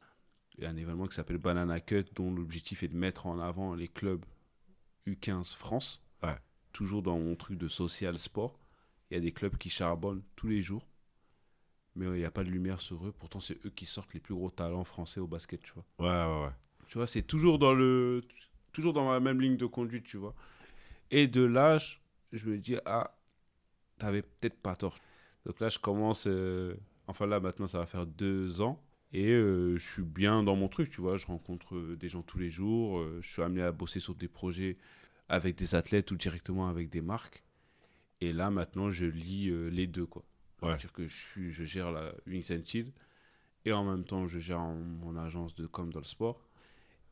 [0.57, 3.39] Il y a un événement qui s'appelle Banana Cut, dont l'objectif est de mettre en
[3.39, 4.23] avant les clubs
[5.07, 6.01] U15 France.
[6.21, 6.37] Ouais.
[6.71, 8.59] Toujours dans mon truc de social sport.
[9.09, 10.87] Il y a des clubs qui charbonnent tous les jours.
[11.95, 13.11] Mais il n'y a pas de lumière sur eux.
[13.11, 15.85] Pourtant, c'est eux qui sortent les plus gros talents français au basket, tu vois.
[15.99, 16.53] Ouais, ouais, ouais.
[16.87, 18.23] Tu vois, c'est toujours dans le
[18.71, 20.33] toujours dans la même ligne de conduite, tu vois.
[21.11, 21.95] Et de là, je,
[22.31, 23.15] je me dis ah,
[23.99, 24.97] t'avais peut-être pas tort.
[25.45, 26.75] Donc là, je commence euh,
[27.07, 28.81] enfin là maintenant ça va faire deux ans
[29.11, 32.23] et euh, je suis bien dans mon truc, tu vois, je rencontre euh, des gens
[32.23, 34.77] tous les jours, euh, je suis amené à bosser sur des projets
[35.29, 37.43] avec des athlètes ou directement avec des marques.
[38.21, 40.23] Et là maintenant, je lis euh, les deux quoi.
[40.61, 40.69] Ouais.
[40.69, 42.91] C'est-à-dire que je suis je gère la Wings and Chill
[43.65, 46.49] et en même temps, je gère mon, mon agence de com dans le sport.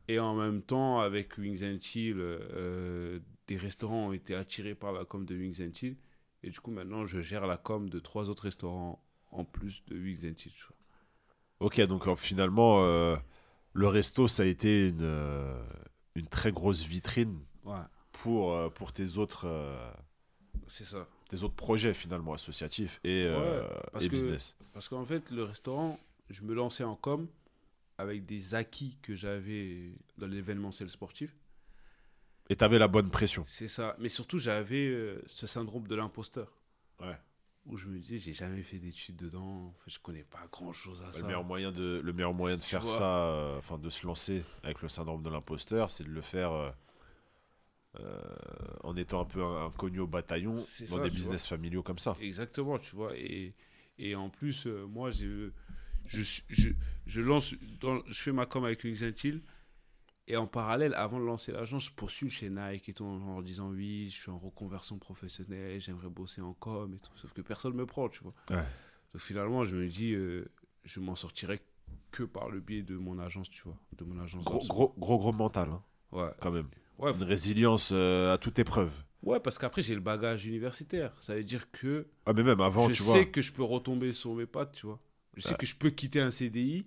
[0.07, 4.91] Et en même temps, avec Wings and Chill, euh, des restaurants ont été attirés par
[4.91, 5.95] la com de Wings and Chill.
[6.43, 9.95] Et du coup, maintenant, je gère la com de trois autres restaurants en plus de
[10.67, 10.75] vois.
[11.59, 13.15] Ok, donc euh, finalement, euh,
[13.73, 15.63] le resto, ça a été une, euh,
[16.15, 17.75] une très grosse vitrine Ouais,
[18.11, 19.47] pour, pour tes, autres,
[20.67, 21.07] c'est ça.
[21.29, 23.27] tes autres projets finalement associatifs et,
[23.91, 24.55] parce et que- business.
[24.73, 27.27] Parce qu'en fait, le restaurant, je me lançais en com
[27.97, 31.35] avec des acquis que j'avais dans l'événementiel sportif.
[32.49, 33.45] Et tu avais la bonne pression.
[33.47, 33.95] C'est ça.
[33.99, 36.51] Mais surtout, j'avais euh, ce syndrome de l'imposteur.
[36.99, 37.15] Ouais.
[37.67, 39.73] Où je me disais, j'ai jamais fait d'études dedans.
[39.87, 41.27] Je connais pas grand chose à Le ça.
[41.27, 42.97] meilleur moyen de, le meilleur moyen de Tu faire vois.
[42.97, 46.51] ça, euh, enfin de se lancer avec le syndrome de l'imposteur, c'est de le faire
[46.51, 46.71] euh,
[47.99, 48.19] euh,
[48.83, 52.15] en étant un peu inconnu au bataillon dans ça, des business familiaux comme ça.
[52.21, 53.15] Exactement, tu vois.
[53.17, 53.53] Et,
[53.97, 55.51] et en plus, moi, je,
[56.07, 56.69] je,
[57.05, 58.81] je lance, dans- je fais ma com avec
[59.17, 59.41] Chill.
[60.31, 63.43] Et en parallèle, avant de lancer l'agence, je postule chez Nike et tout en leur
[63.43, 67.11] disant oui, je suis en reconversion professionnelle, j'aimerais bosser en com et tout.
[67.17, 68.33] Sauf que personne me prend, tu vois.
[68.49, 68.63] Ouais.
[69.13, 70.49] Donc finalement, je me dis, euh,
[70.85, 71.59] je m'en sortirai
[72.11, 73.75] que par le biais de mon agence, tu vois.
[73.97, 74.45] De mon agence.
[74.45, 76.31] Gros, gros, gros, gros mental, hein, Ouais.
[76.39, 76.69] quand même.
[76.97, 78.93] Ouais, Une résilience euh, à toute épreuve.
[79.23, 81.11] ouais, parce qu'après, j'ai le bagage universitaire.
[81.19, 83.25] Ça veut dire que Ah, mais même avant, je tu sais vois.
[83.25, 85.01] que je peux retomber sur mes pattes, tu vois.
[85.35, 85.57] Je sais Ouais.
[85.57, 86.85] que je peux quitter un CDI,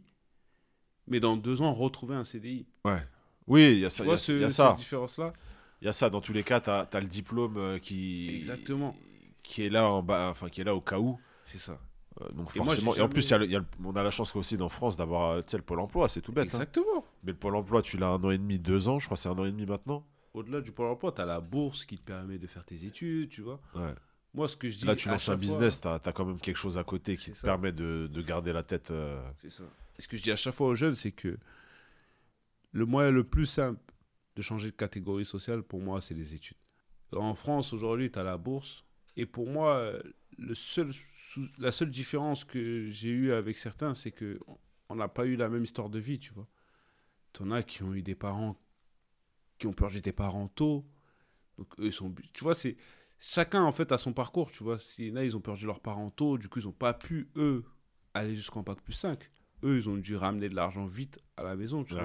[1.08, 2.66] mais dans deux ans, retrouver un CDI.
[2.86, 3.02] Ouais.
[3.46, 4.02] Oui, il y a Tu ça.
[4.02, 4.74] Il y vois a, ce- il y a cette ça.
[4.76, 5.32] différence-là
[5.82, 6.10] Il y a ça.
[6.10, 8.96] Dans tous les cas, tu as, le diplôme euh, qui, Exactement.
[9.42, 11.18] qui est là en bas, enfin qui est là au cas où.
[11.44, 11.78] C'est ça.
[12.20, 12.94] Euh, donc Et moi, forcément.
[12.94, 14.10] Et, en plus, il y a jamais- le- il y a le- on a la
[14.10, 16.44] chance aussi en France d'avoir euh, tu le pôle emploi, c'est tout bête.
[16.44, 16.58] hein.
[16.58, 17.04] Exactement.
[17.24, 19.22] Mais le pôle emploi, tu l'as un an et demi, deux ans, je crois que
[19.22, 20.06] c'est un an et demi maintenant.
[20.32, 23.28] Au-delà du Pôle emploi, tu as la bourse qui te permet de faire tes études,
[23.30, 23.60] tu vois.
[23.76, 23.94] Ouais.
[24.32, 24.84] Moi, ce que je dis.
[24.84, 27.36] Là, tu lances un business, tu as, quand même quelque chose à côté qui te
[27.36, 27.42] ça.
[27.46, 28.90] permet de, de garder la tête.
[28.90, 29.62] euh, C'est ça.
[29.96, 31.36] Et ce que je dis à chaque fois aux jeunes, c'est que
[32.74, 33.80] le moyen le plus simple
[34.36, 36.56] de changer de catégorie sociale, pour moi, c'est les études.
[37.12, 38.84] En France, aujourd'hui, tu as la bourse.
[39.16, 39.92] Et pour moi,
[40.36, 44.40] le seul sou- la seule différence que j'ai eue avec certains, c'est que
[44.88, 46.48] on n'a pas eu la même histoire de vie, tu vois.
[47.32, 48.60] T'en as qui ont eu des parents
[49.58, 50.84] qui ont perdu des parents tôt.
[51.58, 52.12] Donc, eux, sont.
[52.32, 52.76] Tu vois, c'est.
[53.20, 54.80] Chacun, en fait, a son parcours, tu vois.
[54.80, 57.64] Si là, ils ont perdu leurs parents tôt, du coup, ils n'ont pas pu, eux,
[58.12, 59.30] aller jusqu'en bac plus 5.
[59.62, 62.02] Eux, ils ont dû ramener de l'argent vite à la maison, tu vois.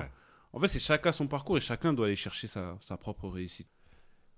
[0.53, 3.67] En fait, c'est chacun son parcours et chacun doit aller chercher sa, sa propre réussite.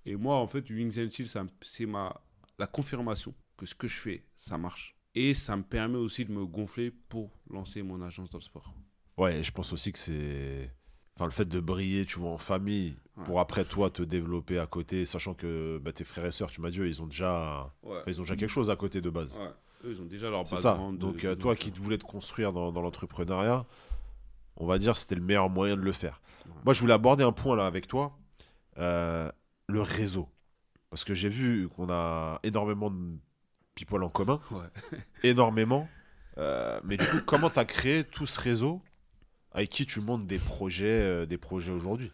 [0.05, 1.27] Et moi, en fait, Wings and Chill,
[1.61, 2.21] c'est ma,
[2.59, 4.95] la confirmation que ce que je fais, ça marche.
[5.13, 8.73] Et ça me permet aussi de me gonfler pour lancer mon agence dans le sport.
[9.17, 10.71] Ouais, et je pense aussi que c'est.
[11.15, 13.25] Enfin, le fait de briller, tu vois, en famille, Ouais.
[13.25, 16.61] pour après toi te développer à côté, sachant que bah, tes frères et sœurs, tu
[16.61, 17.71] m'as dit, ils ont déjà.
[17.83, 17.97] Ouais.
[17.97, 19.37] enfin, ils ont déjà quelque chose à côté de base.
[19.37, 19.49] Ouais.
[19.83, 20.75] Eux, ils ont déjà leur C'est ça.
[20.77, 23.65] de- Donc, de euh, toi qui te voulais te construire dans, dans l'entrepreneuriat,
[24.61, 26.21] on va dire c'était le meilleur moyen de le faire.
[26.63, 28.17] Moi, je voulais aborder un point là avec toi
[28.77, 29.29] euh,
[29.67, 30.29] le réseau.
[30.91, 33.17] Parce que j'ai vu qu'on a énormément de
[33.73, 34.99] people en commun, Ouais.
[35.23, 35.87] énormément.
[36.37, 38.81] Euh, mais du coup, comment tu as créé tout ce réseau
[39.51, 42.11] avec qui tu montes des projets, euh, des projets aujourd'hui?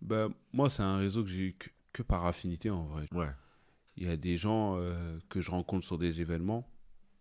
[0.00, 3.06] Ben, moi, c'est un réseau que j'ai eu que, que par affinité, en vrai.
[3.12, 3.30] Ouais.
[3.96, 4.78] Il y a des gens
[5.28, 6.70] que je rencontre sur des événements.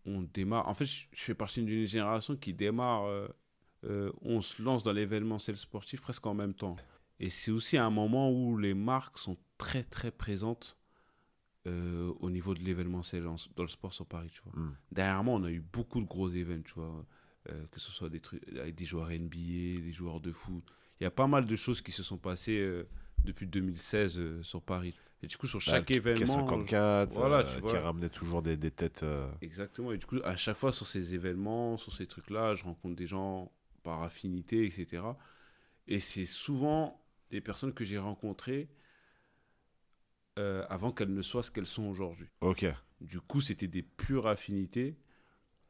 [0.05, 0.67] On démarre.
[0.69, 3.05] En fait, je, je fais partie d'une génération qui démarre.
[3.85, 6.75] Euh, on se lance dans l'événementiel sportif presque en même temps.
[7.19, 10.77] Et c'est aussi un moment où les marques sont très très présentes
[11.67, 14.29] euh, au niveau de l'événementiel en- dans le sport sur Paris.
[14.33, 14.53] Tu vois.
[14.61, 14.75] Mm.
[14.91, 17.05] Derrière moi, on a eu beaucoup de gros événements, tu vois.
[17.49, 20.63] euh, que ce soit des trucs avec des joueurs NBA, des joueurs de foot.
[20.99, 22.83] Il y a pas mal de choses qui se sont passées
[23.23, 24.93] depuis 2016 euh, sur Paris.
[25.23, 26.45] Et du coup, sur chaque Bah, événement.
[26.45, 27.79] K54, voilà, tu qui vois.
[27.79, 29.05] ramenait toujours des, des têtes.
[29.41, 29.91] Exactement.
[29.93, 33.07] Et du coup, à chaque fois sur ces événements, sur ces trucs-là, je rencontre des
[33.07, 35.03] gens par affinité, etc.
[35.87, 37.01] Et c'est souvent
[37.31, 38.69] des personnes que j'ai rencontrées
[40.37, 42.29] euh, avant qu'elles ne soient ce qu'elles sont aujourd'hui.
[42.41, 42.65] Ok.
[43.01, 44.97] Du coup, c'était des pures affinités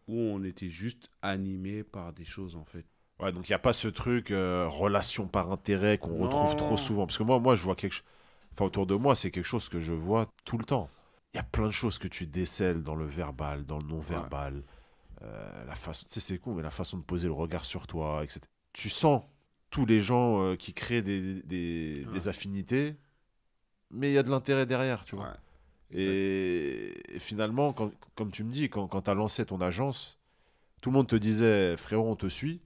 [0.07, 2.85] où on était juste animé par des choses, en fait.
[3.19, 6.77] Ouais, donc il n'y a pas ce truc euh, relation par intérêt qu'on retrouve trop
[6.77, 7.05] souvent.
[7.05, 8.05] Parce que moi, moi je vois quelque chose.
[8.53, 10.89] Enfin, autour de moi, c'est quelque chose que je vois tout le temps.
[11.33, 14.63] Il y a plein de choses que tu décèles dans le verbal, dans le non-verbal.
[15.21, 17.87] Euh, la façon, tu sais, c'est con, mais la façon de poser le regard sur
[17.87, 18.39] toi, etc.
[18.73, 19.23] Tu sens
[19.69, 22.13] tous les gens euh, qui créent des, des, Ouais.
[22.13, 22.95] des affinités,
[23.91, 25.25] mais il y a de l'intérêt derrière, tu vois.
[25.25, 25.99] Ouais.
[25.99, 30.19] Et, et finalement, quand- comme tu me dis, quand, quand tu as lancé ton agence,
[30.81, 32.61] tout le monde te disait frérot, on te suit.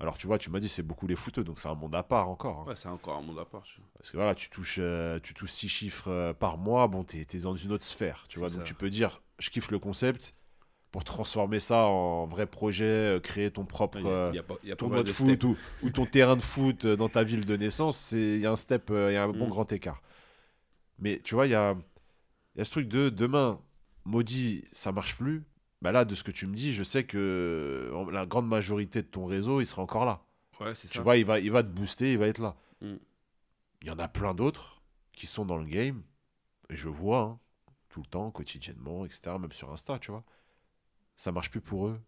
[0.00, 2.04] Alors tu vois, tu m'as dit c'est beaucoup les footeux, donc c'est un monde à
[2.04, 2.60] part encore.
[2.60, 2.64] hein.
[2.68, 3.64] Ouais, c'est encore un monde à part.
[3.64, 3.90] tu vois.
[3.98, 7.26] Parce que voilà, tu touches, euh, tu touches six chiffres euh, par mois, bon, t'es
[7.34, 8.48] es dans une autre sphère, tu vois.
[8.48, 10.34] Donc tu peux dire, je kiffe le concept,
[10.90, 14.36] pour transformer ça en vrai projet, euh, créer ton propre Il y a- euh, il
[14.36, 16.06] y a pas- il y a pas ton mal mode de foot ou, ou ton
[16.06, 19.10] terrain de foot euh, dans ta ville de naissance, il y a un step, euh,
[19.10, 19.50] il y a un bon Mm.
[19.50, 20.02] grand écart.
[20.98, 21.76] Mais tu vois, il y a,
[22.54, 23.60] il y a ce truc de demain,
[24.04, 25.44] maudit, ça marche plus.
[25.80, 29.06] Bah là, de ce que tu me dis, je sais que la grande majorité de
[29.06, 30.24] ton réseau, il sera encore là.
[30.60, 32.56] Ouais, c'est Tu vois, il va, il va te booster, il va être là.
[32.80, 32.94] Mm.
[33.82, 34.80] Il y en a plein d'autres
[35.12, 36.02] qui sont dans le game,
[36.68, 37.38] et je vois, hein,
[37.90, 40.24] tout le temps, quotidiennement, etc., même sur Insta, tu vois.
[41.18, 42.00] Ça marche plus pour eux.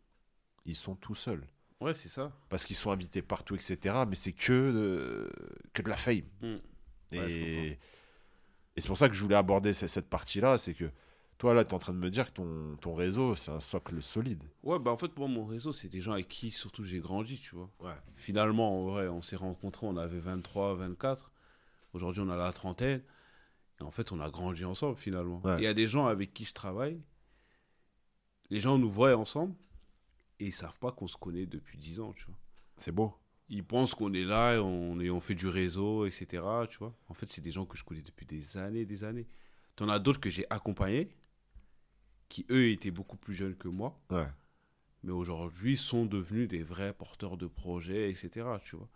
[0.65, 1.45] Ils sont tout seuls.
[1.81, 2.33] Ouais, c'est ça.
[2.49, 5.33] Parce qu'ils sont invités partout, etc., mais c'est que de,
[5.73, 6.23] que de la fame.
[6.43, 6.57] Mm.
[7.13, 7.73] Et, Ouais, je
[8.77, 10.91] et c'est pour ça que je voulais aborder ce- cette partie-là, c'est que
[11.39, 13.59] toi, là, tu es en train de me dire que ton, ton réseau, c'est un
[13.59, 14.45] socle solide.
[14.63, 17.37] Ouais, bah en fait, moi, mon réseau, c'est des gens avec qui, surtout, j'ai grandi,
[17.39, 17.69] tu vois.
[17.81, 17.97] Ouais.
[18.15, 21.33] Finalement, en vrai, on s'est rencontrés, on avait 23, 24.
[21.95, 23.03] Aujourd'hui, on a la trentaine.
[23.81, 25.41] Et en fait, on a grandi ensemble, finalement.
[25.45, 25.57] Ouais.
[25.59, 27.01] Il y a des gens avec qui je travaille.
[28.51, 29.55] Les gens nous voient ensemble
[30.39, 32.39] et ils savent pas qu'on se connaît depuis 10 ans, tu vois.
[32.77, 33.15] C'est beau.
[33.49, 36.43] Ils pensent qu'on est là et on, fait du réseau, etc.
[36.69, 36.95] Tu vois.
[37.09, 39.27] En fait, c'est des gens que je connais depuis des années, des années.
[39.77, 41.17] T'en as d'autres que j'ai accompagnés,
[42.29, 44.29] qui eux étaient beaucoup plus jeunes que moi, Ouais.
[45.03, 48.47] mais aujourd'hui sont devenus des vrais porteurs de projets, etc.
[48.63, 48.89] Tu vois.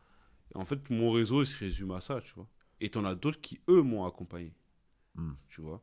[0.54, 2.48] Et en fait, mon réseau, il se résume à ça, tu vois.
[2.80, 4.54] Et t'en as d'autres qui, eux, m'ont accompagné.
[5.14, 5.32] Hmm.
[5.48, 5.82] Tu vois.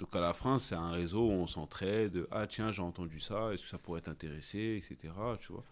[0.00, 2.26] Donc à la fin, c'est un réseau où on s'entraide.
[2.30, 5.12] Ah tiens, j'ai entendu ça, est-ce que ça pourrait t'intéresser, etc.
[5.38, 5.64] Tu vois.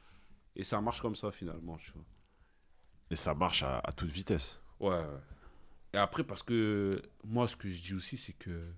[0.54, 2.04] Et ça marche comme ça finalement, tu vois.
[3.10, 4.60] Et ça marche à, à toute vitesse.
[4.80, 4.90] Ouais.
[4.90, 5.20] ouais.
[5.94, 8.70] Et après, parce que moi, ce que je dis aussi, c'est que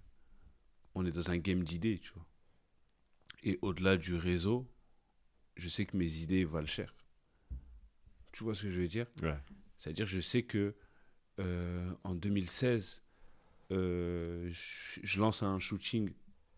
[0.94, 2.26] on est dans un game d'idées, tu vois.
[3.42, 4.70] Et au-delà du réseau,
[5.56, 6.94] je sais que mes idées valent cher.
[8.30, 9.06] Tu vois ce que je veux dire?
[9.20, 9.36] Ouais.
[9.78, 10.76] C'est-à-dire, je sais que
[11.40, 12.99] euh, en 2016,
[13.72, 16.10] euh, je, je lance un shooting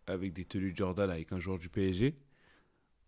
[0.07, 2.15] avec des tenues Jordan avec un joueur du PSG.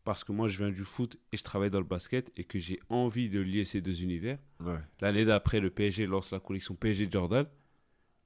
[0.04, 2.58] Parce que moi, je viens du foot et je travaille dans le basket et que
[2.58, 4.38] j'ai envie de lier ces deux univers.
[4.60, 4.76] Ouais.
[5.00, 7.46] L'année d'après, le PSG lance la collection PSG Jordan.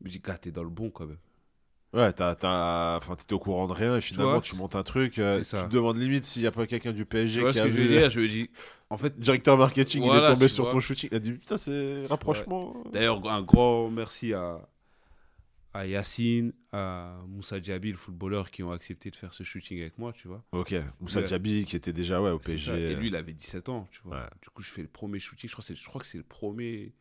[0.01, 1.19] Je me dis, gars, t'es dans le bon quand même.
[1.93, 2.97] Ouais, t'as, t'as...
[2.99, 5.19] Enfin, t'étais au courant de rien et finalement tu montes un truc.
[5.19, 7.57] euh, tu te demandes limite s'il n'y a pas quelqu'un du Tu PSG vois qui
[7.59, 8.11] ce a que je vu veux dire?
[8.11, 8.51] Je me dis,
[8.91, 10.73] en fait, directeur marketing, il est tombé tu sur vois.
[10.73, 11.09] ton shooting.
[11.13, 12.77] Il a dit putain, c'est rapprochement.
[12.93, 14.69] d'ailleurs, un grand merci à,
[15.75, 19.99] à Yacine, à Moussa Diaby, le footballeur, qui ont accepté de faire ce shooting avec
[19.99, 20.43] moi, tu vois.
[20.53, 21.23] Ok, Moussa.
[21.23, 22.93] Diaby qui était déjà ouais, au PSG.
[22.93, 24.17] Et lui, il avait 17 ans, tu vois.
[24.23, 24.27] Ouais.
[24.43, 25.49] Du coup, je fais le premier shooting.
[25.49, 26.95] Je crois, que c'est- je crois que c'est le premier.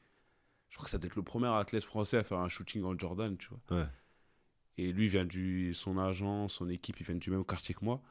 [0.69, 2.97] Je crois que ça doit être le premier athlète français à faire un shooting en
[2.97, 3.79] Jordan, tu vois.
[3.79, 3.87] Ouais.
[4.77, 5.73] Et lui vient du.
[5.73, 8.01] Son agent, son équipe, ils viennent du même quartier que moi.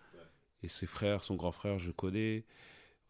[0.62, 2.44] Et ses frères, son grand frère, je connais.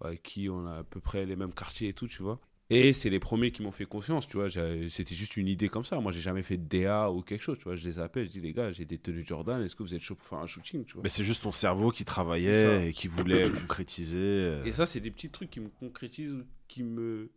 [0.01, 2.38] Avec qui on a à peu près les mêmes quartiers et tout, tu vois.
[2.68, 4.48] Et c'est les premiers qui m'ont fait confiance, tu vois.
[4.50, 6.00] C'était juste une idée comme ça.
[6.00, 7.76] Moi, j'ai jamais fait de DA ou quelque chose, tu vois.
[7.76, 10.00] Je les appelle, je dis, les gars, j'ai des tenues Jordan, est-ce que vous êtes
[10.00, 11.02] chaud pour faire un shooting, tu vois?
[11.04, 14.18] Mais c'est juste ton cerveau qui travaillait et qui voulait concrétiser.
[14.18, 14.64] euh.
[14.64, 17.30] Et ça, c'est des petits trucs qui me concrétisent, qui me,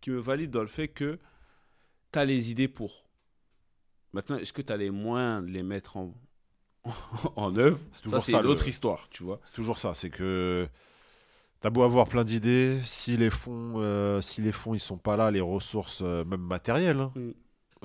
[0.00, 1.20] qui me valident dans le fait que
[2.12, 3.04] tu as les idées pour.
[4.12, 6.12] Maintenant, est-ce que tu as les moyens de les mettre en,
[7.36, 7.78] en œuvre?
[7.92, 8.38] C'est Ça, toujours c'est ça.
[8.38, 9.40] une le- autre histoire, tu vois.
[9.44, 9.94] C'est toujours ça.
[9.94, 10.66] C'est que
[11.64, 15.16] t'as beau avoir plein d'idées, si les fonds, euh, si les fonds ils sont pas
[15.16, 17.30] là, les ressources euh, même matérielles, hein, Mm.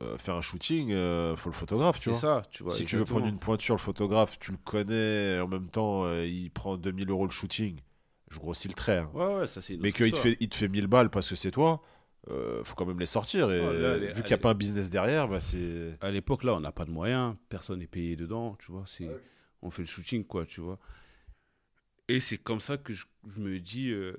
[0.01, 2.19] euh, faire un shooting, euh, faut le photographe, tu C'est vois.
[2.19, 2.73] ça, tu vois.
[2.73, 3.19] si tu veux exactement.
[3.21, 7.09] prendre une pointure, le photographe, tu le connais, en même temps, euh, il prend 2000
[7.09, 7.79] euros le shooting.
[8.29, 8.97] Je grossis le trait.
[8.97, 9.09] hein.
[9.13, 10.23] Ouais, ouais, ça, c'est une Mais autre qu'il te histoire.
[10.33, 11.81] fait, il te fait 1000 balles parce que c'est toi,
[12.29, 13.49] euh, faut quand même les sortir.
[13.49, 15.97] Et Oh, là, vu qu'il n'y a pas un business derrière, bah, c'est.
[16.01, 18.83] À l'époque, là, on n'a pas de moyens, personne n'est payé dedans, tu vois.
[18.87, 19.09] C'est,
[19.61, 20.77] On fait le shooting, quoi, tu vois.
[22.09, 23.05] Et c'est comme ça que je,
[23.37, 24.17] me dis, euh,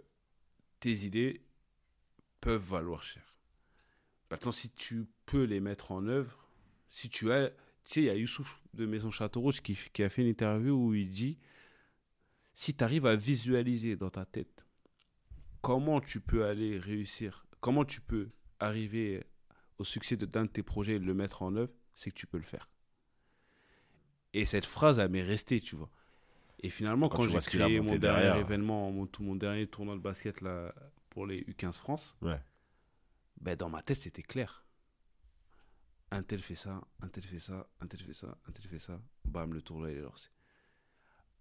[0.79, 1.43] tes idées
[2.41, 3.35] peuvent valoir cher.
[4.31, 6.49] Maintenant, si tu peux les mettre en œuvre,
[6.89, 7.51] si tu as...
[7.51, 10.73] Tu sais, il y a Youssouf de Maison Château Rouge qui, a fait une interview
[10.73, 11.37] où il dit,
[12.55, 14.67] si tu arrives à visualiser dans ta tête
[15.61, 18.31] comment tu peux aller réussir, comment tu peux
[18.61, 19.25] arriver
[19.79, 22.29] au succès de d'un de tes projets et le mettre en œuvre, c'est que tu
[22.29, 22.71] peux le faire.
[24.33, 25.91] Et cette phrase, elle m'est restée, tu vois.
[26.63, 28.37] Et finalement, Quand j'ai créé mon dernier derrière.
[28.37, 30.75] événement, mon, tout mon dernier tournoi de basket là,
[31.09, 32.39] pour les U15 France, Ouais.
[33.41, 34.65] ben, dans ma tête, c'était clair.
[36.11, 38.79] Un tel fait ça, un tel fait ça, un tel fait ça, un tel fait
[38.79, 39.01] ça.
[39.25, 40.29] Bam, le tournoi, il est lancé.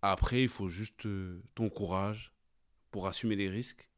[0.01, 2.31] Après, il faut juste euh, ton courage
[2.91, 3.89] pour assumer les risques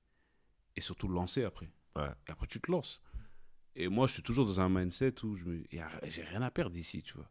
[0.76, 1.70] et surtout le lancer après.
[1.96, 2.10] Ouais.
[2.28, 3.02] Et après, tu te lances.
[3.76, 5.64] Et moi, je suis toujours dans un mindset où je me...
[6.08, 7.30] j'ai rien à perdre ici, tu vois.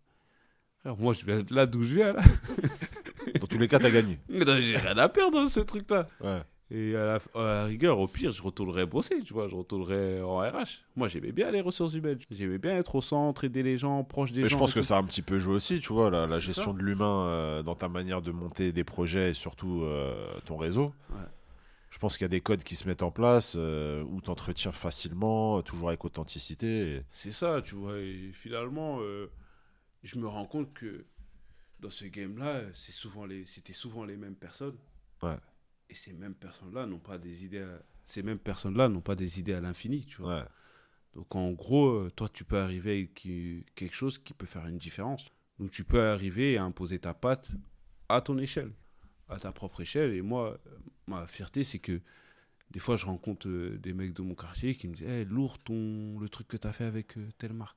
[0.78, 2.22] Frère, moi, je viens de là d'où je viens, là.
[3.50, 4.18] Tous les cas, t'as gagné.
[4.30, 6.06] J'ai rien à perdre dans ce truc-là.
[6.22, 6.40] Ouais.
[6.72, 10.20] Et à la, à la rigueur, au pire, je retournerais bosser, tu vois, je retournerais
[10.22, 10.84] en RH.
[10.94, 12.20] Moi, j'aimais bien les ressources humaines.
[12.30, 14.54] J'aimais bien être au centre, aider les gens, proche des Mais gens.
[14.56, 16.72] je pense que ça a un petit peu joué aussi, tu vois, la, gestion ça.
[16.78, 20.94] de l'humain euh, dans ta manière de monter des projets et surtout euh, ton réseau.
[21.10, 21.16] Ouais.
[21.90, 24.30] Je pense qu'il y a des codes qui se mettent en place euh, où tu
[24.30, 26.66] entretiens facilement, toujours avec authenticité.
[26.98, 27.98] et- C'est ça, tu vois.
[27.98, 29.00] Et finalement,
[30.04, 31.04] je me rends compte que
[31.80, 34.76] dans ce game-là, c'est souvent les, c'était souvent les mêmes personnes.
[35.22, 35.36] Ouais.
[35.88, 37.62] Et ces mêmes personnes-là n'ont pas des idées.
[37.62, 40.40] à- Ces mêmes personnes-là n'ont pas des idées à l'infini, tu vois.
[40.40, 40.48] Ouais.
[41.14, 43.14] Donc en gros, euh, toi, tu peux arriver avec
[43.74, 45.24] quelque chose qui peut faire une différence.
[45.58, 47.50] Donc tu peux arriver et imposer ta patte
[48.08, 48.72] à ton échelle,
[49.28, 50.12] à ta propre échelle.
[50.14, 50.58] Et moi,
[51.06, 52.00] ma fierté, c'est que
[52.70, 55.58] des fois, je rencontre euh, des mecs de mon quartier qui me disent hey, lourd
[55.58, 57.76] ton, le truc que tu as fait avec euh, telle marque.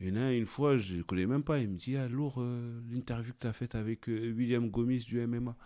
[0.00, 1.96] Il y en a un, une fois, je ne connais même pas, il me dit
[1.96, 5.56] ah, lourd euh, l'interview que tu as faite avec euh, William Gomis du MMA.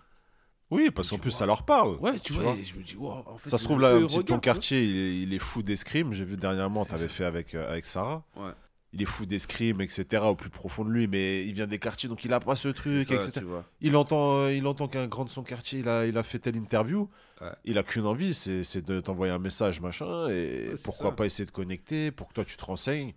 [0.71, 1.39] Oui, parce qu'en plus, vois.
[1.41, 1.97] ça leur parle.
[1.97, 2.55] Ouais, tu, Tu vois, vois.
[2.55, 4.85] et je me dis wow, en fait, Ça se trouve là, un petit, ton quartier,
[4.85, 6.13] il est, il est fou d'escrime.
[6.13, 8.25] J'ai vu dernièrement, tu avais fait avec, euh, avec Sarah.
[8.37, 8.53] Ouais.
[8.93, 10.23] Il est fou d'escrime, etc.
[10.27, 12.69] au plus profond de lui, mais il vient des quartiers, donc il a pas ce
[12.69, 13.45] truc, ça, etc.
[13.81, 16.57] Il entend, il entend qu'un grand de son quartier, il a, il a fait telle
[16.57, 17.09] interview.
[17.41, 17.49] Ouais.
[17.65, 20.29] Il a qu'une envie, c'est de t'envoyer un message, machin.
[20.29, 21.17] Et Ouais, pourquoi ça.
[21.17, 23.13] pas essayer de connecter pour que toi tu te renseignes.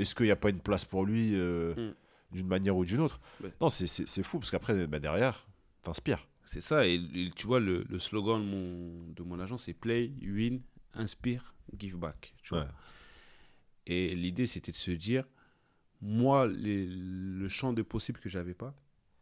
[0.00, 1.94] Est-ce qu'il n'y a pas une place pour lui euh, Mm.
[2.32, 3.20] d'une manière ou d'une autre?
[3.42, 3.52] Ouais.
[3.60, 5.46] Non, c'est- fou parce qu'après, bah, derrière,
[5.82, 6.26] t'inspires.
[6.44, 9.74] C'est ça, et, et tu vois, le, le slogan de mon, de mon agence, c'est
[9.74, 10.60] Play, Win,
[10.94, 12.34] Inspire, Give Back.
[12.42, 12.64] Tu vois.
[12.64, 12.70] Ouais.
[13.86, 15.24] Et l'idée, c'était de se dire,
[16.00, 18.74] moi, les- le champ de possibles que j'avais pas,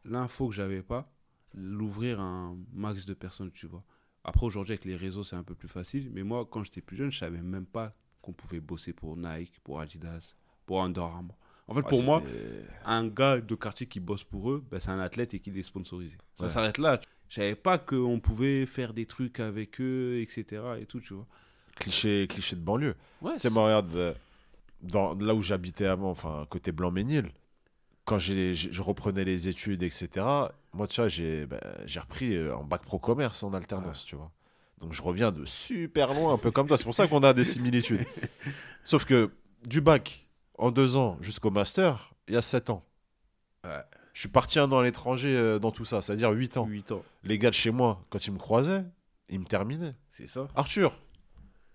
[0.04, 1.12] l'info que j'avais pas,
[1.54, 3.84] l'ouvrir à un max de personnes, tu vois.
[4.24, 6.96] Après, aujourd'hui, avec les réseaux, c'est un peu plus facile, mais moi, quand j'étais plus
[6.96, 10.34] jeune, je savais même pas qu'on pouvait bosser pour Nike, pour Adidas,
[10.68, 11.34] pour Under Armour.
[11.66, 12.22] En fait, Ouais, pour moi,
[12.84, 15.62] un gars de quartier qui bosse pour eux, ben, c'est un athlète et qui les
[15.62, 16.16] sponsorise.
[16.34, 16.50] Ça Ouais.
[16.50, 17.00] s'arrête là.
[17.28, 20.62] Je savais pas qu'on pouvait faire des trucs avec eux, etc.
[20.80, 21.26] et tout, tu vois.
[21.76, 22.96] cliché, cliché de banlieue.
[23.22, 24.12] Ouais, sais, moi, regarde, euh,
[24.82, 27.30] dans, là où j'habitais avant, enfin, côté Blanc-Ménil,
[28.04, 30.26] quand j'ai- j'ai- je reprenais les études, etc.,
[30.72, 31.46] moi, tu vois, j'ai
[31.86, 34.30] j'ai repris euh, en bac pro commerce en alternance, tu vois.
[34.78, 36.76] Donc, je reviens de super loin, un peu comme toi.
[36.76, 38.04] C'est pour ça qu'on a des similitudes.
[38.84, 39.30] Sauf que
[39.66, 40.26] du bac
[40.58, 42.84] en deux ans jusqu'au master, il y a sept ans.
[43.64, 43.70] Ouais.
[44.12, 46.66] Je suis parti un an à l'étranger euh, dans tout ça, c'est-à-dire huit ans.
[46.66, 47.02] 8 ans.
[47.24, 48.84] Les gars de chez moi, quand ils me croisaient,
[49.28, 49.94] ils me terminaient.
[50.12, 50.48] C'est ça.
[50.56, 50.92] Arthur,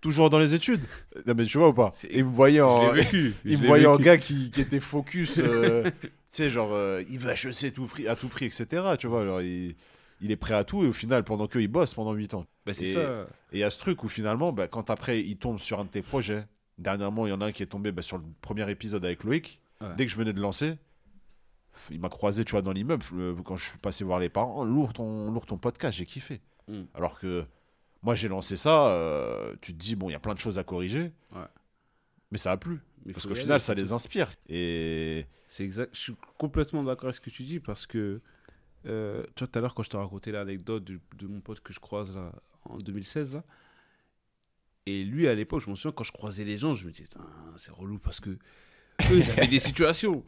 [0.01, 0.81] toujours dans les études
[1.25, 2.23] Non, mais tu vois ou pas Ils
[2.61, 3.33] en, vécu.
[3.45, 7.19] il me voyait en gars qui, qui était focus, euh, tu sais, genre, euh, il
[7.19, 8.83] veut HEC tout prix, à tout prix etc.
[8.99, 9.75] Tu vois, alors il,
[10.19, 12.45] il est prêt à tout et au final, pendant qu'il bosse pendant 8 ans.
[12.73, 13.25] C'est Et- ça.
[13.53, 15.85] Et il y a ce truc où finalement, bah, quand après il tombe sur un
[15.85, 16.45] de tes projets,
[16.77, 19.23] dernièrement, il y en a un qui est tombé bah, sur le premier épisode avec
[19.23, 19.61] Loïc.
[19.81, 19.95] Ouais.
[19.97, 20.75] Dès que je venais de lancer,
[21.89, 23.03] il m'a croisé, tu vois, dans l'immeuble,
[23.43, 26.41] quand je suis passé voir les parents, Oh, lourd ton, lourd ton podcast, j'ai kiffé.
[26.67, 26.83] Mm.
[26.93, 27.45] Alors que
[28.01, 30.59] moi, j'ai lancé ça, euh, tu te dis, bon, il y a plein de choses
[30.59, 31.45] à corriger, Ouais.
[32.31, 32.79] mais ça a plu.
[33.05, 34.29] Mais Parce qu'au final, ça les inspire.
[34.47, 35.89] Et C'est exact.
[35.93, 38.21] Je suis complètement d'accord avec ce que tu dis parce que,
[38.85, 41.59] euh, tu vois, tout à l'heure, quand je t'ai raconté l'anecdote de, de mon pote
[41.59, 42.31] que je croise là,
[42.65, 43.43] en 2016, là,
[44.85, 47.09] et lui, à l'époque, je me souviens, quand je croisais les gens, je me disais,
[47.57, 48.37] c'est relou parce que eux,
[49.11, 50.23] ils avaient des situations,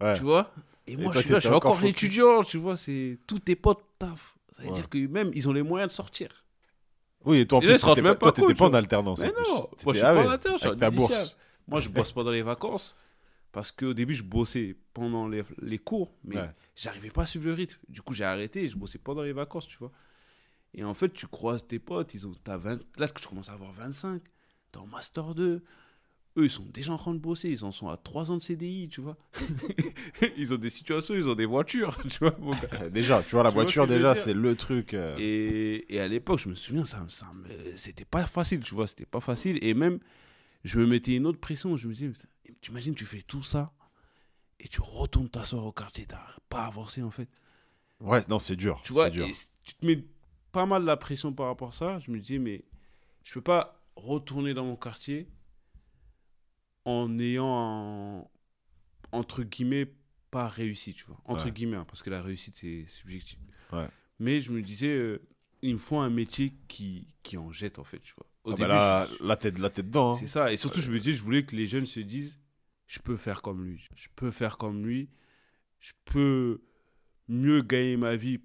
[0.00, 0.16] Ouais.
[0.16, 0.52] tu vois.
[0.86, 3.38] Et moi, toi, je suis là, je t'étais suis encore étudiant, tu vois, c'est tous
[3.38, 4.36] tes potes taf.
[4.56, 4.74] Ça veut Ouais.
[4.74, 6.44] dire que même, ils ont les moyens de sortir.
[7.24, 9.20] oui, et toi, en Et plus, pas, toi, pas t'étais compte, pas en alternance.
[9.20, 11.36] Mais non, moi, je suis ah pas en en ta bourse.
[11.66, 12.94] Moi, je bosse pendant les vacances
[13.52, 16.50] parce qu'au début, je bossais pendant les, les cours, mais Ouais.
[16.76, 17.78] j'arrivais pas à suivre le rythme.
[17.88, 19.92] Du coup, j'ai arrêté et je bossais pendant les vacances, tu vois.
[20.74, 23.48] Et en fait, tu croises tes potes, ils ont, t'as 20, là que tu commences
[23.48, 24.20] à avoir 25,
[24.72, 25.62] t'es en Master 2.
[26.36, 28.42] Eux, ils sont déjà en train de bosser, ils en sont à 3 ans de
[28.42, 29.16] CDI, tu vois.
[30.36, 32.68] ils ont des situations, ils ont des voitures, tu vois, mon gars.
[32.82, 34.94] Euh, Déjà, tu vois, la Tu vois voiture, ce déjà, c'est le truc.
[34.94, 37.30] euh, Et, et à l'époque, je me souviens, ça, ça
[37.76, 39.58] c'était pas facile, tu vois, c'était pas facile.
[39.62, 40.00] Et même,
[40.64, 41.76] je me mettais une autre pression.
[41.76, 42.26] Je me disais, putain,
[42.60, 43.72] tu imagines, tu fais tout ça
[44.58, 47.28] et tu retournes t'asseoir au quartier, t'as pas avancé en fait.
[48.00, 48.80] Ouais, non, c'est dur.
[48.84, 49.26] Tu vois, c'est dur.
[49.62, 50.04] tu te mets
[50.54, 51.98] pas mal la pression par rapport à ça.
[51.98, 52.64] Je me disais, mais
[53.24, 55.28] je peux pas retourner dans mon quartier
[56.84, 57.46] en ayant,
[58.22, 58.28] un-
[59.12, 59.92] entre guillemets,
[60.30, 61.20] pas réussi, tu vois.
[61.24, 61.52] Entre Ouais.
[61.52, 63.38] guillemets, hein, parce que la réussite, c'est subjectif.
[63.72, 63.88] Ouais.
[64.18, 65.20] Mais je me disais, euh,
[65.62, 68.26] il me faut un métier qui, qui en jette, en fait, tu vois.
[68.44, 70.12] Au Ah bah début, là, là, t'es là, t'es dedans.
[70.12, 70.16] hein.
[70.20, 70.52] c'est ça.
[70.52, 72.38] Et surtout, je me dis, je voulais que les jeunes se disent,
[72.86, 73.86] je peux faire comme lui.
[73.94, 75.08] Je peux faire comme lui.
[75.80, 76.62] Je peux
[77.28, 78.40] mieux gagner ma vie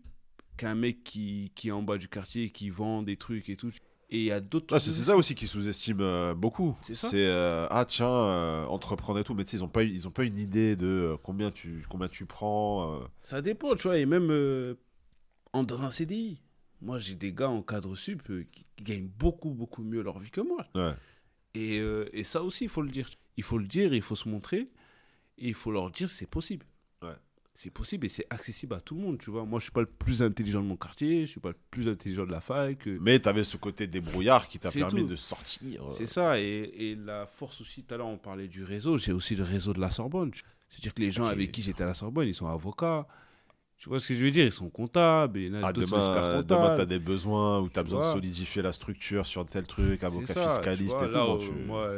[0.60, 3.72] qu'un mec qui, qui est en bas du quartier qui vend des trucs et tout.
[4.10, 4.82] Et il y a d'autres trucs.
[4.82, 6.76] c'est ça aussi qui sous-estime euh, beaucoup.
[6.82, 7.08] C'est ça.
[7.10, 10.08] C'est euh, ah tiens euh, entreprendre et tout, mais tu sais ils ont pas ils
[10.08, 13.00] ont pas une idée de euh, combien tu combien tu prends.
[13.22, 13.98] Ça dépend, tu vois.
[13.98, 14.76] Et même
[15.54, 16.42] en, dans un CDI.
[16.82, 20.32] Moi, j'ai des gars en cadre sup qui, qui gagnent beaucoup, beaucoup mieux leur vie
[20.32, 20.66] que moi.
[20.76, 20.94] Ouais.
[21.54, 21.78] Et,
[22.14, 23.10] et ça aussi, il faut le dire.
[23.36, 24.70] Il faut le dire, il faut se montrer.
[25.38, 26.66] Et il faut leur dire c'est possible.
[27.62, 29.44] C'est possible et c'est accessible à tout le monde, tu vois.
[29.44, 31.90] Moi, je suis pas le plus intelligent de mon quartier, je suis pas le plus
[31.90, 32.88] intelligent de la fac.
[33.02, 35.10] Mais tu avais ce côté débrouillard qui t'a permis tout.
[35.10, 35.84] de sortir.
[35.86, 38.98] euh, C'est ça, et, et la force aussi, tout à l'heure on parlait du réseau,
[38.98, 40.32] j'ai aussi le réseau de la Sorbonne.
[40.70, 43.06] C'est-à-dire que les gens avec qui j'étais à la Sorbonne, ils sont avocats.
[43.76, 44.46] Tu vois ce que je veux dire?
[44.46, 46.44] Ils sont comptables, et il y en a Ah, demain,
[46.76, 50.02] tu as des besoins ou tu as besoin de solidifier la structure sur tel truc,
[50.06, 51.14] avocat ça, fiscaliste vois, et tout.
[51.14, 51.92] bon, tu- Moi,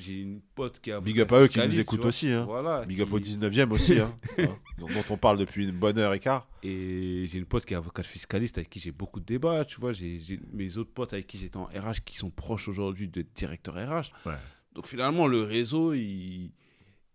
[0.00, 1.00] j'ai une pote qui a.
[1.00, 2.28] Big up à eux qui nous écoutent aussi.
[2.30, 2.44] Hein.
[2.44, 2.84] Voilà.
[2.84, 4.48] Big up qui- au 19e aussi, hein, hein,
[4.78, 6.48] dont dont on parle depuis une bonne heure et quart.
[6.62, 9.80] Et j'ai une pote qui est avocate fiscaliste avec qui j'ai beaucoup de débats, tu
[9.80, 9.92] vois.
[9.92, 13.22] J'ai j'ai mes autres potes avec qui j'étais en RH qui sont proches aujourd'hui de
[13.34, 14.10] directeur RH.
[14.26, 14.34] Ouais.
[14.74, 16.52] Donc finalement, le réseau, il,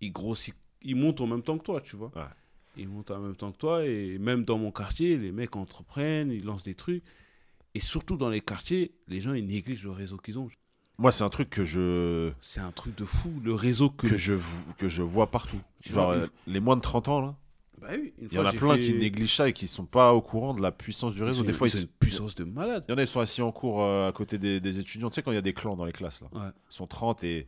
[0.02, 2.12] il grossit, il monte en même temps que toi, tu vois.
[2.16, 2.24] Ouais.
[2.78, 3.86] Il monte en même temps que toi.
[3.86, 7.04] Et même dans mon quartier, les mecs entreprennent, ils lancent des trucs.
[7.74, 10.50] Et surtout dans les quartiers, les gens, ils négligent le réseau qu'ils ont.
[10.98, 14.08] Moi, c'est un truc que je, C'est un truc de fou, le réseau que...
[14.08, 14.34] que je,
[14.78, 15.60] que je vois partout.
[15.80, 17.36] C'est Genre, euh, les moins de 30 ans, là,
[17.82, 19.86] Bah oui, une il y en a plein fait- qui négligent ça et qui sont
[19.86, 21.44] pas au courant de la puissance du réseau.
[21.44, 22.86] Des une- fois, ils, une puissance de malade.
[22.88, 25.10] il y en a, ils sont assis en cours euh, à côté des, des étudiants.
[25.10, 26.28] Tu sais, quand il y a des clans dans les classes, là.
[26.32, 26.48] Ouais.
[26.72, 27.48] Ils sont 30 et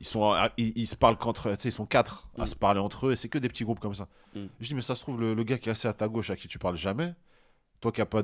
[0.00, 2.46] ils, sont, à- ils, ils se parlent qu'entre tu sais, ils sont 4 à Mm.
[2.46, 4.08] se parler entre eux et c'est que des petits groupes comme ça.
[4.34, 4.46] Mm.
[4.60, 6.30] Je dis, mais ça se trouve, le, le gars qui est assis à ta gauche,
[6.30, 7.12] à qui tu parles jamais,
[7.82, 8.22] toi qui n'as pas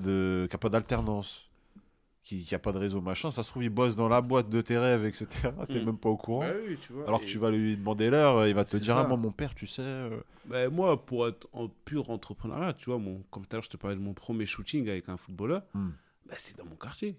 [2.34, 4.48] de- qui a pas de réseau, machin, ça se trouve, il bosse dans la boîte
[4.50, 5.26] de tes rêves, etc.
[5.68, 5.84] T'es Mm.
[5.86, 6.40] même pas au courant.
[6.40, 7.06] Bah oui, tu vois.
[7.06, 9.00] Alors que tu vas lui demander l'heure, il va te dire, ça.
[9.02, 9.82] ah, moi, mon père, tu sais.
[9.82, 13.64] euh, Ben, moi, pour être en pur entrepreneuriat, tu vois, mon, comme tout à l'heure,
[13.64, 15.92] je te parlais de mon premier shooting avec un footballeur, ben,
[16.36, 17.16] c'est dans mon quartier.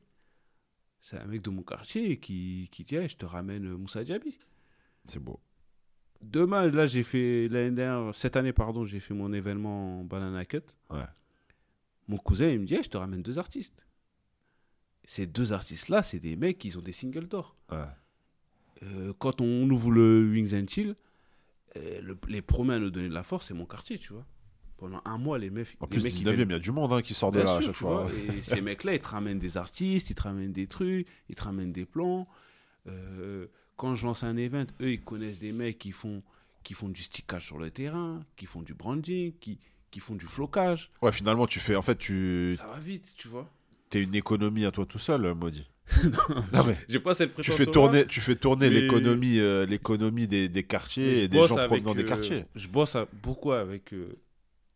[1.00, 4.38] C'est un mec de mon quartier qui, qui dit Je te ramène Moussa Diaby.
[5.08, 5.40] C'est beau.
[6.22, 10.44] Demain, là, j'ai fait, l'année dernière, cette année, pardon, j'ai fait mon événement en Banana
[10.46, 10.64] Cut.
[10.90, 11.04] Ouais.
[12.08, 13.86] Mon cousin, il me dit Je te ramène deux artistes.
[15.10, 17.56] Ces deux artistes-là, c'est des mecs qui ont des singles d'or.
[17.72, 17.78] Ouais.
[18.84, 20.96] Euh, quand on ouvre le Wings and Chill,
[21.78, 24.26] euh, le- les premiers à nous donner de la force, c'est mon quartier, tu vois.
[24.76, 25.76] Pendant un mois, les mecs.
[25.80, 27.32] En les plus, mecs, ils 19 viennent- il y a du monde hein, qui sort
[27.32, 28.04] de Bien là à chaque fois.
[28.06, 31.36] vois, et ces mecs-là, ils te ramènent des artistes, ils te ramènent des trucs, ils
[31.36, 32.28] te ramènent des plans.
[32.88, 33.48] Euh,
[33.78, 36.22] quand je lance un event, eux, ils connaissent des mecs qui font,
[36.64, 39.58] qui font du stickage sur le terrain, qui font du branding, qui,
[39.90, 40.92] qui font du flocage.
[41.02, 41.76] Ouais, finalement, tu fais.
[41.76, 43.50] En fait, tu Ça va vite, tu vois.
[43.94, 45.68] Es une économie à toi tout seul, euh, maudit.
[46.54, 46.78] non, mais.
[46.90, 50.64] J'ai pas cette Tu fais tourner, tu fais tourner mais- l'économie, euh, l'économie des, des
[50.64, 52.46] quartiers et des gens provenant des quartiers.
[52.56, 54.20] Je bosse à- beaucoup avec euh,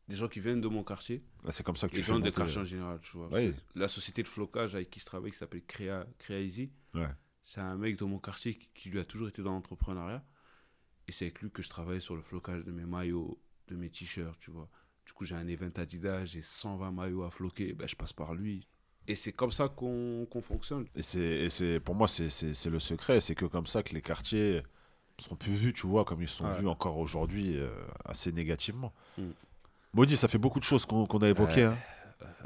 [0.08, 2.20] des gens qui viennent de mon quartier, Là, C'est comme ça que tu fais gens
[2.20, 3.28] des monter, quartiers euh, en général, tu vois.
[3.30, 3.54] Ouais.
[3.76, 7.08] La société de flocage avec qui je travaille, qui s'appelle Créa, Créa Easy, Ouais.
[7.44, 10.24] c'est un mec de mon quartier qui, qui lui a toujours été dans l'entrepreneuriat.
[11.08, 13.90] Et c'est avec lui que je travaille sur le flocage de mes maillots, de mes
[13.90, 14.70] t-shirts, tu vois.
[15.06, 18.34] Du coup, j'ai un event Adidas, j'ai 120 maillots à floquer, ben, je passe par
[18.36, 18.68] lui.
[19.07, 20.86] Et c'est comme ça qu'on fonctionne.
[20.95, 21.02] Et
[21.49, 23.19] c'est, pour moi, c'est, le secret.
[23.22, 24.61] C'est que comme ça que les quartiers
[25.18, 26.60] seront plus vus, tu vois, comme ils sont Ouais.
[26.60, 27.69] vus encore aujourd'hui, euh,
[28.06, 28.91] assez négativement.
[29.18, 29.23] Mm.
[29.94, 31.68] Maudit, ça fait beaucoup de choses qu'on, a évoquées.
[31.68, 31.73] Ouais.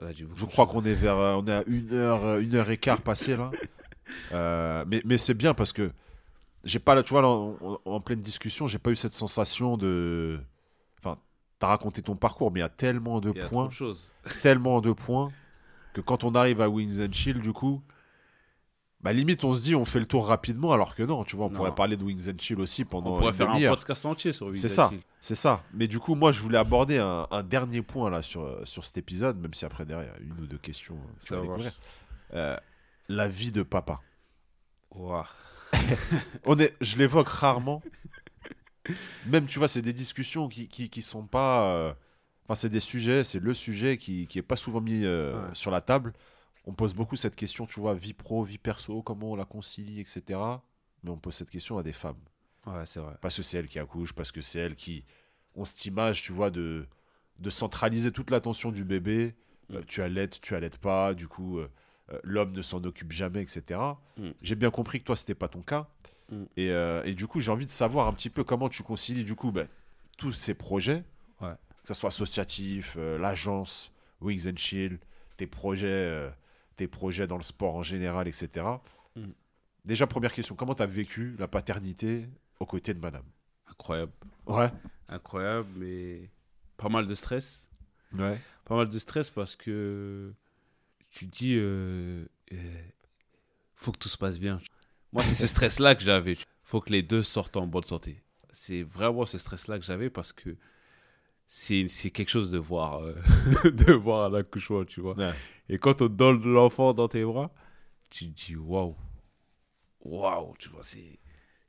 [0.01, 0.11] hein.
[0.35, 2.77] Je crois qu'on est vers, euh, on est à une heure, euh, une heure et
[2.77, 3.51] quart passé là.
[4.33, 5.91] Euh, mais, mais c'est bien parce que
[6.63, 10.39] j'ai pas, tu vois, là, en, en- pleine discussion, j'ai pas eu cette sensation de,
[10.99, 11.17] enfin,
[11.57, 13.67] t'as raconté ton parcours, mais il y a tellement de points,
[14.43, 15.31] tellement de points
[15.95, 17.81] que quand on arrive à Wings and Chill, du coup,
[19.01, 21.45] bah limite on se dit on fait le tour rapidement, alors que non, tu vois,
[21.45, 21.55] on Non.
[21.55, 24.31] pourrait parler de Wings and Chill aussi pendant On pourrait une faire un podcast entier
[24.33, 24.89] sur Wings C'est and ça.
[24.89, 24.99] Chill.
[25.21, 25.63] C'est ça.
[25.73, 28.97] Mais du coup, moi, je voulais aborder un, un dernier point là sur, sur cet
[28.97, 30.95] épisode, même si après derrière, il y a une ou deux questions.
[30.95, 31.71] euh, Ça découvrir.
[32.33, 32.57] Euh,
[33.07, 34.01] la vie de papa.
[36.45, 37.81] On est, je l'évoque rarement.
[39.25, 41.73] Même, tu vois, c'est des discussions qui, qui, qui sont pas.
[41.73, 41.93] euh,
[42.45, 45.49] Enfin, c'est des sujets, c'est le sujet qui, qui est pas souvent mis euh, Ouais.
[45.53, 46.13] sur la table.
[46.65, 49.99] On pose beaucoup cette question, tu vois, vie pro, vie perso, comment on la concilie,
[49.99, 50.39] etc.
[51.03, 52.17] Mais on pose cette question à des femmes.
[52.65, 53.15] Ouais, c'est vrai.
[53.21, 55.03] Parce que c'est elle qui accouche, parce que c'est elle qui
[55.55, 56.87] ont cette image, tu vois, de,
[57.39, 59.35] de centraliser toute l'attention du bébé.
[59.73, 59.85] Euh, Mm.
[59.85, 61.67] tu allaites, tu allaites pas, du coup, euh,
[62.23, 63.79] l'homme ne s'en occupe jamais, etc.
[64.17, 64.29] Mm.
[64.43, 65.87] J'ai bien compris que toi, c'était pas ton cas.
[66.31, 66.43] Mm.
[66.57, 66.67] Et,
[67.05, 69.51] et du coup, j'ai envie de savoir un petit peu comment tu concilies, du coup,
[69.51, 69.63] bah,
[70.17, 71.03] tous ces projets.
[71.85, 74.99] Que ce soit associatif, euh, l'agence, Wings and Chill,
[75.37, 76.29] tes projets, euh,
[76.75, 78.65] tes projets dans le sport en général, etc.
[79.15, 79.27] Mm.
[79.85, 82.27] Déjà, première question, comment tu as vécu la paternité
[82.59, 83.25] aux côtés de madame?
[83.69, 84.13] Incroyable.
[84.47, 84.71] Ouais.
[85.07, 86.31] Incroyable, mais
[86.75, 87.67] pas mal de stress.
[88.17, 88.41] Ouais.
[88.65, 90.33] Pas mal de stress parce que
[91.11, 92.83] tu te dis, euh, euh,
[93.75, 94.59] faut que tout se passe bien.
[95.13, 96.35] Moi, c'est ce stress-là que j'avais.
[96.63, 98.23] faut que les deux sortent en bonne santé.
[98.51, 100.57] C'est vraiment ce stress-là que j'avais parce que
[101.47, 103.15] c'est quelque chose de voir, euh,
[103.71, 105.17] de voir à l'accouchement, tu vois.
[105.17, 105.33] Ouais.
[105.69, 107.51] Et quand on donne l'enfant dans tes bras,
[108.09, 108.95] tu te dis waouh.
[110.01, 111.19] Waouh, tu vois, c'est.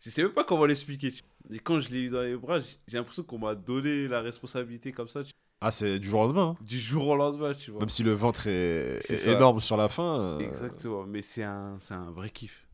[0.00, 1.12] Je sais même pas comment l'expliquer.
[1.50, 4.92] Et quand je l'ai eu dans les bras, j'ai l'impression qu'on m'a donné la responsabilité
[4.92, 6.56] comme ça, tu- Ah, c'est du jour au lendemain.
[6.60, 6.64] hein.
[6.64, 7.80] du jour au lendemain, tu vois.
[7.80, 10.20] Même si le ventre est, énorme sur la fin.
[10.20, 12.66] euh, Exactement, mais c'est un, c'est un vrai kiff.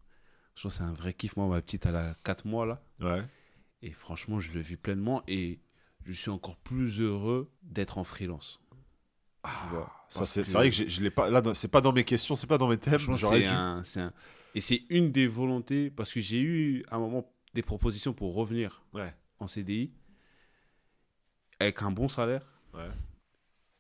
[0.57, 1.37] Je pense que c'est un vrai kiff.
[1.37, 2.83] Moi, ma petite, elle a 4 mois là.
[3.01, 3.23] Ouais.
[3.83, 5.61] Et franchement, je le vis pleinement et
[6.05, 8.61] je suis encore plus heureux d'être en freelance.
[9.71, 11.29] vois, Ça, c'est vrai que j'ai- je l'ai pas.
[11.31, 12.99] Là, dans- c'est pas dans mes questions, c'est pas dans mes thèmes.
[13.83, 14.13] c'est un,
[14.55, 18.35] Et c'est une des volontés, parce que j'ai eu à un moment des propositions pour
[18.35, 19.15] revenir Ouais.
[19.41, 19.91] en CDI
[21.59, 22.45] avec un bon salaire.
[22.75, 22.91] Ouais.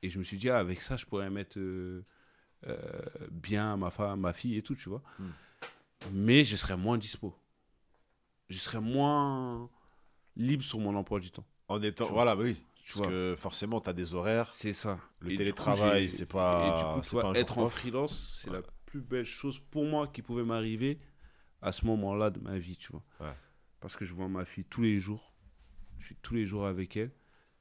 [0.02, 2.04] Et je me suis dit, ah, avec ça, je pourrais mettre euh,
[2.66, 2.78] euh,
[3.30, 5.02] bien ma femme, ma fille et tout, tu vois.
[5.18, 5.30] Hmm.
[6.12, 7.36] Mais je serais moins dispo.
[8.48, 9.70] Je serais moins
[10.36, 11.44] libre sur mon emploi du temps.
[11.72, 12.06] En étant.
[12.06, 12.12] Tu.
[12.12, 12.56] Voilà, bah oui.
[12.82, 13.06] Tu Parce vois.
[13.08, 14.50] que forcément, t'as des horaires.
[14.52, 14.98] C'est ça.
[15.20, 17.72] Le Et télétravail, c'est pas- Et du coup, tu vois, pas être en off.
[17.74, 18.56] freelance, c'est Ouais.
[18.56, 20.98] la plus belle chose pour moi qui pouvait m'arriver
[21.60, 23.04] à ce moment-là de ma vie, tu vois.
[23.20, 23.34] Ouais.
[23.80, 25.32] Parce que je vois ma fille tous les jours.
[25.98, 27.12] Je suis tous les jours avec elle.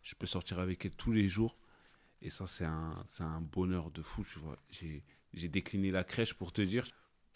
[0.01, 1.57] Je peux sortir avec elle tous les jours.
[2.23, 4.57] Et ça, c'est un, un bonheur de fou, tu vois.
[4.71, 5.03] J'ai,
[5.49, 6.88] décliné la crèche pour te dire.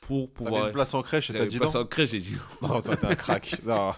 [0.02, 0.65] Pour T'avais pouvoir.
[0.68, 1.69] une place en crèche et t'as dit une non.
[1.72, 2.68] place en crèche, j'ai dit non.
[2.68, 3.56] Non, toi, t'es un crack.
[3.64, 3.93] Non.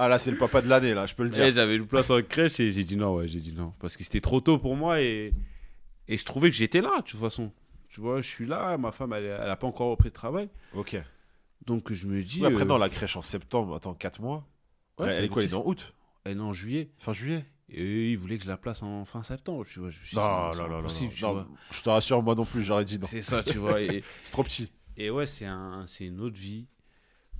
[0.00, 1.42] Ah, là, c'est le papa de l'année, là, je peux le dire.
[1.44, 3.72] Et j'avais une place en crèche et j'ai dit non, ouais, j'ai dit non.
[3.80, 5.34] Parce que c'était trop tôt pour moi et,
[6.06, 7.50] et je trouvais que j'étais là, de toute façon.
[7.88, 10.48] Tu vois, je suis là, ma femme, elle, elle a pas encore repris de travail.
[10.72, 10.96] Ok.
[11.66, 12.40] Donc je me dis.
[12.40, 14.46] Oui, après, euh, dans la crèche en septembre, attends, 4 mois.
[14.98, 15.92] ouais, elle, est quoi Elle est dans août?
[16.24, 16.90] Elle est en juillet.
[16.98, 17.44] Fin juillet?
[17.70, 19.90] Et eux, ils voulaient que je la place en fin septembre, tu vois.
[19.90, 20.78] Je me suis dit, Non, c'est non, non, non.
[20.78, 21.46] impossible, non.
[21.72, 23.06] Je te rassure, moi non plus, j'aurais dit non.
[23.08, 23.80] C'est ça, tu vois.
[23.82, 24.70] Et, C'est trop petit.
[24.96, 26.66] et ouais, c'est un, c'est une autre vie.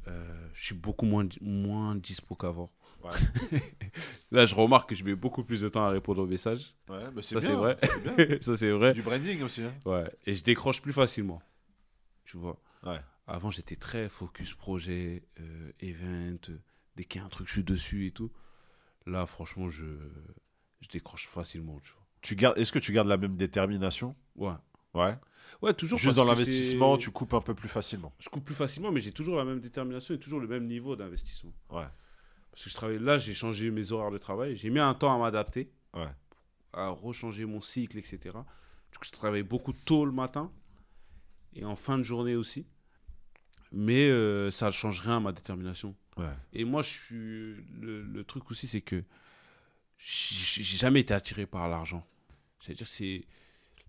[0.09, 2.71] Euh, je suis beaucoup moins, moins dispo qu'avant.
[3.05, 3.11] Ouais.
[4.31, 6.75] Là, je remarque que je mets beaucoup plus de temps à répondre aux messages.
[6.89, 7.77] Ouais, c'est Ça, c'est vrai.
[7.83, 8.17] c'est bien.
[8.17, 8.93] ça, c'est C'est vrai.
[8.93, 9.63] du branding aussi.
[9.63, 9.75] hein.
[9.85, 10.11] Ouais.
[10.27, 11.41] Et je décroche plus facilement.
[12.25, 12.61] Tu vois.
[12.85, 13.01] Ouais.
[13.27, 16.39] Avant, j'étais très focus projet, euh, event.
[16.49, 16.59] euh,
[16.97, 18.33] dès qu'il y a un truc, je suis dessus et tout.
[19.07, 19.85] Là, franchement, je,
[20.81, 24.17] je décroche facilement, tu Tu gardes, est-ce que tu gardes la même détermination?
[24.37, 24.53] Ouais.
[24.99, 25.17] Ouais.
[25.63, 25.99] Ouais, toujours.
[25.99, 28.13] Juste dans l'investissement, tu coupes un peu plus facilement.
[28.21, 30.95] Je coupe plus facilement, mais j'ai toujours la même détermination et toujours le même niveau
[30.97, 31.53] d'investissement.
[31.71, 31.87] Ouais.
[32.53, 34.57] Parce que je travaille là, j'ai changé mes horaires de travail.
[34.57, 36.09] J'ai mis un temps à m'adapter, Ouais.
[36.73, 38.19] à rechanger mon cycle, etc.
[38.93, 40.51] Du coup, je travaille beaucoup tôt le matin
[41.55, 42.67] et en fin de journée aussi.
[43.73, 45.95] Mais euh, ça ne change rien à ma détermination.
[46.17, 46.33] Ouais.
[46.53, 47.55] Et moi, je suis.
[47.81, 49.05] Le, le truc aussi, c'est que
[49.99, 52.07] j'ai j'ai jamais été attiré par l'argent.
[52.61, 53.25] C'est-à-dire, c'est.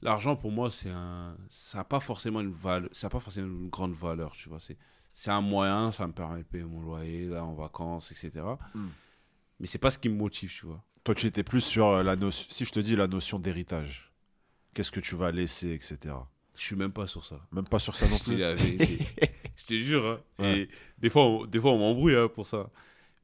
[0.01, 1.35] L'argent, pour moi, c'est un.
[1.49, 2.89] Ça n'a pas forcément une valeur.
[2.93, 4.59] Ça a pas forcément une grande valeur, tu vois.
[4.59, 4.77] C'est.
[5.13, 8.45] C'est un moyen, ça me permet de payer mon loyer, là, en vacances, etc.
[8.73, 8.87] Mm.
[9.59, 10.81] Mais c'est pas ce qui me motive, tu vois.
[11.03, 12.47] Toi, tu étais plus sur euh, la notion.
[12.49, 14.13] Si je te dis la notion d'héritage,
[14.73, 16.15] qu'est-ce que tu vas laisser, etc.
[16.55, 17.41] Je suis même pas sur ça.
[17.51, 19.05] Même pas sur ça non Je te dis plus.
[19.57, 20.05] Je te jure.
[20.05, 20.19] hein.
[20.43, 20.59] Ouais.
[20.61, 20.69] Et
[20.99, 22.69] des fois, on, des fois, on m'embrouille hein, pour ça.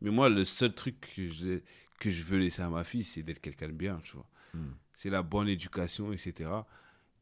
[0.02, 1.60] Mais moi, le seul truc que je,
[1.99, 4.27] que je veux laisser à ma fille, c'est d'être quelqu'un de bien, tu vois.
[4.53, 4.73] Hmm.
[4.96, 6.50] C'est la bonne éducation, etc.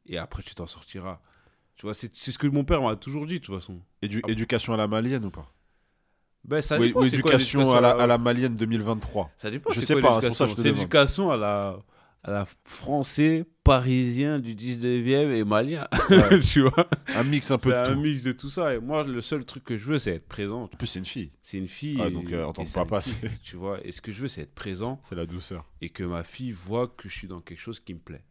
[0.06, 1.20] Et après, tu t'en sortiras.
[1.76, 3.80] Tu vois, c'est c'est ce que mon père m'a toujours dit, de toute façon.
[4.02, 4.32] Édu- Ah.
[4.32, 5.52] éducation à la malienne ou pas?
[6.44, 9.72] Ben, ça dépend, ou c'est quoi éducation à la, à la malienne 2023 Ça dépend,
[9.72, 10.78] Je c'est sais quoi pas, c'est pour ça que je l'éducation te C'est demande.
[10.80, 11.78] l'éducation à la,
[12.24, 15.88] à la français, parisien du 19e et malien.
[16.10, 16.40] Ouais.
[16.40, 18.00] tu vois Un mix un peu de un tout.
[18.00, 18.74] mix de tout ça.
[18.76, 20.64] Et moi, le seul truc que je veux, c'est être présent.
[20.64, 21.32] En plus, c'est une fille.
[21.42, 21.98] C'est une fille.
[22.02, 24.12] Ah, et- donc, euh, en tant que un papa, c'est- Tu vois, et ce que
[24.12, 25.66] je veux, c'est être présent C'est la douceur.
[25.82, 28.24] et que ma fille voit que je suis dans quelque chose qui me plaît.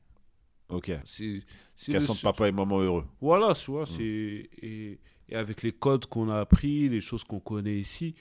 [0.70, 0.86] Ok.
[0.86, 1.42] Qu'elle
[1.88, 3.04] le sente papa et maman heureux.
[3.20, 3.86] Voilà, tu vois, Mm.
[3.86, 4.02] c'est.
[4.62, 4.98] Et,
[5.28, 8.14] et avec les codes qu'on a appris, les choses qu'on connaît ici,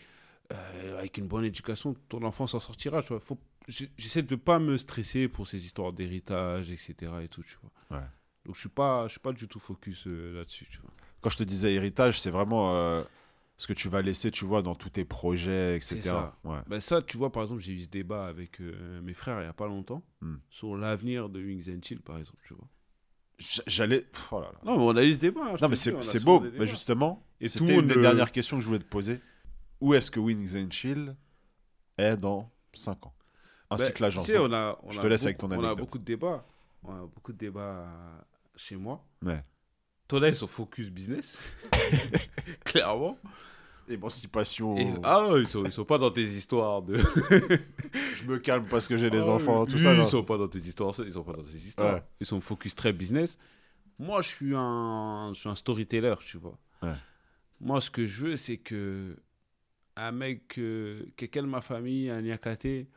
[0.52, 3.20] euh, avec une bonne éducation, ton enfant s'en sortira, tu vois.
[3.20, 3.38] Faut...
[3.68, 6.96] J'essaie de pas me stresser pour ces histoires d'héritage, etc.
[7.24, 7.98] et tout, tu vois.
[8.00, 8.06] Ouais.
[8.46, 10.92] Donc je suis pas, je suis pas du tout focus euh, là-dessus, tu vois.
[11.22, 13.04] Quand je te disais héritage, c'est vraiment euh,
[13.58, 16.02] ce que tu vas laisser, tu vois, dans tous tes projets, etc.
[16.02, 16.36] Ça.
[16.44, 16.58] Ouais.
[16.68, 19.46] Ben ça, tu vois, par exemple, j'ai eu ce débat avec euh, mes frères il
[19.46, 20.36] y a pas longtemps Mm.
[20.50, 22.68] sur l'avenir de Wings and Chill, par exemple, tu vois.
[23.66, 24.06] J'allais.
[24.32, 24.44] Oh.
[24.64, 25.42] Non, mais on a eu ce débat.
[25.46, 26.40] hein, Non, mais c'est beau.
[26.60, 29.20] Mais justement, Et c'était une des dernières questions que je voulais te poser.
[29.82, 31.16] Où est-ce que Wings and Chill
[31.98, 33.14] est dans 5 ans?
[33.70, 34.26] Ainsi Ben, que l'agence.
[34.26, 35.78] Tu sais, on a, on Je a te laisse beaucoup- avec ton On a anecdote.
[35.80, 36.46] beaucoup de débats.
[36.84, 38.22] On a beaucoup de débats euh,
[38.56, 39.04] chez moi.
[39.24, 39.44] Ouais.
[40.08, 41.38] Toi, là, ils sont focus business?
[42.64, 43.18] Clairement.
[43.88, 44.78] Émancipation.
[44.78, 46.96] Et- ah, ils sont, ils sont pas dans tes histoires de.
[48.16, 49.94] Je me calme parce que j'ai des Ah, enfants, tout ça.
[49.94, 50.94] Ils sont pas dans tes histoires.
[51.00, 51.96] Ils sont pas dans tes histoires.
[51.96, 52.04] Ouais.
[52.20, 53.38] Ils sont focus très business.
[54.00, 56.58] Moi, je suis un, je suis un storyteller, tu vois.
[56.82, 56.94] Ouais.
[57.60, 59.18] Moi, ce que je veux, c'est que
[60.08, 62.88] un mec, euh, quelqu'un de ma famille, un Nyakate,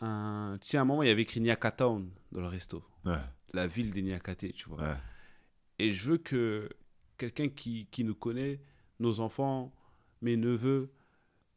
[0.00, 0.58] un...
[0.60, 2.84] tu sais, à un moment, il y avait écrit Nyakatown dans le resto.
[3.04, 3.16] Ouais.
[3.52, 4.82] La ville des Nyakate, tu vois.
[4.82, 4.96] Ouais.
[5.78, 6.68] Et je veux que
[7.18, 8.60] quelqu'un qui, qui nous connaît,
[8.98, 9.72] nos enfants,
[10.20, 10.92] mes neveux,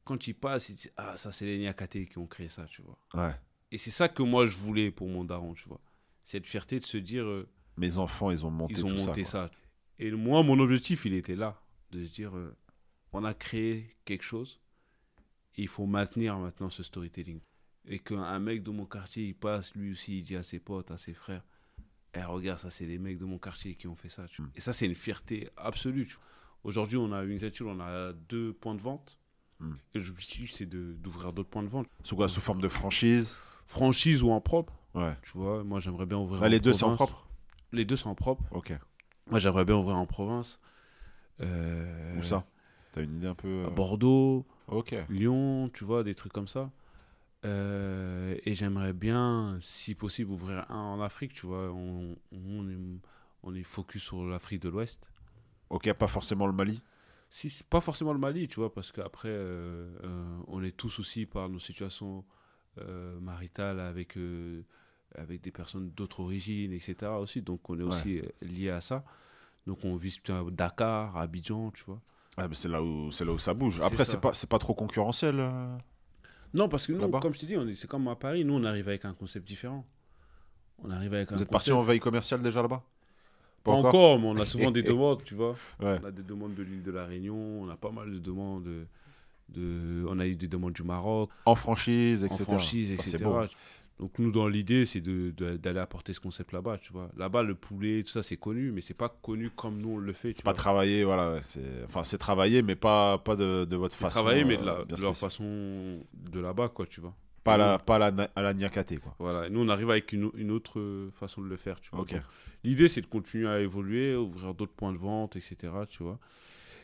[0.03, 2.81] quand ils passent, ils disent Ah, ça, c'est les Niakaté qui ont créé ça, tu
[2.81, 2.97] vois.
[3.13, 3.33] Ouais.
[3.71, 5.81] Et c'est ça que moi, je voulais pour mon daron, tu vois.
[6.23, 7.47] Cette fierté de se dire euh,
[7.77, 9.49] Mes enfants, ils ont monté Ils ont tout monté ça.
[9.49, 9.51] ça.
[9.99, 11.61] Et moi, mon objectif, il était là.
[11.91, 12.55] De se dire euh,
[13.11, 14.59] On a créé quelque chose.
[15.57, 17.39] Et il faut maintenir maintenant ce storytelling.
[17.87, 20.91] Et qu'un mec de mon quartier, il passe, lui aussi, il dit à ses potes,
[20.91, 21.43] à ses frères
[22.13, 24.27] Eh, regarde, ça, c'est les mecs de mon quartier qui ont fait ça.
[24.27, 24.41] tu.
[24.41, 24.51] Mm.
[24.55, 26.07] Et ça, c'est une fierté absolue.
[26.63, 29.19] Aujourd'hui, on a une initiative, on a deux points de vente.
[29.59, 29.73] Mm.
[29.93, 31.87] Et l'objectif, c'est d'ouvrir d'autres points de vente.
[32.03, 32.27] Sous quoi?
[32.27, 33.35] Sous forme de franchise?
[33.67, 34.73] Franchise ou en propre.
[34.93, 35.15] Ouais.
[35.23, 37.27] Tu vois, moi, j'aimerais bien ouvrir Ah, en les deux, c'est en propre?
[37.71, 38.43] Les deux sont en propre.
[38.51, 38.73] Ok.
[39.29, 40.59] Moi, j'aimerais bien ouvrir en province.
[41.41, 42.45] Euh, Où ça?
[42.95, 44.45] T'as une idée un peu à euh, Bordeaux.
[45.09, 46.71] Lyon, tu vois, des trucs comme ça.
[47.43, 51.71] Euh, et j'aimerais bien, si possible, ouvrir un en Afrique, tu vois.
[51.73, 52.77] On, on est,
[53.43, 55.05] on est focus sur l'Afrique de l'Ouest.
[55.69, 56.81] Ok, pas forcément le Mali
[57.29, 61.25] Si, pas forcément le Mali, tu vois, parce qu'après, euh, euh, on est tous aussi
[61.25, 62.23] par nos situations
[63.21, 64.17] maritales avec,
[65.15, 67.11] avec des personnes d'autres origines, etc.
[67.19, 67.41] aussi.
[67.41, 69.03] Donc, on est aussi lié à ça.
[69.67, 72.01] Donc, on vise putain, Dakar, Abidjan, tu vois.
[72.37, 73.79] Mais c'est là où là où ça bouge.
[73.81, 75.39] Après, c'est pas pas trop concurrentiel.
[75.39, 75.77] euh
[76.53, 78.87] Non, parce que nous, comme je t'ai dit, c'est comme à Paris, nous, on arrive
[78.87, 79.85] avec un concept différent.
[80.83, 82.83] On arrive avec un Vous êtes parti en veille commerciale déjà là-bas?
[83.63, 85.55] Pas encore, mais on a souvent des demandes, tu vois.
[85.79, 85.99] Ouais.
[86.03, 88.63] On a des demandes de l'île de la Réunion, on a pas mal de demandes
[88.63, 88.85] de...
[89.49, 92.43] de- on a eu des demandes du Maroc, En franchise, en etc.
[92.43, 93.23] franchise, Ça, etc.
[93.23, 93.39] beau.
[93.99, 97.09] Donc nous, dans l'idée, c'est de- de- d'aller apporter ce concept là-bas, tu vois.
[97.15, 100.11] Là-bas, le poulet, tout ça, c'est connu, mais c'est pas connu comme nous, on le
[100.11, 100.33] fait.
[100.35, 101.39] C'est pas travaillé, voilà.
[101.85, 104.19] enfin c'est travaillé, mais pas pas de, de votre C'est façon.
[104.19, 107.15] travaillé, mais de, euh, la, de leur façon de là-bas, quoi, tu vois.
[107.45, 109.15] Pas à la pas la, à la Niakate, quoi.
[109.19, 112.05] Voilà, nous, on arrive avec une, une autre euh, façon de le faire, tu vois.
[112.63, 116.19] L'idée, c'est de continuer à évoluer, ouvrir d'autres points de vente, etc., tu vois.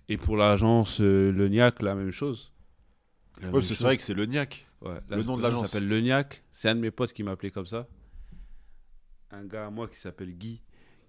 [0.10, 2.52] Et pour l'agence euh, Le Niac, la même chose.
[3.42, 4.68] La Ouais, c'est vrai que c'est le Niac.
[4.82, 5.68] Ouais, Le nom de l'agence.
[5.68, 6.44] s'appelle Le Niac.
[6.52, 7.88] C'est un de mes potes qui m'a appelé comme ça.
[9.32, 10.62] Un gars à moi qui s'appelle Guy,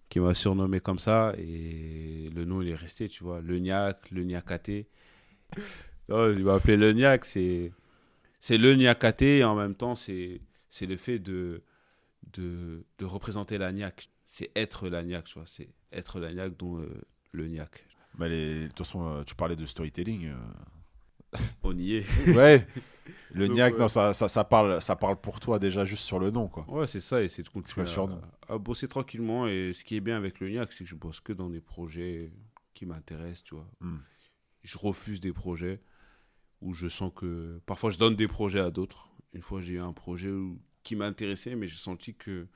[0.08, 1.32] qui m'a surnommé comme ça.
[1.38, 3.40] Et le nom, il est resté, tu vois.
[3.40, 4.86] Le Niac, le Niacaté.
[6.08, 7.24] Non, il m'a appelé Le Niac.
[7.24, 7.72] C'est,
[8.40, 11.62] c'est le Niacaté et en même temps, c'est, c'est le fait de,
[12.34, 13.58] de, de représenter.
[14.26, 15.46] C'est être la Niac, tu vois.
[15.46, 16.88] C'est être la Niac, dont euh,
[17.32, 17.84] le Niac.
[18.18, 20.26] Mais les- de toute façon, euh, tu parlais de storytelling.
[20.28, 21.38] euh.
[21.62, 22.36] On y est.
[22.36, 22.66] Ouais.
[23.32, 26.30] Le Donc, non, ça, ça, ça parle, ça parle pour toi déjà juste sur le
[26.30, 26.64] nom, quoi.
[26.68, 27.86] Ouais, c'est ça, et c'est de continuer
[28.48, 29.46] à, à bosser tranquillement.
[29.46, 31.60] Et ce qui est bien avec le NIAC, c'est que je bosse que dans des
[31.60, 32.32] projets
[32.74, 33.68] qui m'intéressent, tu vois.
[33.80, 33.98] Hmm.
[34.62, 35.80] Je refuse des projets
[36.60, 37.60] où je sens que...
[37.66, 39.08] Parfois, je donne des projets à d'autres.
[39.32, 42.46] Une fois, j'ai eu un projet où- qui m'intéressait, mais j'ai senti que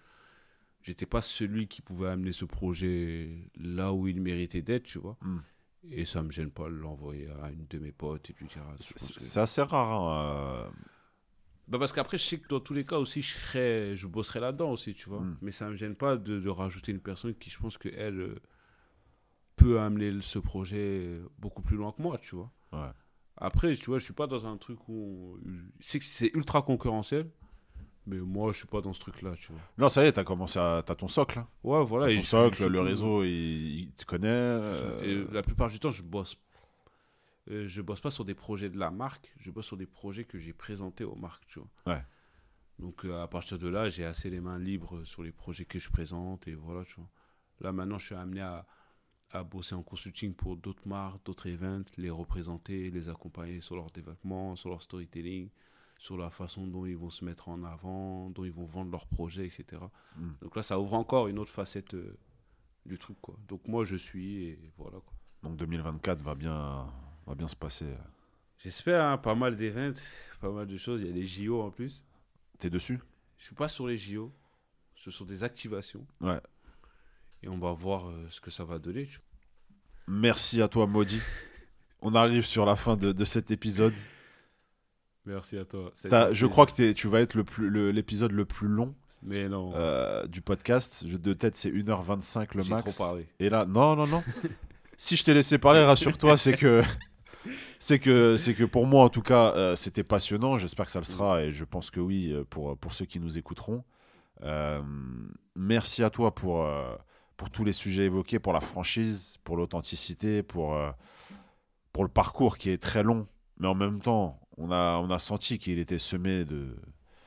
[0.82, 5.16] j'étais pas celui qui pouvait amener ce projet là où il méritait d'être, tu vois.
[5.22, 5.40] Hmm.
[5.90, 8.62] Et ça me gêne pas de l'envoyer à une de mes potes et puis dire...
[8.68, 9.92] ah, C'est assez rare.
[9.92, 10.70] hein, euh,
[11.68, 14.40] Bah parce qu'après, je sais que dans tous les cas aussi, je, serais, je bosserai
[14.40, 15.20] là-dedans aussi, tu vois.
[15.20, 15.38] Mm.
[15.42, 18.34] Mais ça me gêne pas de, de rajouter une personne qui, je pense qu'elle euh,
[19.56, 22.52] peut amener ce projet beaucoup plus loin que moi, tu vois.
[22.72, 22.90] Ouais.
[23.36, 25.38] Après, tu vois, je suis pas dans un truc où...
[25.44, 25.50] on-
[25.80, 27.30] C'est que c'est ultra concurrentiel,
[28.06, 29.60] mais moi, je suis pas dans ce truc-là, tu vois.
[29.78, 30.82] Non, ça y est, t'as commencé à.
[30.84, 31.38] T'as ton socle.
[31.40, 31.48] hein.
[31.64, 32.14] Ouais, voilà.
[32.14, 34.28] Ton socle, le réseau, il, il te connaît.
[34.28, 36.36] euh, Et la plupart du temps, je bosse.
[37.50, 40.24] euh, je bosse pas sur des projets de la marque, je bosse sur des projets
[40.24, 41.94] que j'ai présentés aux marques, tu vois.
[41.94, 42.02] Ouais.
[42.78, 45.78] Donc euh, à partir de là, j'ai assez les mains libres sur les projets que
[45.78, 47.08] je présente et voilà, tu vois.
[47.60, 48.66] Là maintenant, je suis amené à,
[49.30, 53.90] à bosser en consulting pour d'autres marques, d'autres events, les représenter, les accompagner sur leur
[53.90, 55.48] développement, sur leur storytelling,
[55.98, 59.06] sur la façon dont ils vont se mettre en avant, dont ils vont vendre leurs
[59.06, 59.82] projets, etc.
[60.16, 60.30] Mm.
[60.42, 62.18] Donc là, ça ouvre encore une autre facette euh,
[62.84, 63.36] du truc, quoi.
[63.48, 65.14] Donc moi, je suis et voilà, quoi.
[65.42, 66.86] Donc 2024 va bien,
[67.26, 67.86] va bien se passer.
[68.58, 69.96] J'espère, hein, pas mal d'événements,
[70.40, 71.02] pas mal de choses.
[71.02, 72.04] Il y a les JO en plus.
[72.58, 73.00] T'es dessus?
[73.36, 74.32] Je suis pas sur les JO,
[74.94, 76.06] ce sont des activations.
[76.20, 76.40] Ouais.
[77.42, 79.08] Et on va voir euh, ce que ça va donner.
[80.06, 81.20] Merci à toi, Maudit.
[82.00, 83.94] On arrive sur la fin de, de cet épisode.
[85.26, 85.82] Merci à toi.
[86.32, 89.72] Je crois que tu vas être le plus- le- l'épisode le, plus long Mais non,
[89.74, 91.04] euh, du podcast.
[91.06, 92.84] Je, de tête, c'est 1h25 le max.
[92.94, 93.26] trop parlé.
[93.40, 94.22] Et là, non, non, non.
[94.96, 96.82] si je t'ai laissé parler, rassure-toi, c'est que,
[97.80, 100.58] c'est que, c'est que pour moi, en tout cas, euh, c'était passionnant.
[100.58, 103.18] J'espère que ça le sera, et je pense que oui, euh, pour, pour ceux qui
[103.18, 103.82] nous écouteront.
[104.42, 104.80] Euh,
[105.56, 106.68] merci à toi pour,
[107.36, 110.78] pour tous les sujets évoqués, pour la franchise, pour l'authenticité, pour,
[111.92, 113.26] pour le parcours qui est très long,
[113.58, 116.76] mais en même temps, on a, on a senti qu'il était semé de,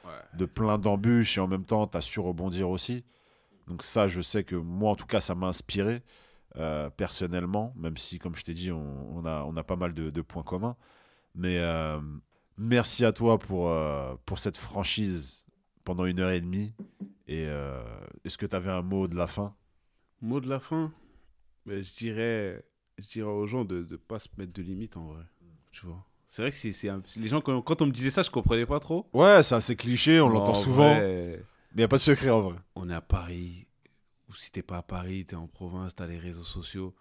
[0.06, 0.12] Ouais.
[0.40, 3.04] de plein d'embûches et en même temps, tu as su rebondir aussi.
[3.68, 6.02] Donc ça, je sais que moi, en tout cas, ça m'a inspiré.
[6.56, 9.94] euh, personnellement, même si, comme je t'ai dit, on, on a, on a pas mal
[9.94, 10.76] de, de points communs.
[11.36, 12.02] Mais euh,
[12.58, 15.46] merci à toi pour, euh, pour cette franchise
[15.84, 16.74] pendant une heure et demie.
[17.28, 17.44] Et
[18.24, 19.56] est-ce que tu avais un mot de la fin?
[20.22, 20.92] Mot de la fin,
[21.68, 22.66] ben, je, dirais,
[22.98, 25.24] je dirais aux gens de ne pas se mettre de limites en vrai.
[25.72, 26.04] Tu vois?
[26.32, 28.66] C'est vrai que c'est, un- les gens, quand, quand on me disait ça, je comprenais
[28.68, 29.10] pas trop.
[29.14, 30.94] Ouais, c'est assez cliché, on l'entend En souvent.
[30.94, 31.44] vrai, Mais
[31.74, 32.56] il n'y a pas de secret en vrai.
[32.76, 33.66] on est à Paris,
[34.30, 36.96] ou si t'es pas à Paris, t'es en province, t'as les réseaux sociaux,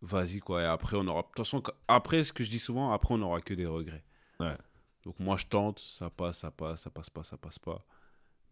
[0.00, 0.62] vas-y quoi.
[0.62, 1.20] Et après, on aura.
[1.22, 4.04] De toute façon, après, ce que je dis souvent, après, on n'aura que des regrets.
[4.40, 4.56] Ouais.
[5.04, 7.84] Donc moi, je tente, ça passe, ça passe, ça passe pas, ça passe pas.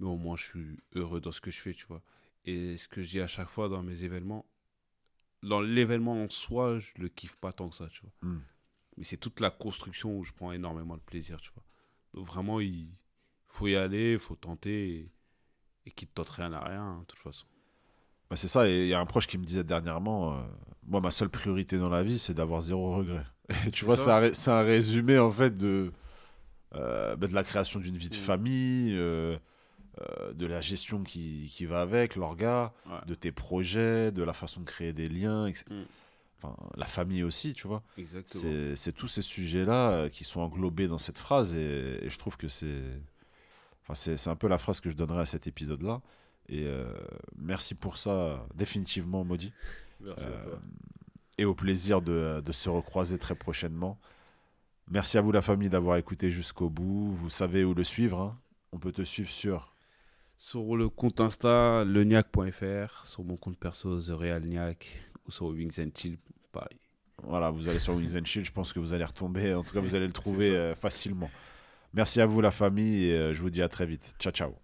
[0.01, 2.03] Mais au moins, je suis heureux dans ce que je fais, tu vois.
[2.45, 4.45] Et ce que je dis à chaque fois dans mes événements,
[5.43, 8.31] dans l'événement en soi, je le kiffe pas tant que ça, tu vois.
[8.31, 8.43] Mm.
[8.99, 11.63] Mais c'est toute la construction où je prends énormément de plaisir, tu vois.
[12.15, 12.89] Donc vraiment, il
[13.47, 14.91] faut y aller, il faut tenter.
[14.91, 15.11] Et,
[15.87, 17.47] et qui ne tente rien à rien, hein, de toute façon.
[18.29, 20.43] Bah, c'est ça, et il y a un proche qui me disait dernièrement, euh,
[20.87, 23.25] moi ma seule priorité dans la vie c'est d'avoir zéro regret.
[23.67, 25.91] Et tu vois, c'est un, ré- un résumé en fait de,
[26.75, 28.19] euh, bah, de la création d'une vie de Mm.
[28.19, 29.39] famille, euh,
[30.03, 32.99] euh, de la gestion qui, qui va avec, l'orga, Ouais.
[33.07, 35.65] de tes projets, de la façon de créer des liens, etc.
[35.71, 35.83] Mm.
[36.41, 37.83] Enfin, la famille aussi, tu vois.
[38.75, 42.37] C'est tous ces sujets-là euh, qui sont englobés dans cette phrase et, et je trouve
[42.37, 42.81] que c'est
[43.83, 46.01] enfin, c'est un peu la phrase que je donnerais à cet épisode-là.
[46.49, 46.93] Et euh,
[47.37, 49.53] merci pour ça, définitivement, Maudit.
[50.01, 50.59] Merci à Euh, toi.
[51.39, 53.99] Et au plaisir de, de se recroiser très prochainement.
[54.91, 57.11] Merci à vous, la famille, d'avoir écouté jusqu'au bout.
[57.11, 58.21] Vous savez où le suivre.
[58.21, 58.39] hein.
[58.73, 59.75] On peut te suivre sur.
[60.41, 65.79] Sur le compte Insta, leniac.fr, sur mon compte perso, The Real Niac, ou sur Wings
[65.81, 66.17] and Chill,
[66.51, 66.79] pareil.
[67.23, 69.55] Voilà, vous allez sur Wings and Chill, je pense que vous allez retomber.
[69.55, 71.31] En tout cas, vous allez le trouver euh, facilement.
[71.95, 74.15] Merci à vous, la famille, et euh, je vous dis à très vite.
[74.19, 74.55] Ciao, ciao.